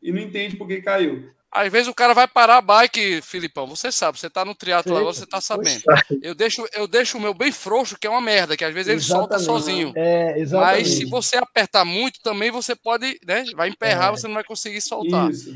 [0.00, 1.30] e não entende por que caiu.
[1.50, 3.66] Às vezes o cara vai parar a bike, Filipão.
[3.66, 5.82] Você sabe, você tá no triatlo agora, você tá sabendo.
[6.20, 8.88] Eu deixo, eu deixo o meu bem frouxo, que é uma merda, que às vezes
[8.88, 9.28] ele exatamente.
[9.28, 9.92] solta sozinho.
[9.96, 10.82] É, exatamente.
[10.82, 13.44] Mas se você apertar muito, também você pode, né?
[13.54, 14.16] Vai emperrar, é.
[14.16, 15.30] você não vai conseguir soltar.
[15.30, 15.50] Isso.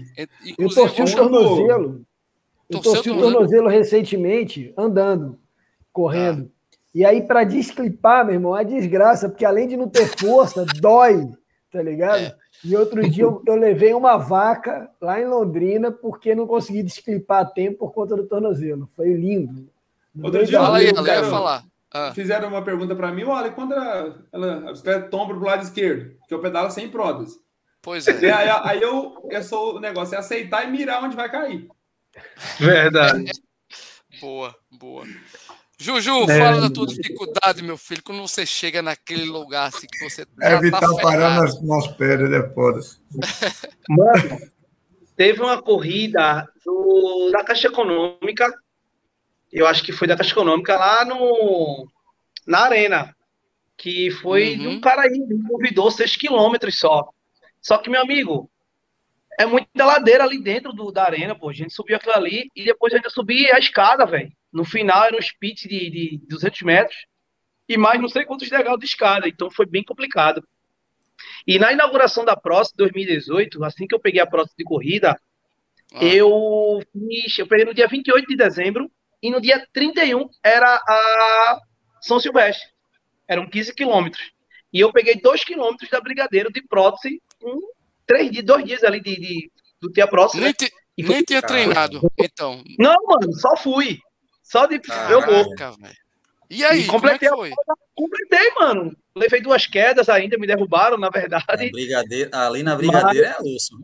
[0.59, 2.07] eu torci o tornozelo.
[2.71, 5.39] Eu torci o tornozelo recentemente, andando,
[5.93, 6.51] correndo.
[6.51, 6.61] Ah.
[6.95, 11.29] E aí, para desclipar, meu irmão, é desgraça, porque além de não ter força, dói,
[11.71, 12.21] tá ligado?
[12.21, 12.37] É.
[12.65, 17.41] E outro dia eu, eu, levei uma vaca lá em Londrina porque não consegui desclipar
[17.41, 18.89] a tempo por conta do tornozelo.
[18.95, 19.69] Foi lindo.
[20.23, 21.65] Outro dia, Fala aí, ela ia falar.
[21.93, 22.13] Ah.
[22.13, 26.15] Fizeram uma pergunta para mim, olha, quando ela, ela, a bicicleta tomba pro lado esquerdo,
[26.29, 27.37] que eu pedalo sem prótese.
[27.83, 28.31] Pois é.
[28.31, 31.67] Aí, aí, eu, eu sou o negócio é aceitar e mirar onde vai cair.
[32.59, 33.31] Verdade.
[34.20, 35.07] boa, boa.
[35.78, 40.11] Juju, é, fala da tua dificuldade, meu filho, quando você chega naquele lugar assim que
[40.11, 40.27] você.
[40.43, 43.01] É evitar tá parar nas, nas pedras depois.
[43.89, 44.39] Mano,
[45.16, 48.53] teve uma corrida do, da Caixa Econômica,
[49.51, 51.89] eu acho que foi da Caixa Econômica lá no,
[52.47, 53.16] na Arena,
[53.77, 54.59] que foi uhum.
[54.59, 57.09] de um cara aí, me convidou 6 quilômetros só.
[57.62, 58.50] Só que, meu amigo,
[59.41, 61.49] é muita ladeira ali dentro do, da arena, pô.
[61.49, 64.31] A gente subiu aquilo ali e depois ainda subi a escada, velho.
[64.53, 67.07] No final era um speed de, de 200 metros
[67.67, 70.47] e mais não sei quantos degraus de escada, então foi bem complicado.
[71.47, 75.19] E na inauguração da próxima 2018, assim que eu peguei a próxima de corrida,
[75.95, 76.05] ah.
[76.05, 78.91] eu fiz, eu peguei no dia 28 de dezembro
[79.23, 81.61] e no dia 31 era a
[82.03, 82.69] São Silvestre.
[83.27, 84.33] Eram 15 quilômetros.
[84.71, 87.61] E eu peguei 2 quilômetros da Brigadeiro de prótese, um,
[88.11, 89.51] três dias, dois dias ali de, de
[89.81, 90.43] do dia próximo.
[90.43, 90.69] Nem, te,
[90.99, 92.62] nem tinha treinado, então.
[92.77, 93.99] Não, mano, só fui.
[94.43, 95.55] Só de Caraca, eu vou.
[96.51, 97.53] E aí, e completei, como é
[97.95, 98.97] completei, mano.
[99.15, 101.70] Levei duas quedas ainda, me derrubaram, na verdade.
[102.32, 103.78] ali na Brigadeira é osso.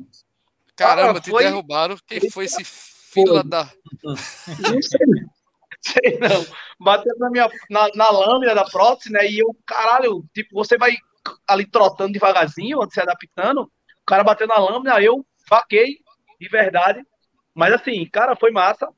[0.74, 1.96] Caramba, ah, te derrubaram.
[2.04, 3.70] Quem foi esse fila da.
[4.02, 4.16] Não
[4.82, 5.06] sei,
[5.80, 6.44] sei não.
[6.80, 9.24] Bateu na, minha, na, na lâmina da prótese, né?
[9.30, 10.96] E eu, caralho, tipo, você vai
[11.46, 13.70] ali trotando devagarzinho, se adaptando.
[14.06, 15.98] O cara bateu na lâmina, eu vaquei,
[16.40, 17.02] de verdade.
[17.52, 18.88] Mas assim, cara, foi massa.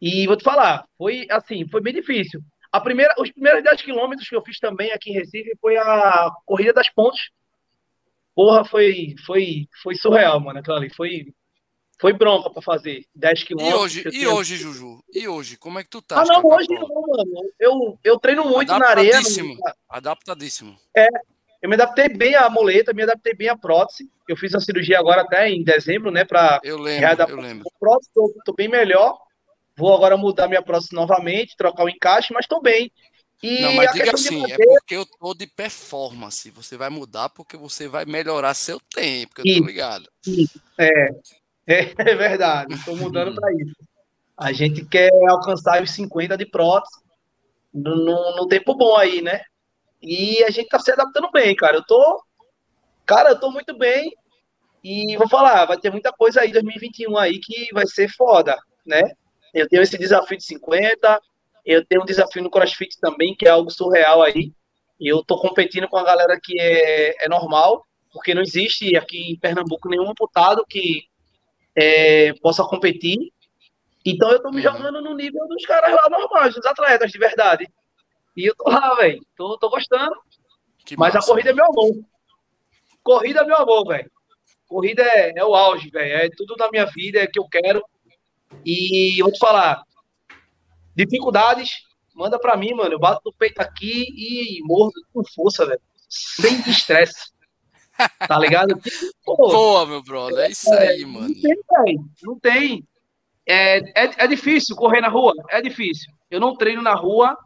[0.00, 2.40] E vou te falar, foi assim, foi bem difícil.
[2.72, 6.30] A primeira, os primeiros 10 quilômetros que eu fiz também aqui em Recife foi a
[6.46, 7.28] Corrida das Pontes.
[8.34, 10.94] Porra, foi, foi, foi surreal, mano, aquilo ali.
[10.94, 11.26] Foi,
[12.00, 13.80] foi bronca para fazer 10 quilômetros.
[13.80, 14.30] E hoje, e tinha...
[14.30, 15.04] hoje, Juju?
[15.12, 16.22] E hoje, como é que tu tá?
[16.22, 17.52] Ah, não, hoje não, mano.
[17.60, 19.10] Eu, eu treino muito na areia.
[19.10, 19.56] Adaptadíssimo.
[19.88, 20.78] Adaptadíssimo.
[20.96, 21.06] É,
[21.66, 24.08] eu me adaptei bem à muleta, me adaptei bem à prótese.
[24.28, 26.24] Eu fiz a cirurgia agora até em dezembro, né?
[26.24, 27.64] Pra eu lembro, eu lembro.
[27.80, 29.18] Prótese, tô, tô bem melhor.
[29.76, 32.90] Vou agora mudar minha prótese novamente, trocar o encaixe, mas estou bem.
[33.42, 36.48] E não, mas diga assim, é porque eu tô de performance.
[36.52, 40.08] Você vai mudar porque você vai melhorar seu tempo, que eu tô ligado.
[40.78, 41.08] É,
[41.66, 43.74] é, é verdade, estou mudando para isso.
[44.38, 47.00] A gente quer alcançar os 50 de prótese
[47.74, 49.42] no, no, tempo bom aí, né?
[50.02, 51.76] E a gente tá se adaptando bem, cara.
[51.76, 52.22] Eu tô.
[53.04, 54.12] Cara, eu tô muito bem.
[54.82, 58.56] E vou falar, vai ter muita coisa aí 2021 aí que vai ser foda,
[58.86, 59.02] né?
[59.52, 61.20] Eu tenho esse desafio de 50,
[61.64, 64.52] eu tenho um desafio no CrossFit também, que é algo surreal aí.
[65.00, 69.32] E eu tô competindo com a galera que é, é normal, porque não existe aqui
[69.32, 71.04] em Pernambuco nenhum amputado que
[71.74, 73.18] é, possa competir.
[74.04, 74.62] Então eu tô me uhum.
[74.62, 77.68] jogando no nível dos caras lá normais, dos atletas de verdade.
[78.36, 79.24] E eu tô lá, velho.
[79.34, 80.14] Tô, tô gostando.
[80.84, 81.62] Que mas massa, a corrida véio.
[81.62, 82.04] é meu amor.
[83.02, 84.10] Corrida é meu amor, velho.
[84.68, 86.12] Corrida é, é o auge, velho.
[86.12, 87.82] É tudo na minha vida, é que eu quero.
[88.64, 89.82] E vou te falar,
[90.94, 91.70] dificuldades,
[92.14, 92.92] manda para mim, mano.
[92.92, 95.80] Eu bato no peito aqui e morro com força, velho.
[96.08, 97.30] Sem estresse.
[98.28, 98.78] Tá ligado?
[99.24, 100.44] Pô, Boa, meu brother.
[100.44, 101.28] É isso aí, mano.
[101.28, 102.10] Não tem, velho.
[102.22, 102.88] Não tem.
[103.48, 105.32] é, é, é difícil correr na rua?
[105.48, 106.12] É difícil.
[106.30, 107.36] Eu não treino na rua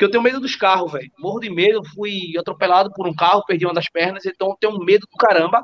[0.00, 1.12] porque eu tenho medo dos carros, velho.
[1.18, 4.78] Morro de medo, fui atropelado por um carro, perdi uma das pernas, então eu tenho
[4.82, 5.62] medo do caramba.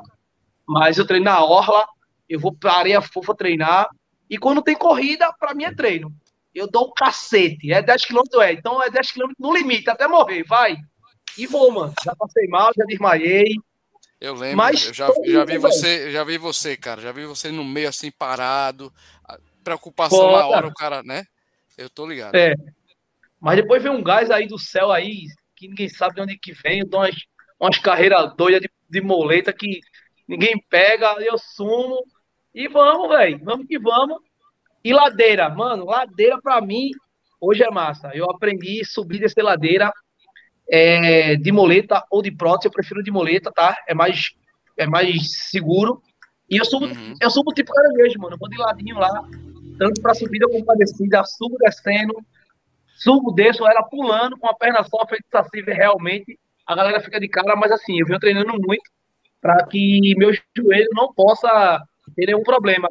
[0.67, 1.87] Mas eu treino na orla,
[2.29, 3.89] eu vou pra areia fofa treinar.
[4.29, 6.13] E quando tem corrida, pra mim é treino.
[6.53, 7.73] Eu dou um cacete.
[7.73, 8.51] É 10 km, é.
[8.51, 10.77] Então é 10 km no limite, até morrer, vai.
[11.35, 11.93] E vou, mano.
[12.05, 13.55] Já passei mal, já desmaiei.
[14.21, 17.51] Eu lembro, Mas, eu já, já vi você, já vi você, cara, já vi você
[17.51, 18.93] no meio assim parado,
[19.63, 21.23] preocupação Pô, na hora o cara, né?
[21.75, 22.35] Eu tô ligado.
[22.35, 22.53] É.
[23.39, 26.53] Mas depois vem um gás aí do céu aí, que ninguém sabe de onde que
[26.53, 27.15] vem, dou umas,
[27.59, 29.79] umas carreiras doidas de, de moleta que
[30.27, 32.03] ninguém pega, eu sumo.
[32.53, 33.39] E vamos, velho.
[33.43, 34.19] Vamos que vamos.
[34.83, 36.91] E ladeira, mano, ladeira pra mim
[37.39, 38.11] hoje é massa.
[38.13, 39.91] Eu aprendi a subir dessa ladeira
[40.69, 43.75] é, de moleta ou de prótese, eu prefiro de moleta, tá?
[43.87, 44.31] É mais,
[44.77, 46.01] é mais seguro.
[46.49, 47.13] E eu subo, uhum.
[47.21, 48.35] eu subo tipo caranguejo, mano.
[48.35, 49.27] Eu vou de ladinho lá,
[49.77, 52.13] tanto pra subida como pra descida, subo descendo,
[52.97, 56.37] subo, desço, ela pulando com a perna só, feito saci, realmente.
[56.65, 58.83] A galera fica de cara, mas assim, eu venho treinando muito
[59.41, 61.81] para que meu joelho não possa
[62.15, 62.89] ter nenhum problema,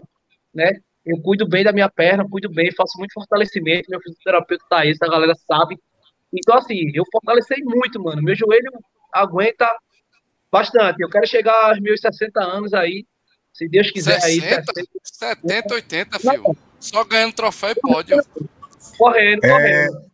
[0.55, 0.81] né?
[1.05, 4.95] Eu cuido bem da minha perna, cuido bem, faço muito fortalecimento, meu fisioterapeuta tá aí,
[5.01, 5.78] a galera sabe.
[6.33, 8.23] Então, assim, eu fortalecei muito, mano.
[8.23, 8.73] Meu joelho
[9.12, 9.70] aguenta
[10.51, 11.01] bastante.
[11.01, 13.07] Eu quero chegar aos meus 60 anos aí,
[13.53, 14.87] se Deus quiser 60, aí.
[15.03, 16.57] 60, 70, 80, filho.
[16.81, 18.23] Só ganhando troféu e pódio.
[18.97, 19.51] Correndo, é...
[19.51, 20.07] correndo.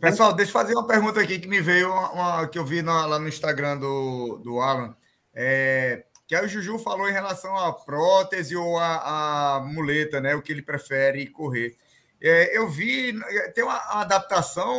[0.00, 2.82] Pessoal, deixa eu fazer uma pergunta aqui que me veio, uma, uma, que eu vi
[2.82, 4.94] na, lá no Instagram do, do Alan.
[5.34, 10.34] É, que aí o Juju falou em relação à prótese ou à, muleta, né?
[10.34, 11.76] O que ele prefere correr.
[12.20, 13.12] É, eu vi,
[13.54, 14.72] tem uma adaptação,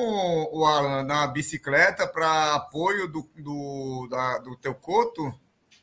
[0.52, 5.34] o Alan, na bicicleta para apoio do, do, da, do teu coto?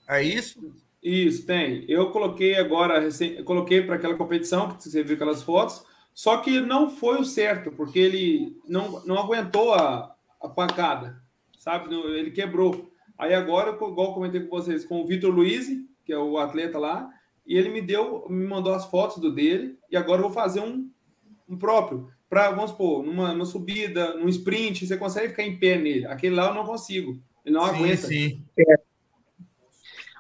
[0.09, 0.75] É isso?
[1.03, 1.85] Isso, tem.
[1.89, 3.09] Eu coloquei agora,
[3.45, 7.73] coloquei para aquela competição, que você viu aquelas fotos, só que não foi o certo,
[7.73, 11.21] porque ele não, não aguentou a, a pancada,
[11.59, 11.93] sabe?
[11.93, 12.89] Ele quebrou.
[13.19, 15.67] Aí agora, igual eu comentei com vocês, com o Vitor Luiz,
[16.05, 17.11] que é o atleta lá,
[17.45, 20.61] e ele me deu, me mandou as fotos do dele, e agora eu vou fazer
[20.61, 20.89] um,
[21.49, 22.09] um próprio.
[22.31, 26.07] Para, vamos supor, numa, numa subida, num sprint, você consegue ficar em pé nele.
[26.07, 27.21] Aquele lá eu não consigo.
[27.45, 28.07] Ele não sim, aguenta.
[28.07, 28.45] Sim.
[28.59, 28.77] É.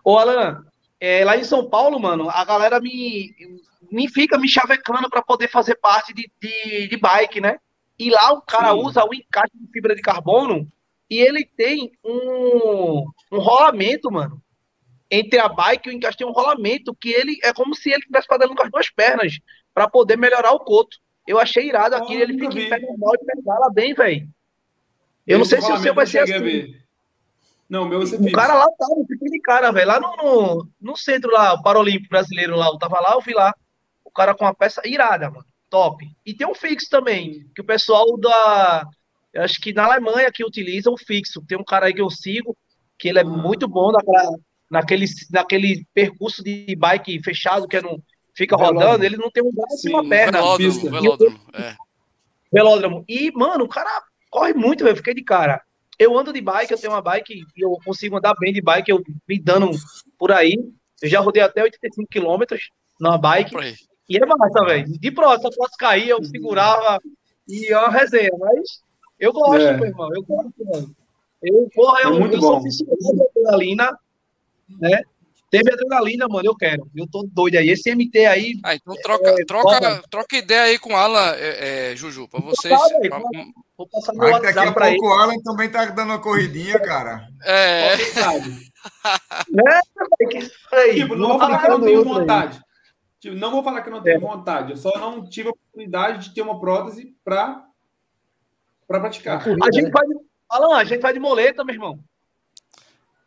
[0.04, 0.64] Ô, Alan,
[1.04, 3.34] é, lá em São Paulo, mano, a galera me,
[3.92, 7.58] me fica me chavecando para poder fazer parte de, de, de, bike, né?
[7.98, 8.78] E lá o cara sim.
[8.78, 10.66] usa o encaixe de fibra de carbono
[11.10, 14.42] e ele tem um, um rolamento, mano.
[15.10, 17.98] Entre a bike e o encaixe tem um rolamento que ele é como se ele
[17.98, 19.38] estivesse fazendo com as duas pernas
[19.74, 20.96] para poder melhorar o coto.
[21.28, 22.64] Eu achei irado aqui, ele fica vi.
[22.64, 24.26] em pé normal e pedala bem, velho.
[25.26, 26.74] Eu não sei se o seu vai ser assim.
[27.68, 29.88] Não, o meu você O cara lá tava, tá, fiquei de cara, velho.
[29.88, 33.32] Lá no, no, no, centro lá, o Paralímpico brasileiro lá, eu tava lá, eu vi
[33.32, 33.54] lá.
[34.04, 35.44] O cara com uma peça irada, mano.
[35.70, 36.06] Top.
[36.24, 38.86] E tem um fixo também, que o pessoal da
[39.34, 41.42] eu acho que na Alemanha que utiliza o fixo.
[41.46, 42.56] Tem um cara aí que eu sigo,
[42.96, 44.38] que ele é muito bom naquela,
[44.70, 48.00] naquele, naquele percurso de bike fechado, que é no,
[48.32, 48.86] fica velódromo.
[48.86, 50.38] rodando, ele não tem um braço e uma perna.
[50.38, 51.74] Velódromo, velódromo, é.
[52.52, 53.04] velódromo.
[53.08, 53.90] E, mano, o cara
[54.30, 55.60] corre muito, eu fiquei de cara.
[55.98, 58.90] Eu ando de bike, eu tenho uma bike e eu consigo andar bem de bike,
[58.90, 59.70] eu me dando
[60.18, 60.54] por aí.
[61.02, 62.68] Eu já rodei até 85 quilômetros
[63.00, 63.54] numa bike.
[64.08, 64.86] E é massa, velho.
[64.86, 67.00] De próximo, se eu posso cair, eu segurava
[67.48, 68.82] e é uma resenha, mas
[69.18, 69.76] eu gosto, é.
[69.76, 70.08] meu irmão.
[70.14, 70.94] Eu gosto, mano.
[71.42, 72.46] Eu, porra, é eu, muito eu bom.
[72.46, 73.98] sou aficionado adrenalina,
[74.80, 75.02] né?
[75.54, 76.90] Teve adrenalina, mano, eu quero.
[76.96, 77.70] Eu tô doido aí.
[77.70, 78.58] Esse MT aí.
[78.64, 82.40] Ah, então troca, é, troca, troca ideia aí com o Alan, é, é, Juju, pra
[82.40, 82.74] vocês.
[82.74, 83.20] Aí, pra...
[83.78, 84.98] Vou passar meu Mas daqui a pouco ele.
[84.98, 87.28] o Alan também tá dando uma corridinha, cara.
[87.44, 87.94] É.
[89.48, 89.80] né?
[90.92, 92.60] Tipo, não vou falar que eu não tenho vontade.
[93.20, 94.20] Tipo, não vou falar que eu não tenho é.
[94.20, 94.72] vontade.
[94.72, 97.64] Eu só não tive a oportunidade de ter uma prótese para
[98.88, 99.44] para praticar.
[99.44, 100.14] Corrida, a gente vai de,
[100.50, 102.00] Alan, a gente vai de moleta, meu irmão.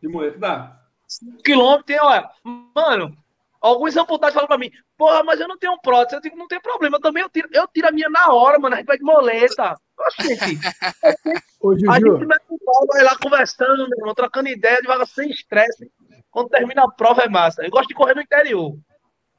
[0.02, 0.77] De moleta dá.
[1.08, 2.30] 5 quilômetros, tem, olha,
[2.76, 3.18] mano,
[3.62, 6.62] alguns amputados falam para mim, porra, mas eu não tenho prótese, eu digo, não tem
[6.62, 8.98] problema, eu também eu tiro, eu tiro a minha na hora, mano, a gente vai
[8.98, 9.76] de moleta.
[10.00, 10.60] Oxente,
[11.62, 15.92] Ô, a gente vai lá conversando, meu irmão, trocando ideia, devagar, sem estresse.
[16.30, 17.64] Quando termina a prova é massa.
[17.64, 18.78] Eu gosto de correr no interior,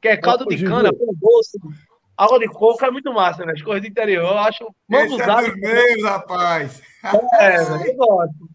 [0.01, 1.59] que é caldo Ô, de cana, com doce,
[2.19, 3.53] Água de coco é muito massa, né?
[3.53, 4.65] As coisas do interior, eu acho.
[4.91, 6.83] Esse é meus, rapaz.
[7.39, 8.51] É, eu gosto.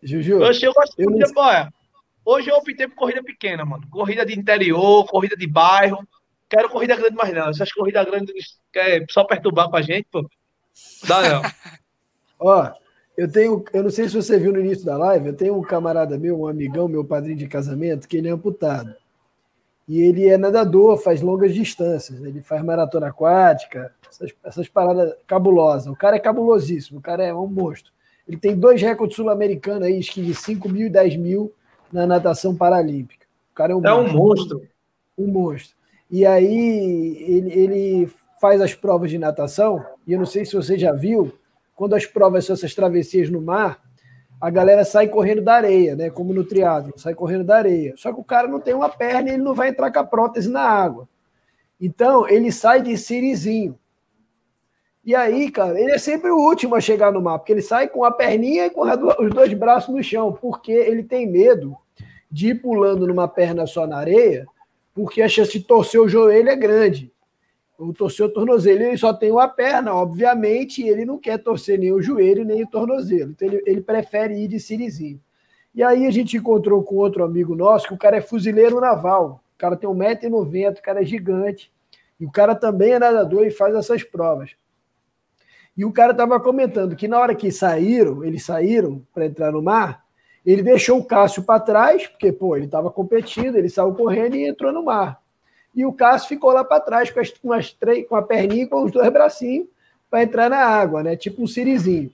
[0.00, 0.36] Juju.
[0.38, 1.68] Hoje eu gosto eu de não...
[2.24, 3.84] Hoje eu optei por corrida pequena, mano.
[3.90, 6.06] Corrida de interior, corrida de bairro.
[6.48, 7.48] Quero corrida grande mais não.
[7.48, 10.28] Essas corridas grandes quer só perturbar com a gente, pô.
[11.06, 11.42] Dá não.
[12.38, 12.70] Ó,
[13.16, 15.62] eu tenho, eu não sei se você viu no início da live, eu tenho um
[15.62, 18.94] camarada meu, um amigão, meu padrinho de casamento, que ele é amputado.
[19.88, 22.22] E ele é nadador, faz longas distâncias.
[22.22, 25.88] Ele faz maratona aquática, essas, essas paradas cabulosas.
[25.88, 27.92] O cara é cabulosíssimo, o cara é um monstro.
[28.26, 31.52] Ele tem dois recordes sul-americanos aí, de 5 mil e 10 mil
[31.92, 33.26] na natação paralímpica.
[33.52, 34.66] O cara é um, é um monstro.
[35.18, 35.76] Um monstro.
[36.10, 38.10] E aí ele, ele
[38.40, 41.32] faz as provas de natação, e eu não sei se você já viu,
[41.76, 43.80] quando as provas são essas travessias no mar,
[44.40, 46.10] a galera sai correndo da areia, né?
[46.10, 47.94] Como no triatlo, sai correndo da areia.
[47.96, 50.04] Só que o cara não tem uma perna e ele não vai entrar com a
[50.04, 51.08] prótese na água.
[51.80, 53.78] Então, ele sai de sirizinho.
[55.04, 57.88] E aí, cara, ele é sempre o último a chegar no mar, porque ele sai
[57.88, 61.76] com a perninha e com os dois braços no chão, porque ele tem medo
[62.32, 64.46] de ir pulando numa perna só na areia,
[64.94, 67.12] porque a chance de torcer o joelho é grande
[67.88, 71.78] o torceu o tornozelo, ele só tem uma perna, obviamente, e ele não quer torcer
[71.78, 73.32] nem o joelho nem o tornozelo.
[73.32, 75.20] Então ele, ele prefere ir de sirizinho.
[75.74, 79.42] E aí a gente encontrou com outro amigo nosso, que o cara é fuzileiro naval.
[79.54, 81.72] O cara tem 1,90m, o cara é gigante.
[82.20, 84.50] E o cara também é nadador e faz essas provas.
[85.76, 89.62] E o cara estava comentando que na hora que saíram, eles saíram para entrar no
[89.62, 90.04] mar,
[90.44, 94.48] ele deixou o Cássio para trás, porque pô, ele estava competindo, ele saiu correndo e
[94.48, 95.22] entrou no mar
[95.74, 98.64] e o Cássio ficou lá para trás com, as, com, as três, com a perninha
[98.64, 99.66] e com os dois bracinhos
[100.10, 101.16] para entrar na água, né?
[101.16, 102.10] Tipo um sirizinho.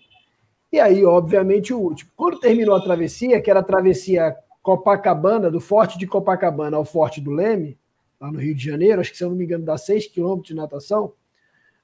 [0.70, 2.10] E aí, obviamente, o último.
[2.16, 7.20] Quando terminou a travessia, que era a travessia Copacabana, do Forte de Copacabana ao Forte
[7.20, 7.76] do Leme,
[8.20, 10.48] lá no Rio de Janeiro, acho que se eu não me engano dá 6 quilômetros
[10.48, 11.12] de natação.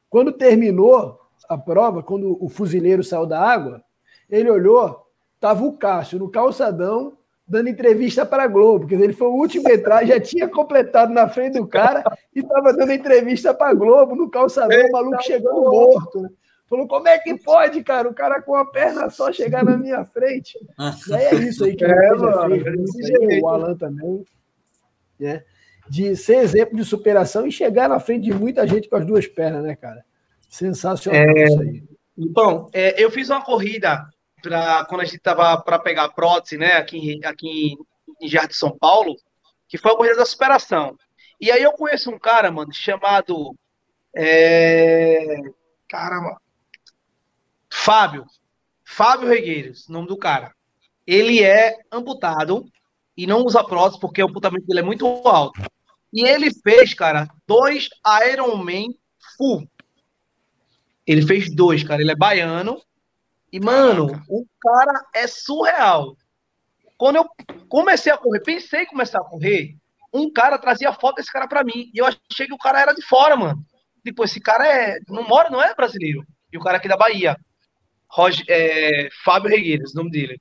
[0.08, 1.18] Quando terminou
[1.48, 3.82] a prova, quando o fuzileiro saiu da água,
[4.30, 5.03] ele olhou,
[5.44, 9.68] tava o Cássio no calçadão dando entrevista para a Globo, porque ele foi o último
[9.68, 12.02] a entrar, já tinha completado na frente do cara
[12.34, 16.22] e estava dando entrevista para a Globo no calçadão, o maluco chegando morto.
[16.22, 16.30] Né?
[16.66, 18.08] Falou, como é que pode, cara?
[18.08, 20.58] O cara com a perna só chegar na minha frente.
[21.10, 24.24] E aí é isso aí que é, mano, fez, o Alan também.
[25.20, 25.44] Né?
[25.90, 29.26] De ser exemplo de superação e chegar na frente de muita gente com as duas
[29.26, 30.02] pernas, né, cara?
[30.48, 31.44] Sensacional é...
[31.44, 31.82] isso aí.
[32.16, 34.08] Bom, é, eu fiz uma corrida
[34.44, 37.76] pra, quando a gente tava para pegar prótese, né, aqui, aqui
[38.20, 39.16] em Jardim de São Paulo,
[39.66, 40.98] que foi a corrida da superação.
[41.40, 43.56] E aí eu conheço um cara, mano, chamado.
[44.14, 45.40] É...
[45.88, 46.38] Caramba.
[47.72, 48.26] Fábio.
[48.84, 50.54] Fábio Regueiros, nome do cara.
[51.06, 52.66] Ele é amputado
[53.16, 55.60] e não usa prótese porque o amputamento dele é muito alto.
[56.12, 57.88] E ele fez, cara, dois
[58.30, 58.94] Ironman
[59.36, 59.68] full.
[61.06, 62.02] Ele fez dois, cara.
[62.02, 62.80] Ele é baiano
[63.55, 64.24] e, mano, Caraca.
[64.28, 66.16] o cara é surreal.
[66.98, 67.26] Quando eu
[67.68, 69.76] comecei a correr, pensei em começar a correr,
[70.12, 71.89] um cara trazia foto desse cara para mim.
[71.94, 73.64] E eu achei que o cara era de fora, mano.
[74.05, 74.98] Tipo, esse cara é.
[75.09, 76.26] Não mora, não é brasileiro.
[76.52, 77.36] E o cara é aqui da Bahia.
[78.10, 80.40] Roger, é, Fábio Regueiros, nome dele.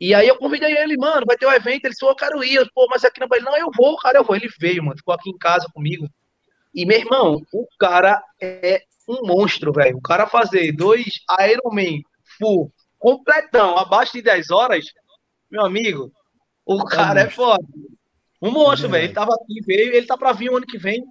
[0.00, 1.84] E aí eu convidei ele, mano, vai ter um evento.
[1.84, 2.56] Ele disse, eu quero ir.
[2.56, 4.34] Eu, Pô, mas aqui na Bahia, não, eu vou, cara, eu vou.
[4.34, 6.08] Ele veio, mano, ficou aqui em casa comigo.
[6.74, 9.98] E, meu irmão, o cara é um monstro, velho.
[9.98, 12.02] O cara fazer dois Ironman
[12.40, 14.86] full, completão, abaixo de 10 horas,
[15.50, 16.10] meu amigo,
[16.64, 17.62] o é cara é foda.
[18.40, 18.90] Um monstro, é.
[18.92, 19.04] velho.
[19.04, 21.04] Ele tava aqui, veio, ele tá para vir o ano que vem.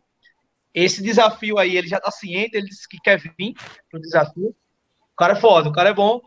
[0.74, 3.54] Esse desafio aí, ele já tá ciente, ele disse que quer vir
[3.90, 4.50] pro desafio.
[4.50, 6.22] O cara é foda, o cara é bom.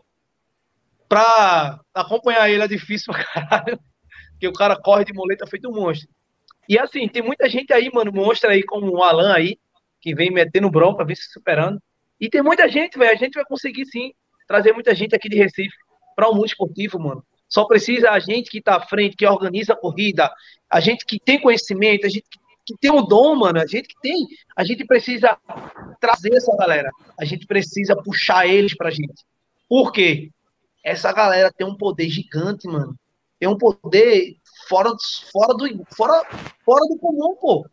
[1.09, 3.79] Pra acompanhar ele é difícil pra caralho.
[4.31, 6.07] Porque o cara corre de moleta feito um monstro.
[6.67, 9.57] E assim, tem muita gente aí, mano, monstro aí, como o Alan aí,
[9.99, 11.81] que vem metendo bronca, vem se superando.
[12.19, 13.11] E tem muita gente, velho.
[13.11, 14.13] A gente vai conseguir sim
[14.47, 15.75] trazer muita gente aqui de Recife
[16.15, 17.23] para o mundo esportivo, mano.
[17.47, 20.31] Só precisa a gente que está à frente, que organiza a corrida,
[20.69, 22.25] a gente que tem conhecimento, a gente
[22.65, 24.25] que tem o dom, mano, a gente que tem,
[24.55, 25.37] a gente precisa
[25.99, 26.89] trazer essa galera,
[27.19, 29.23] a gente precisa puxar eles pra gente.
[29.67, 30.29] Por quê?
[30.83, 32.95] Essa galera tem um poder gigante, mano.
[33.39, 34.35] Tem um poder
[34.67, 34.91] fora,
[35.31, 36.23] fora, do, fora,
[36.65, 37.65] fora do comum, pô.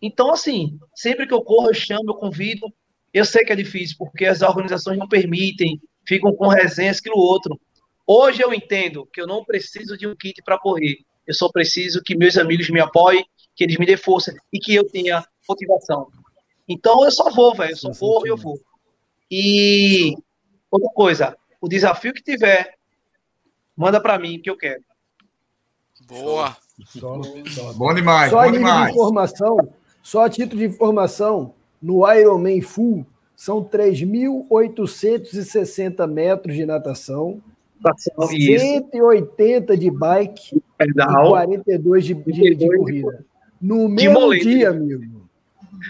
[0.00, 2.72] Então, assim, sempre que eu corro, eu chamo, eu convido.
[3.12, 7.58] Eu sei que é difícil, porque as organizações não permitem, ficam com resenhas, aquilo outro.
[8.06, 10.98] Hoje eu entendo que eu não preciso de um kit para correr.
[11.26, 13.24] Eu só preciso que meus amigos me apoiem,
[13.56, 16.08] que eles me dêem força e que eu tenha motivação.
[16.68, 17.72] Então eu só vou, velho.
[17.72, 18.60] Eu só vou e eu vou.
[19.30, 20.14] E
[20.70, 22.74] outra coisa, o desafio que tiver,
[23.76, 24.82] manda para mim que eu quero.
[26.06, 26.56] Boa.
[26.86, 27.22] Só,
[27.54, 27.72] só.
[27.72, 28.86] Bom demais, só bom demais.
[28.86, 29.56] De informação,
[30.02, 33.06] só a título de informação, no Ironman Full,
[33.36, 37.42] são 3.860 metros de natação,
[38.30, 43.24] 180 de bike Pedal, e 42 de, de, de corrida.
[43.60, 45.28] No mesmo dia, amigo.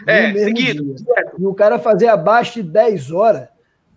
[0.07, 0.95] É, seguido.
[0.95, 1.33] Dia.
[1.39, 3.49] E o cara fazer abaixo de 10 horas,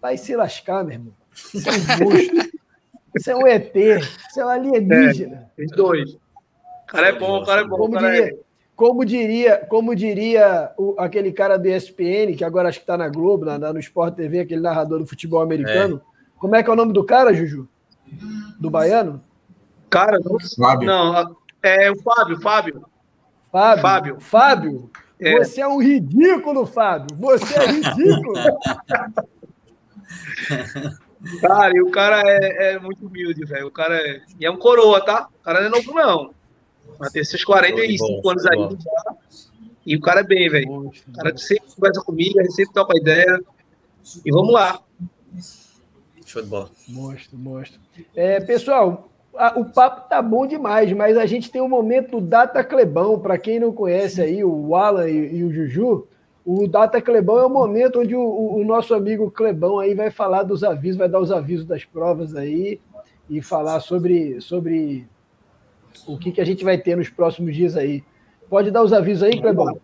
[0.01, 1.13] vai se lascar, meu irmão.
[1.53, 2.49] Isso é um monstro.
[3.15, 3.75] Isso é um ET.
[3.75, 5.49] Isso é um alienígena.
[5.57, 6.13] É, dois.
[6.13, 6.19] O
[6.87, 7.77] cara é bom, o cara é bom.
[7.77, 8.37] Como, diria, é...
[8.77, 13.09] como diria, como diria o, aquele cara do ESPN, que agora acho que está na
[13.09, 15.97] Globo, na, no Sport TV, aquele narrador do futebol americano.
[15.97, 16.01] É.
[16.37, 17.67] Como é que é o nome do cara, Juju?
[18.59, 19.19] Do baiano?
[19.89, 20.85] Cara, não, Fábio.
[20.85, 22.85] não é o Fábio, Fábio.
[23.51, 23.81] Fábio.
[23.81, 24.19] Fábio.
[24.19, 24.91] Fábio.
[25.19, 25.39] É.
[25.39, 27.17] Você é um ridículo, Fábio.
[27.17, 28.35] Você é ridículo.
[31.41, 33.65] cara, e o cara é, é muito humilde, velho.
[33.65, 34.21] O cara é.
[34.39, 35.29] E é um coroa, tá?
[35.41, 36.36] O cara não é novo, não.
[36.97, 38.77] Vai ter seus 45 bom, anos aí.
[39.85, 40.87] E o cara é bem, velho.
[40.87, 43.39] O cara sempre conversa comigo, sempre toca ideia.
[44.25, 44.81] E vamos lá.
[46.25, 46.69] Show de bola.
[46.89, 47.79] Mostro, mostro.
[48.13, 52.21] É, pessoal, a, o papo tá bom demais, mas a gente tem um momento do
[52.21, 53.19] Data Clebão.
[53.19, 56.07] Para quem não conhece aí, o Alan e, e, o Juju,
[56.45, 60.43] o Data Clebão é o momento onde o, o, nosso amigo Clebão aí vai falar
[60.43, 62.79] dos avisos, vai dar os avisos das provas aí
[63.29, 65.07] e falar sobre, sobre
[66.05, 68.03] o que, que a gente vai ter nos próximos dias aí.
[68.49, 69.79] Pode dar os avisos aí, Clebão?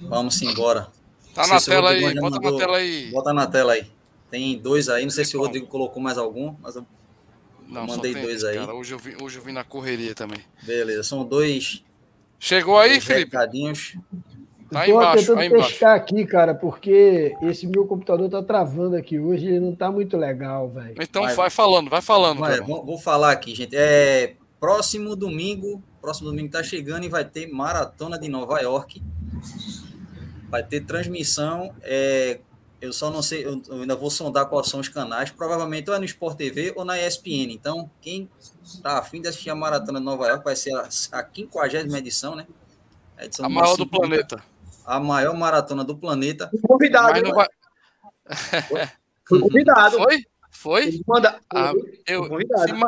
[0.00, 0.88] Vamos embora.
[1.34, 3.10] Tá na tela aí, bota mandou, na tela aí.
[3.10, 3.86] Bota na tela aí.
[4.30, 6.84] Tem dois aí, não sei se o Rodrigo colocou mais algum, mas eu
[7.66, 8.56] não, mandei dois aí.
[8.56, 10.40] Cara, hoje, eu vim, hoje eu vim na correria também.
[10.62, 11.84] Beleza, são dois.
[12.38, 13.32] Chegou aí, Felipe?
[13.32, 13.96] Recadinhos.
[14.70, 19.46] Tá Estou tentando tá pescar aqui, cara, porque esse meu computador tá travando aqui hoje,
[19.46, 20.94] ele não tá muito legal, velho.
[21.00, 22.38] Então vai, vai falando, vai falando.
[22.40, 23.74] Vai, vou, vou, falar aqui, gente.
[23.74, 29.02] É, próximo domingo, próximo domingo tá chegando e vai ter maratona de Nova York.
[30.48, 32.40] Vai ter transmissão é,
[32.80, 35.30] eu só não sei, eu, ainda vou sondar quais são os canais.
[35.30, 37.50] Provavelmente ou é no Sport TV ou na ESPN.
[37.50, 38.30] Então, quem
[38.82, 42.36] tá afim de assistir a Maratona de Nova York vai ser a, a 50 edição,
[42.36, 42.46] né?
[43.16, 44.42] A, edição a maior do planeta.
[44.86, 46.50] A maior maratona do planeta.
[46.62, 47.12] Convidado.
[47.12, 47.48] Mas não vai...
[49.28, 49.96] Foi convidado.
[49.96, 50.24] Foi?
[50.58, 51.00] Foi?
[51.06, 51.40] Manda...
[51.54, 51.72] Ah,
[52.04, 52.24] eu,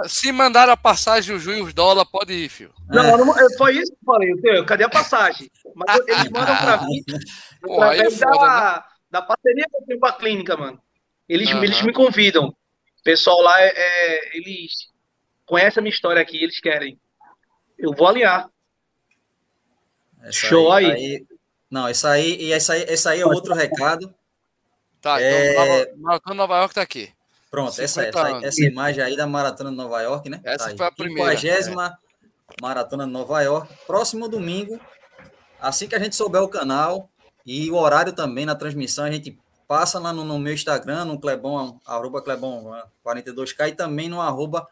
[0.09, 2.75] se, se mandar a passagem, o Ju e os dólares, pode ir, filho.
[2.89, 3.17] Não, é.
[3.17, 4.65] não, foi isso que eu falei.
[4.65, 5.49] Cadê a passagem?
[5.77, 7.01] Mas eles mandam para mim.
[7.63, 8.83] Pô, é foda, da, né?
[9.09, 10.83] da parceria que eu tenho com a clínica, mano.
[11.29, 11.63] Eles, uhum.
[11.63, 12.49] eles me convidam.
[12.49, 14.89] O pessoal lá, é, é, eles
[15.47, 16.99] conhecem a minha história aqui, eles querem.
[17.79, 18.51] Eu vou alinhar.
[20.23, 20.93] Essa Show aí, aí.
[20.93, 21.27] aí.
[21.71, 24.13] Não, esse aí, e esse aí, esse aí é outro recado.
[25.01, 25.53] Tá, é...
[25.83, 27.13] então Maratona Nova York tá aqui.
[27.51, 30.41] Pronto, essa, essa, essa, imagem aí da Maratona de Nova York, né?
[30.45, 31.37] Essa tá foi a primeira.
[31.37, 32.63] 50 é.
[32.63, 33.73] Maratona de Nova York.
[33.87, 34.79] Próximo domingo,
[35.61, 37.09] assim que a gente souber o canal,
[37.45, 39.37] e o horário também na transmissão, a gente
[39.67, 44.69] passa lá no, no meu Instagram, no Clebon, arroba Clebon42K, e também no arroba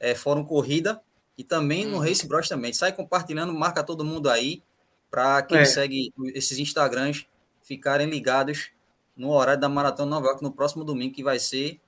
[0.00, 1.00] é, Fórum Corrida,
[1.36, 2.02] e também no uhum.
[2.02, 2.72] Race Bros também.
[2.72, 4.62] Sai compartilhando, marca todo mundo aí,
[5.10, 5.64] para quem é.
[5.66, 7.26] segue esses Instagrams
[7.62, 8.70] ficarem ligados
[9.16, 11.80] no horário da Maratona Nova York no próximo domingo, que vai ser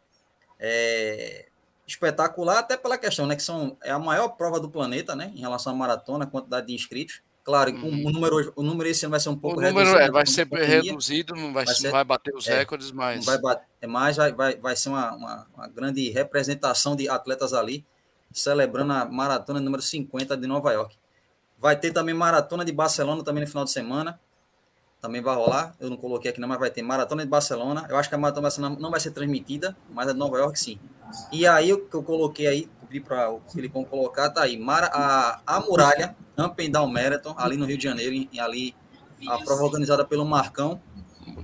[0.59, 1.47] é,
[1.87, 5.41] espetacular, até pela questão, né, que são, é a maior prova do planeta, né, em
[5.41, 7.23] relação à maratona, a quantidade de inscritos.
[7.49, 8.07] Claro, uhum.
[8.07, 10.03] o, número, o número esse ano vai ser um pouco o número reduzido.
[10.03, 13.25] É, vai ser reduzido, não vai, vai, ser, vai bater os é, recordes, mas.
[13.25, 17.55] Vai bater, é mais, vai, vai, vai ser uma, uma, uma, grande representação de atletas
[17.55, 17.87] ali,
[18.31, 20.95] celebrando a maratona número 50 de Nova York.
[21.59, 24.21] Vai ter também maratona de Barcelona também no final de semana.
[25.01, 25.75] Também vai rolar.
[25.79, 27.87] Eu não coloquei aqui, não, mas vai ter maratona de Barcelona.
[27.89, 30.39] Eu acho que a maratona de Barcelona não vai ser transmitida, mas a de Nova
[30.39, 30.79] York sim.
[31.33, 34.59] E aí o que eu coloquei aí, pedi para o Filipão colocar, tá aí.
[34.59, 38.75] Mara, a, a muralha, Up and Down Marathon, ali no Rio de Janeiro, e ali
[39.27, 40.81] a prova organizada pelo Marcão.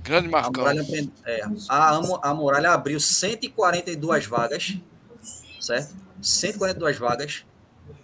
[0.03, 0.65] Grande Marcão.
[0.65, 0.85] A muralha,
[1.25, 4.77] é, a, a muralha abriu 142 vagas,
[5.59, 5.95] certo?
[6.21, 7.45] 142 vagas.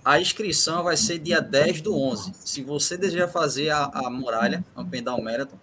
[0.04, 2.34] A inscrição vai ser dia 10 do 11.
[2.40, 5.58] Se você deseja fazer a, a muralha, and Down Marathon,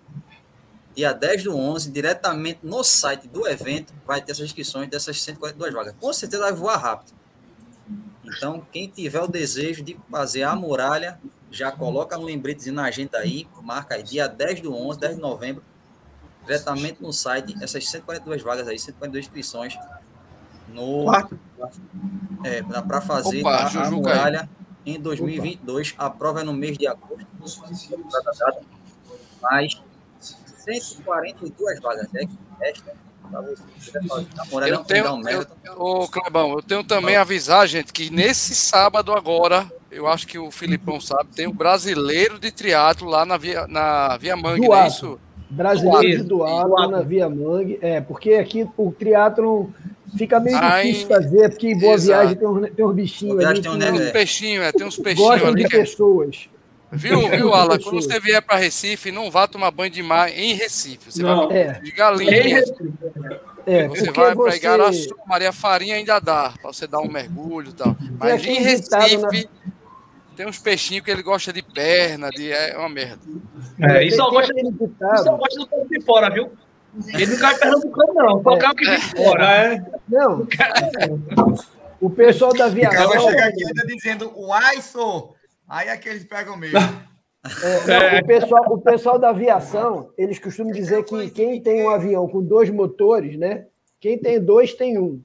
[0.95, 5.73] dia 10 do 11, diretamente no site do evento, vai ter essas inscrições dessas 142
[5.73, 5.95] vagas.
[6.01, 7.13] Com certeza vai voar rápido.
[8.25, 11.19] Então, quem tiver o desejo de fazer a muralha,
[11.51, 15.21] já coloca um lembretezinho na agenda aí, marca aí, dia 10 do 11, 10 de
[15.21, 15.65] novembro,
[16.45, 19.79] diretamente no site, essas 142 vagas aí, 142 inscrições
[20.73, 21.07] no
[22.45, 24.49] é, para fazer Opa, a, a muralha
[24.85, 25.93] em 2022.
[25.93, 26.07] Opa.
[26.07, 27.27] A prova é no mês de agosto,
[29.43, 29.83] mas
[30.65, 32.93] 142 vagas, é que resta
[34.67, 40.07] eu tenho, eu, Clebão, eu tenho também a avisar, gente, que nesse sábado agora, eu
[40.07, 44.17] acho que o Filipão sabe, tem o um brasileiro de triatlo lá na Via, na
[44.17, 45.21] Via Mangue, não é isso?
[45.51, 49.73] Brasileiro de duato na Via Mangue, é, porque aqui o triatlo
[50.17, 52.21] fica meio difícil fazer, porque em Boa Exato.
[52.21, 53.63] Viagem tem uns, tem uns bichinhos ali.
[53.63, 55.65] Tem, tem uns peixinhos, é, tem uns peixinhos Gostam ali.
[55.65, 56.49] de pessoas.
[56.91, 57.79] Viu, viu, Alan?
[57.79, 61.13] Quando você vier para Recife, não vá tomar banho de mar em Recife.
[61.13, 61.49] Você não.
[61.49, 61.73] vai é.
[61.81, 62.63] de galinha.
[63.67, 64.59] É, você vai você...
[64.59, 64.91] pegar a
[65.27, 67.95] Maria Farinha ainda dá, para você dar um mergulho e tal.
[68.19, 69.49] Mas em Recife,
[70.39, 72.53] tem uns peixinhos que ele gosta de perna, de.
[72.53, 73.19] É uma merda.
[73.81, 74.55] É, e só gosta,
[75.25, 76.53] só gosta do campo de fora, viu?
[77.09, 78.43] Ele não cai pernambucano, não.
[78.45, 78.71] Só é.
[78.71, 79.57] o que vem de fora.
[79.57, 79.85] É.
[80.09, 80.47] Não.
[82.01, 83.05] O pessoal da aviação.
[83.05, 85.35] O cara chega aqui ainda dizendo o ISO.
[85.69, 86.79] Aí é que eles pegam mesmo.
[86.79, 91.91] É, não, o, pessoal, o pessoal da aviação, eles costumam dizer que quem tem um
[91.91, 93.67] avião com dois motores, né?
[93.99, 95.21] Quem tem dois tem um.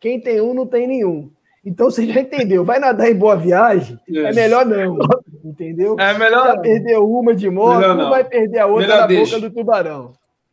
[0.00, 1.32] Quem tem um não tem nenhum.
[1.64, 2.64] Então você já entendeu.
[2.64, 4.98] Vai nadar em boa viagem, é melhor não.
[5.42, 5.96] Entendeu?
[5.98, 6.46] É melhor.
[6.46, 7.96] Já perdeu uma de moto, não.
[7.96, 9.36] não vai perder a outra melhor na deixa.
[9.36, 10.12] boca do tubarão.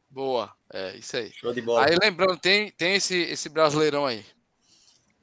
[0.10, 0.50] Boa.
[0.74, 1.30] É isso aí.
[1.34, 1.86] Show de bola.
[1.86, 4.24] Aí lembrando, tem, tem esse, esse brasileirão aí.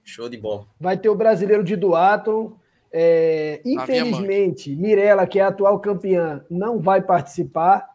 [0.05, 0.67] Show de bola.
[0.79, 2.53] Vai ter o brasileiro de Duatlon.
[2.91, 7.87] É, infelizmente, Mirella, que é a atual campeã, não vai participar,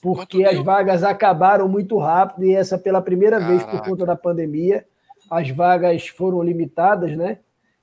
[0.00, 3.58] porque as vagas acabaram muito rápido e essa pela primeira Caraca.
[3.58, 4.84] vez por conta da pandemia.
[5.30, 7.38] As vagas foram limitadas, né?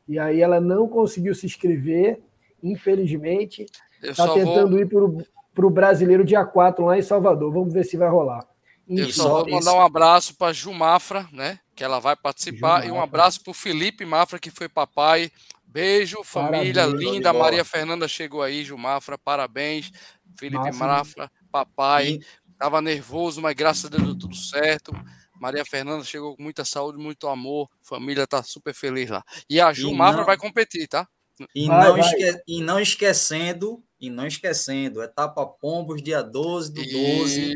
[0.07, 2.21] E aí ela não conseguiu se inscrever,
[2.61, 3.65] infelizmente.
[4.01, 4.79] Está tentando vou...
[4.79, 4.87] ir
[5.53, 7.51] para o brasileiro dia 4 lá em Salvador.
[7.51, 8.45] Vamos ver se vai rolar.
[8.87, 11.59] Eu só vou mandar um abraço para Ju Mafra, né?
[11.75, 15.31] Que ela vai participar, e um abraço para o Felipe Mafra, que foi papai.
[15.65, 17.33] Beijo, família parabéns, linda.
[17.33, 19.91] Maria Fernanda chegou aí, Ju Mafra, parabéns.
[20.37, 22.19] Felipe Massa, Mafra, papai.
[22.59, 24.93] Tava nervoso, mas graças a Deus deu tudo certo.
[25.43, 27.69] Maria Fernanda chegou com muita saúde, muito amor.
[27.81, 29.21] Família tá super feliz lá.
[29.49, 30.25] E a Ju e Mafra não...
[30.25, 31.05] vai competir, tá?
[31.53, 31.99] E, vai, não vai.
[31.99, 32.43] Esque...
[32.47, 37.55] e não esquecendo e não esquecendo, etapa Pombos, dia 12 do 12,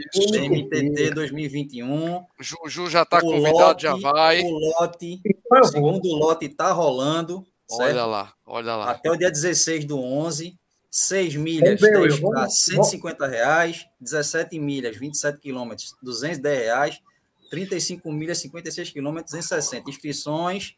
[0.50, 2.26] MTT 2021.
[2.42, 4.42] Juju já está convidado, lote, já vai.
[4.42, 7.46] O lote, o segundo lote está rolando.
[7.72, 8.08] Olha certo?
[8.08, 8.92] lá, olha lá.
[8.92, 10.58] Até o dia 16 do 11,
[10.92, 17.02] 6 milhas, 10, vamos, 150 reais, 17 milhas, 27 quilômetros, 210 reais,
[17.50, 19.90] 35 milhas, 56 quilômetros, 260.
[19.90, 20.76] Inscrições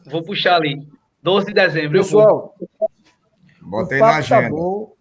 [0.07, 0.89] Vou puxar ali.
[1.23, 2.03] 12 de dezembro.
[2.03, 2.55] Pessoal,
[3.61, 4.43] botei na tá agenda.
[4.43, 4.95] Tá bom.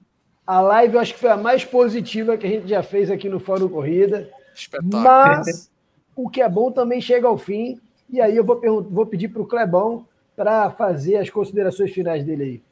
[0.45, 3.29] A live eu acho que foi a mais positiva que a gente já fez aqui
[3.29, 4.29] no Fórum Corrida.
[4.55, 5.01] Espetáculo.
[5.01, 5.69] Mas
[6.15, 7.79] o que é bom também chega ao fim.
[8.09, 10.05] E aí eu vou, vou pedir para o Clebão
[10.35, 12.63] para fazer as considerações finais dele aí.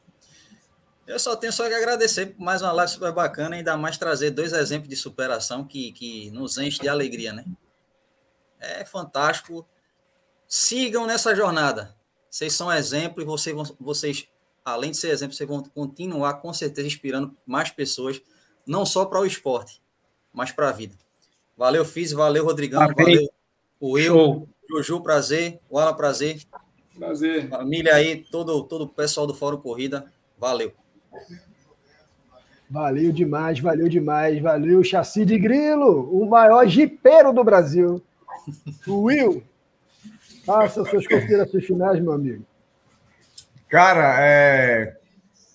[1.07, 4.29] Eu só tenho só que agradecer por mais uma live super bacana, ainda mais trazer
[4.29, 7.45] dois exemplos de superação que, que nos enche de alegria, né?
[8.59, 9.65] É fantástico.
[10.47, 11.95] Sigam nessa jornada.
[12.29, 14.27] Vocês são exemplo e vocês, vocês,
[14.71, 18.21] além de ser exemplo, vocês vão continuar com certeza inspirando mais pessoas,
[18.65, 19.81] não só para o esporte,
[20.33, 20.95] mas para a vida.
[21.57, 22.95] Valeu, Fiz, valeu, Rodrigão, Amém.
[22.95, 23.29] valeu,
[23.79, 26.41] o Will, Juju, prazer, o Alan, prazer.
[26.97, 27.49] Prazer.
[27.49, 30.05] Família aí, todo, todo o pessoal do Fórum Corrida,
[30.37, 30.73] valeu.
[32.69, 38.01] Valeu demais, valeu demais, valeu, Chassi de Grilo, o maior jipeiro do Brasil.
[38.87, 39.43] O Will,
[40.45, 42.45] faça suas considerações finais, meu amigo.
[43.69, 44.97] Cara, é...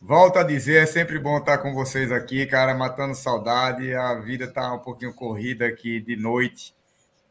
[0.00, 3.92] volto a dizer, é sempre bom estar com vocês aqui, cara, matando saudade.
[3.92, 6.72] A vida tá um pouquinho corrida aqui de noite.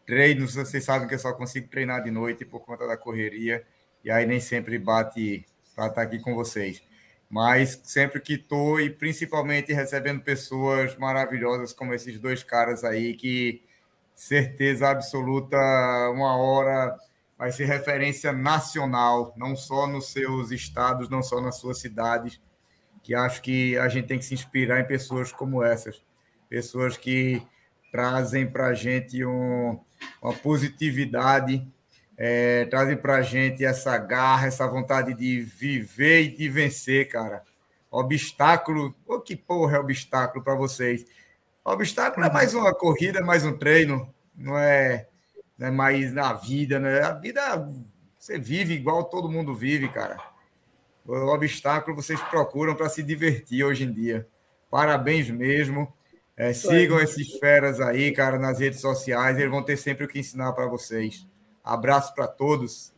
[0.05, 3.63] Treino, vocês sabem que eu só consigo treinar de noite por conta da correria
[4.03, 6.83] e aí nem sempre bate para estar aqui com vocês.
[7.29, 13.63] Mas sempre que estou, e principalmente recebendo pessoas maravilhosas como esses dois caras aí, que
[14.13, 15.57] certeza absoluta,
[16.11, 16.93] uma hora
[17.37, 22.39] vai ser referência nacional, não só nos seus estados, não só nas suas cidades,
[23.01, 26.01] que acho que a gente tem que se inspirar em pessoas como essas,
[26.49, 27.41] pessoas que
[27.91, 29.79] trazem para a gente um,
[30.21, 31.65] uma positividade
[32.17, 37.43] é, trazem para a gente essa garra, essa vontade de viver e de vencer, cara.
[37.89, 41.05] Obstáculo, o que porra é obstáculo para vocês?
[41.63, 45.07] Obstáculo é mais uma corrida, mais um treino, não é,
[45.57, 47.01] não é mais na vida, né?
[47.01, 47.69] A vida
[48.19, 50.17] você vive igual todo mundo vive, cara.
[51.05, 54.25] O obstáculo vocês procuram para se divertir hoje em dia.
[54.71, 55.91] Parabéns mesmo.
[56.35, 59.37] É, sigam esses feras aí, cara, nas redes sociais.
[59.37, 61.27] Eles vão ter sempre o que ensinar para vocês.
[61.63, 62.93] Abraço para todos.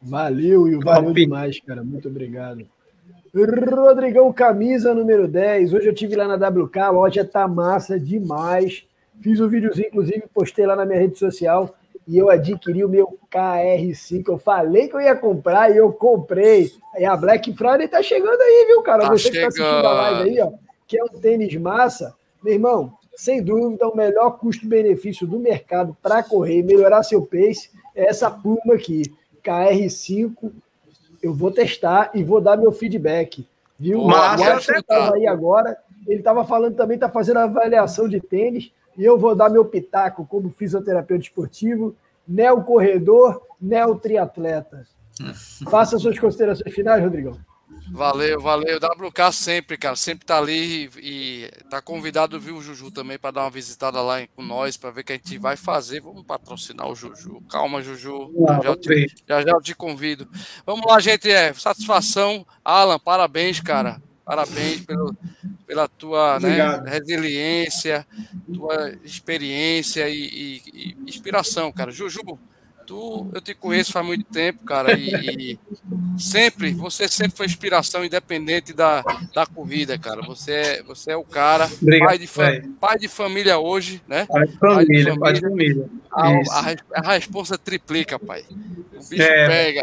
[0.00, 1.82] Valeu, e valeu demais, cara.
[1.82, 2.66] Muito obrigado.
[3.34, 5.72] Rodrigão, camisa número 10.
[5.72, 8.86] Hoje eu tive lá na WK, a loja tá massa demais.
[9.22, 11.74] Fiz um videozinho, inclusive, postei lá na minha rede social
[12.06, 14.24] e eu adquiri o meu KR5.
[14.28, 16.70] Eu falei que eu ia comprar e eu comprei.
[16.94, 19.02] Aí a Black Friday tá chegando aí, viu, cara?
[19.02, 19.52] Tá Você chegando.
[19.52, 20.52] que tá assistindo a live aí, ó,
[20.86, 22.14] que é um tênis massa.
[22.42, 27.70] Meu irmão, sem dúvida, o melhor custo-benefício do mercado para correr e melhorar seu pace
[27.94, 29.02] é essa Puma aqui.
[29.42, 30.52] KR5.
[31.22, 33.46] Eu vou testar e vou dar meu feedback.
[33.78, 34.02] Viu?
[34.04, 35.76] Mas o Watson estava aí agora.
[36.06, 38.70] Ele estava falando também, está fazendo avaliação de tênis.
[38.96, 41.96] E eu vou dar meu pitaco como fisioterapeuta esportivo,
[42.26, 44.86] neo corredor, neo triatleta.
[45.70, 47.38] Faça suas considerações finais, Rodrigão.
[47.90, 48.78] Valeu, valeu.
[48.78, 53.40] WK sempre, cara, sempre tá ali e, tá convidado, viu, o Juju também, para dar
[53.42, 56.00] uma visitada lá com nós, para ver o que a gente vai fazer.
[56.00, 57.42] Vamos patrocinar o Juju.
[57.50, 58.32] Calma, Juju.
[58.48, 60.28] Já já, te, já, já eu te convido.
[60.64, 61.30] Vamos lá, gente.
[61.30, 62.46] É, satisfação.
[62.64, 64.00] Alan, parabéns, cara.
[64.24, 65.14] Parabéns pelo,
[65.66, 66.56] pela tua né,
[66.86, 68.06] resiliência,
[68.52, 71.90] tua experiência e, e, e inspiração, cara.
[71.90, 72.38] Juju,
[72.86, 75.10] Tu, eu te conheço faz muito tempo, cara, e,
[75.52, 75.58] e,
[76.18, 79.02] sempre, você sempre foi inspiração independente da,
[79.34, 80.20] da corrida, cara.
[80.22, 84.26] Você é, você é o cara, Obrigado, pai, de pai de família hoje, né?
[84.26, 85.88] Pai de família, pai de família.
[86.12, 86.74] A, a,
[87.08, 88.44] a, resposta triplica, pai.
[88.50, 89.48] O bicho é.
[89.48, 89.82] pega.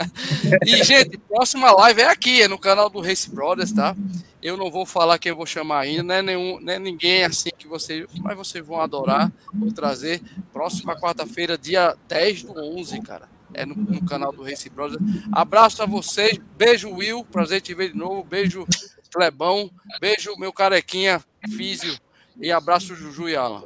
[0.66, 3.94] e, gente, próxima live é aqui, é no canal do Race Brothers, tá?
[4.42, 7.24] Eu não vou falar quem eu vou chamar ainda, não é, nenhum, não é ninguém
[7.24, 8.06] assim que vocês.
[8.20, 9.30] Mas vocês vão adorar.
[9.52, 10.22] Vou trazer
[10.52, 13.28] próxima quarta-feira, dia 10 do 11, cara.
[13.52, 15.02] É no, no canal do Race Brothers.
[15.32, 16.38] Abraço a vocês.
[16.56, 17.24] Beijo, Will.
[17.24, 18.22] Prazer te ver de novo.
[18.22, 18.66] Beijo,
[19.12, 19.70] Clebão.
[20.00, 21.20] Beijo, meu carequinha,
[21.56, 21.98] Físio.
[22.40, 23.64] E abraço, Juju e Alan.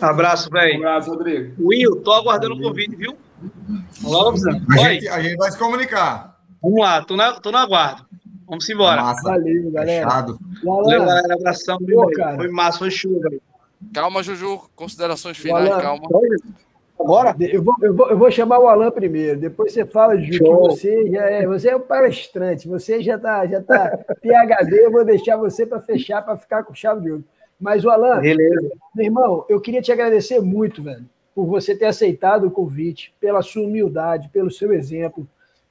[0.00, 0.76] Abraço, velho.
[0.76, 1.54] abraço, Rodrigo.
[1.58, 3.16] Will, tô aguardando o convite, viu?
[4.00, 6.38] Vamos, a, gente, a gente vai se comunicar.
[6.62, 8.04] Vamos lá, tô, na, tô no aguardo.
[8.48, 9.02] Vamos embora.
[9.02, 9.22] Massa.
[9.22, 10.08] Valeu, galera.
[10.08, 10.38] Fechado.
[10.64, 11.34] Valeu, galera.
[11.34, 11.78] Abração.
[11.78, 13.28] Pô, foi massa, foi chuva.
[13.92, 14.60] Calma, Juju.
[14.74, 16.08] Considerações finais, Alan, calma.
[16.98, 17.36] Agora?
[17.40, 19.38] Eu vou, eu, vou, eu vou chamar o Alan primeiro.
[19.38, 22.68] Depois você fala, Juju, que você já é, você é um palestrante.
[22.68, 24.86] Você já está já tá PHD.
[24.86, 27.24] Eu vou deixar você para fechar, para ficar com chave de ouro.
[27.60, 28.70] Mas o Alan, Beleza.
[28.94, 33.42] meu irmão, eu queria te agradecer muito, velho, por você ter aceitado o convite, pela
[33.42, 35.26] sua humildade, pelo seu exemplo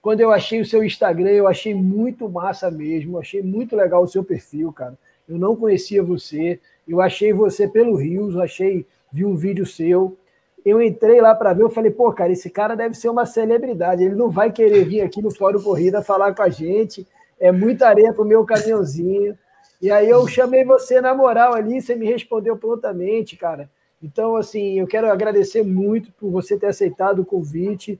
[0.05, 4.07] quando eu achei o seu Instagram, eu achei muito massa mesmo, achei muito legal o
[4.07, 4.95] seu perfil, cara.
[5.27, 10.15] Eu não conhecia você, eu achei você pelo Rios, achei, vi um vídeo seu.
[10.63, 14.03] Eu entrei lá para ver, eu falei, pô, cara, esse cara deve ser uma celebridade,
[14.03, 17.07] ele não vai querer vir aqui no Fórum Corrida falar com a gente,
[17.39, 19.35] é muita areia pro meu caminhãozinho.
[19.81, 23.67] E aí eu chamei você na moral ali, você me respondeu prontamente, cara.
[24.03, 27.99] Então, assim, eu quero agradecer muito por você ter aceitado o convite.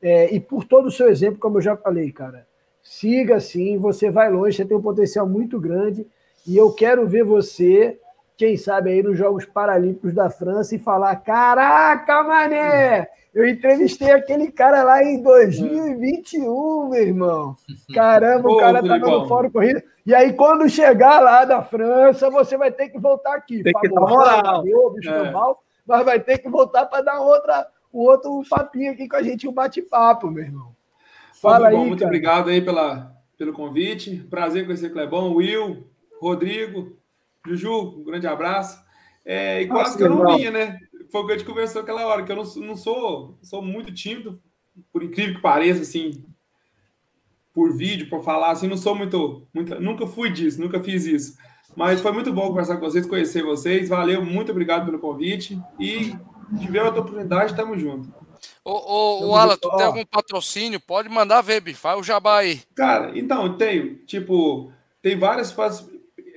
[0.00, 2.46] É, e por todo o seu exemplo, como eu já falei, cara,
[2.82, 6.06] siga assim, você vai longe, você tem um potencial muito grande.
[6.46, 7.98] E eu quero ver você,
[8.36, 13.08] quem sabe, aí nos Jogos Paralímpicos da França e falar: caraca, mané!
[13.34, 17.54] Eu entrevistei aquele cara lá em 2021, meu irmão.
[17.92, 19.84] Caramba, o cara tá no fórum corrida.
[20.06, 23.62] E aí, quando chegar lá da França, você vai ter que voltar aqui.
[23.62, 25.62] Tem que dar moral.
[25.86, 27.66] Mas vai ter que voltar para dar outra
[27.96, 30.76] o outro papinho aqui com a gente, um bate-papo, meu irmão.
[31.40, 32.08] Fala aí, muito cara.
[32.08, 34.18] obrigado aí pela, pelo convite.
[34.28, 35.88] Prazer conhecer Clebão, Will,
[36.20, 36.94] Rodrigo,
[37.46, 38.78] Juju, um grande abraço.
[39.24, 40.78] É, e quase Nossa, que eu não vinha, né?
[41.10, 43.92] Foi o que a gente conversou aquela hora, que eu não, não sou, sou muito
[43.94, 44.38] tímido,
[44.92, 46.22] por incrível que pareça, assim,
[47.54, 49.80] por vídeo, por falar, assim, não sou muito, muito.
[49.80, 51.38] Nunca fui disso, nunca fiz isso.
[51.74, 53.88] Mas foi muito bom conversar com vocês, conhecer vocês.
[53.88, 55.58] Valeu, muito obrigado pelo convite.
[55.80, 56.14] E
[56.60, 58.12] tiver outra oportunidade, tamo junto.
[58.64, 60.80] Ô, ô, ô Alan, tu tem algum patrocínio?
[60.80, 61.78] Pode mandar ver, bicho.
[61.78, 62.62] Faz o jabá aí.
[62.74, 63.96] Cara, então, tenho.
[64.06, 65.54] Tipo, tem várias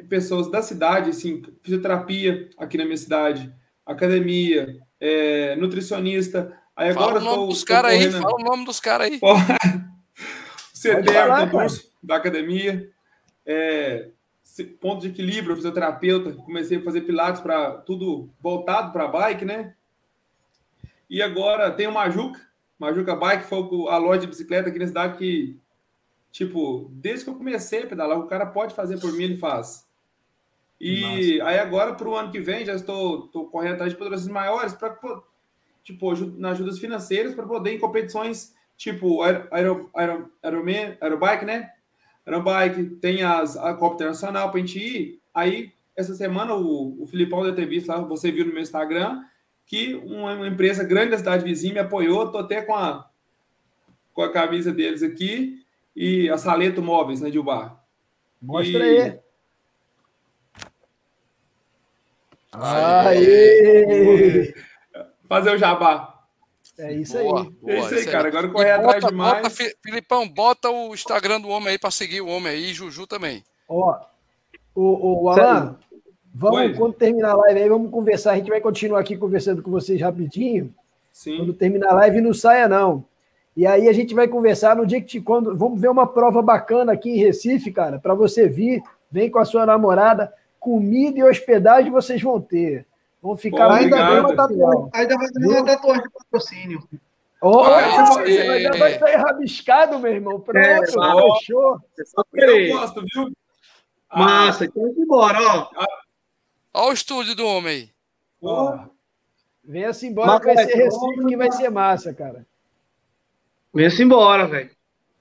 [0.08, 3.54] pessoas da cidade, assim, fisioterapia aqui na minha cidade,
[3.86, 6.56] academia, é, nutricionista.
[6.76, 9.20] Aí agora fala o nome tô, dos caras aí, fala o nome dos caras aí.
[10.74, 12.90] CTR do da academia.
[13.46, 14.10] É,
[14.80, 16.32] ponto de equilíbrio, fisioterapeuta.
[16.32, 19.74] Comecei a fazer pilates para tudo voltado para bike, né?
[21.10, 22.40] E agora tem o Majuca,
[22.78, 23.60] Majuca Bike, foi
[23.90, 25.58] a loja de bicicleta aqui na cidade que,
[26.32, 29.88] tipo, desde que eu comecei a pedalar, o cara pode fazer por mim, ele faz.
[30.80, 31.50] E Nossa.
[31.50, 34.74] aí agora, para o ano que vem, já estou, estou correndo atrás de patrocínios maiores
[34.74, 34.98] para,
[35.84, 41.70] tipo, nas ajudas financeiras para poder em competições tipo aero, aero, aero, aero, aerobike, né?
[42.26, 45.22] Aerobike, tem as, a Copa Internacional para a gente ir.
[45.34, 49.22] Aí, essa semana, o, o Filipão deve ter visto lá, você viu no meu Instagram,
[49.70, 53.08] que uma empresa grande da cidade vizinha me apoiou, estou até com a,
[54.16, 55.64] com a camisa deles aqui,
[55.96, 57.80] e a Saleto Móveis, né, Dilbar?
[58.42, 59.00] Mostra e...
[59.00, 59.20] aí.
[62.52, 64.56] Aê!
[65.28, 66.20] Fazer o jabá.
[66.80, 67.50] É isso boa, aí.
[67.52, 68.28] Boa, é isso aí, cara.
[68.28, 69.44] Agora correr atrás demais.
[69.44, 73.06] Bota, Filipão, bota o Instagram do homem aí para seguir o homem aí, e Juju
[73.06, 73.44] também.
[73.68, 74.00] Ó,
[74.74, 75.78] o, o Alan,
[76.40, 76.74] Vamos, Oi.
[76.74, 78.32] quando terminar a live aí, vamos conversar.
[78.32, 80.74] A gente vai continuar aqui conversando com vocês rapidinho.
[81.12, 81.36] Sim.
[81.36, 83.04] Quando terminar a live, não saia, não.
[83.58, 86.42] E aí a gente vai conversar no dia que te, quando vamos ver uma prova
[86.42, 91.24] bacana aqui em Recife, cara, para você vir, vem com a sua namorada, comida e
[91.26, 92.86] hospedagem vocês vão ter.
[93.22, 96.84] Vão ficar Pô, ainda bem uma tatuagem, ainda vai ter uma tatuagem de patrocínio.
[97.42, 98.78] Oh, ah, você vai, é...
[98.78, 100.40] vai sair rabiscado, meu irmão.
[100.40, 101.82] Pronto, é, fechou.
[102.34, 103.30] Eu gosto, viu?
[104.16, 105.70] Massa, então vamos embora, ó.
[106.80, 107.90] Olha o estúdio do homem aí.
[108.42, 108.80] Ó,
[109.62, 112.46] venha-se embora, que vai ser Recife, que vai ser massa, cara.
[113.74, 114.70] Venha-se embora, velho.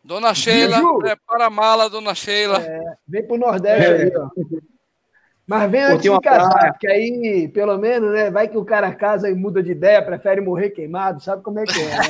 [0.04, 2.62] Dona Sheila, prepara a mala, dona Sheila.
[2.62, 4.02] É, vem pro Nordeste é.
[4.04, 4.30] aí, ó.
[5.44, 6.72] Mas vem antes de casar, praia.
[6.72, 8.30] porque aí, pelo menos, né?
[8.30, 11.64] Vai que o cara casa e muda de ideia, prefere morrer queimado, sabe como é
[11.64, 12.02] que é, né?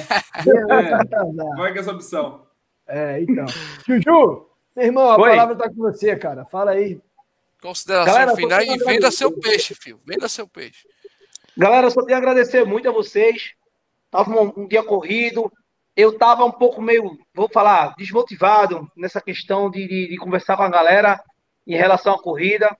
[1.54, 1.56] é.
[1.56, 2.42] Vai com essa opção.
[2.86, 3.46] É, então.
[3.86, 4.46] Juju,
[4.76, 5.30] meu irmão, a Oi.
[5.30, 6.44] palavra tá com você, cara.
[6.44, 7.00] Fala aí.
[7.60, 10.00] Consideração Galera, final e venda seu peixe, filho.
[10.06, 10.86] Venda seu peixe.
[11.56, 13.52] Galera, só tenho a agradecer muito a vocês.
[14.10, 15.52] Tava um, um dia corrido.
[15.96, 20.62] Eu tava um pouco meio, vou falar, desmotivado nessa questão de, de, de conversar com
[20.62, 21.20] a galera
[21.66, 22.76] em relação à corrida.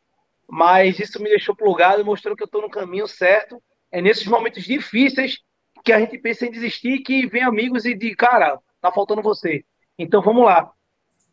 [0.48, 3.60] Mas isso me deixou plugado e mostrou que eu estou no caminho certo.
[3.90, 5.38] É nesses momentos difíceis
[5.84, 9.64] que a gente pensa em desistir, que vem amigos e diz, cara, tá faltando você.
[9.98, 10.70] Então vamos lá.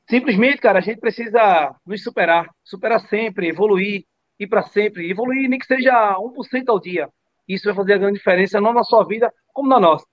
[0.07, 4.05] Simplesmente, cara, a gente precisa nos superar, superar sempre, evoluir,
[4.39, 7.09] ir para sempre, evoluir nem que seja 1% ao dia.
[7.47, 10.05] Isso vai fazer a grande diferença, não na sua vida, como na nossa.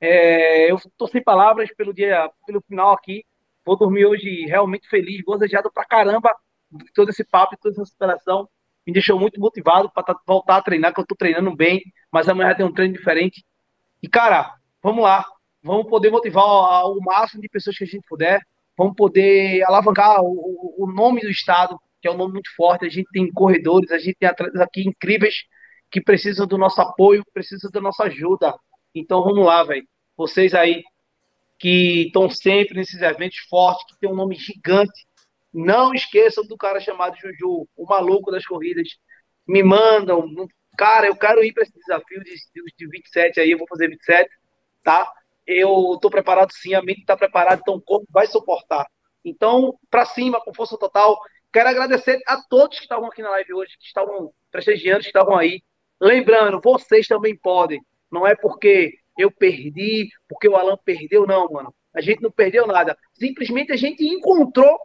[0.00, 3.24] É, eu estou sem palavras pelo dia, pelo final aqui.
[3.64, 6.34] Vou dormir hoje realmente feliz, gozejado pra caramba
[6.94, 8.48] todo esse papo, toda essa superação.
[8.86, 12.54] Me deixou muito motivado para voltar a treinar, que eu estou treinando bem, mas amanhã
[12.54, 13.44] tem um treino diferente.
[14.02, 15.24] E, cara, vamos lá.
[15.62, 16.44] Vamos poder motivar
[16.86, 18.40] o máximo de pessoas que a gente puder
[18.76, 22.84] vamos poder alavancar o, o, nome do Estado, que é um nome muito forte.
[22.84, 25.44] A gente tem corredores, a gente tem atletas aqui incríveis
[25.90, 28.54] que precisam do nosso apoio, precisam da nossa ajuda.
[28.94, 29.86] Então vamos lá, velho.
[30.16, 30.82] Vocês aí
[31.58, 35.06] que estão sempre nesses eventos fortes, que tem um nome gigante,
[35.52, 38.88] não esqueçam do cara chamado Juju, o maluco das corridas.
[39.48, 40.26] Me mandam,
[40.76, 42.34] cara, eu quero ir para esse desafio de,
[42.76, 44.28] de 27 aí, eu vou fazer 27,
[44.82, 45.10] tá?
[45.46, 48.86] Eu estou preparado sim, a mente está preparada, então o corpo vai suportar.
[49.24, 51.18] Então, para cima, com força total.
[51.52, 55.36] Quero agradecer a todos que estavam aqui na live hoje, que estavam prestigiando, que estavam
[55.36, 55.62] aí.
[56.00, 57.80] Lembrando, vocês também podem.
[58.10, 61.74] Não é porque eu perdi, porque o Alan perdeu, não, mano.
[61.94, 62.96] A gente não perdeu nada.
[63.14, 64.78] Simplesmente a gente encontrou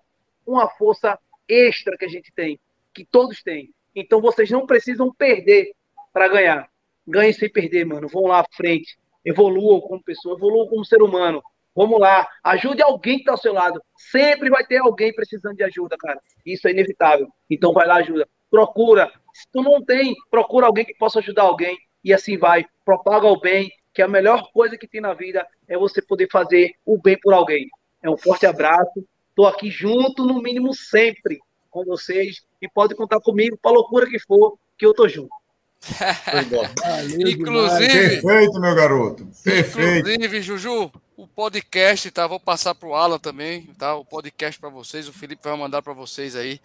[0.45, 2.59] uma força extra que a gente tem,
[2.93, 3.73] que todos têm.
[3.93, 5.73] Então vocês não precisam perder
[6.13, 6.69] para ganhar.
[7.05, 8.07] Ganhem sem perder, mano.
[8.07, 11.41] Vão lá à frente evoluam como pessoa, evoluam como ser humano.
[11.75, 13.81] Vamos lá, ajude alguém que está ao seu lado.
[13.95, 16.19] Sempre vai ter alguém precisando de ajuda, cara.
[16.45, 17.27] Isso é inevitável.
[17.49, 18.27] Então vai lá, ajuda.
[18.49, 19.09] Procura.
[19.33, 21.77] Se tu não tem, procura alguém que possa ajudar alguém.
[22.03, 22.65] E assim vai.
[22.83, 26.73] Propaga o bem, que a melhor coisa que tem na vida é você poder fazer
[26.85, 27.67] o bem por alguém.
[28.03, 29.05] É um forte abraço.
[29.29, 31.39] Estou aqui junto, no mínimo, sempre
[31.69, 32.41] com vocês.
[32.61, 35.33] E pode contar comigo, para loucura que for, que eu tô junto.
[37.27, 39.27] inclusive, perfeito, meu garoto.
[39.43, 40.09] Perfeito.
[40.09, 42.27] Inclusive, Juju, o podcast, tá?
[42.27, 43.95] Vou passar pro Alan também, tá?
[43.95, 46.59] O podcast para vocês, o Felipe vai mandar para vocês aí.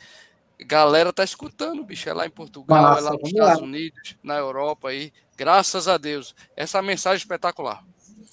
[0.61, 3.65] Galera tá escutando, bicho, é lá em Portugal, Nossa, é lá nos Estados lá.
[3.65, 5.13] Unidos, na Europa aí.
[5.37, 6.35] Graças a Deus.
[6.57, 7.85] Essa mensagem espetacular.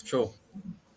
[0.06, 0.34] Show.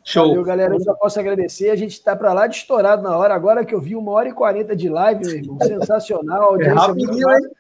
[0.04, 0.28] Show.
[0.28, 0.74] Valeu, galera.
[0.74, 1.70] Eu só posso agradecer.
[1.70, 3.34] A gente está para lá de estourado na hora.
[3.34, 5.58] Agora que eu vi uma hora e quarenta de live, meu irmão.
[5.66, 6.60] Sensacional.
[6.62, 7.50] É rapidinho, hein?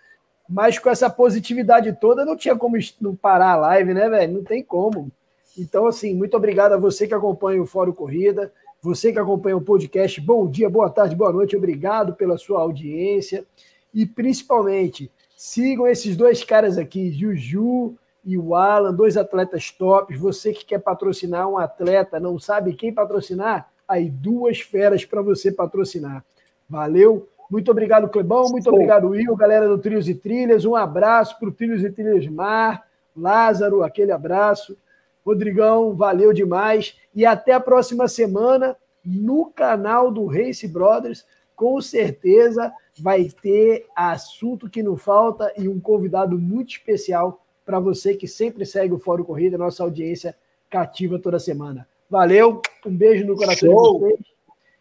[0.48, 2.76] Mas com essa positividade toda, não tinha como
[3.20, 4.34] parar a live, né, velho?
[4.34, 5.10] Não tem como.
[5.58, 9.60] Então, assim, muito obrigado a você que acompanha o Fórum Corrida, você que acompanha o
[9.60, 10.20] podcast.
[10.20, 11.56] Bom dia, boa tarde, boa noite.
[11.56, 13.44] Obrigado pela sua audiência.
[13.92, 20.18] E principalmente, sigam esses dois caras aqui, Juju e o Alan, dois atletas tops.
[20.18, 23.70] Você que quer patrocinar um atleta, não sabe quem patrocinar?
[23.88, 26.24] Aí, duas feras para você patrocinar.
[26.68, 27.28] Valeu!
[27.50, 28.48] Muito obrigado, Clebão.
[28.48, 30.64] Muito obrigado, Will, galera do Trilhos e Trilhas.
[30.64, 32.86] Um abraço para o Trilhos e Trilhas Mar.
[33.16, 34.76] Lázaro, aquele abraço.
[35.24, 36.96] Rodrigão, valeu demais.
[37.14, 41.24] E até a próxima semana no canal do Race Brothers.
[41.54, 48.14] Com certeza vai ter assunto que não falta e um convidado muito especial para você
[48.14, 50.36] que sempre segue o Fórum Corrida, nossa audiência
[50.68, 51.88] cativa toda semana.
[52.10, 53.94] Valeu, um beijo no coração Show.
[53.94, 54.20] de vocês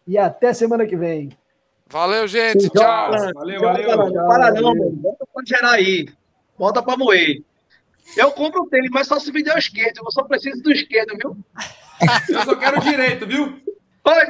[0.06, 1.30] e até semana que vem.
[1.88, 2.68] Valeu, gente.
[2.70, 3.10] Tchau.
[3.34, 3.96] Valeu, valeu.
[3.96, 4.90] Não para não, mano.
[4.92, 6.08] Bota pra gerar aí.
[6.58, 7.42] Bota pra moer.
[8.16, 10.00] Eu compro o tênis, mas só se me der o esquerdo.
[10.04, 11.36] Eu só preciso do esquerdo, viu?
[12.28, 13.60] Eu só quero o direito, viu?
[14.04, 14.28] Vai,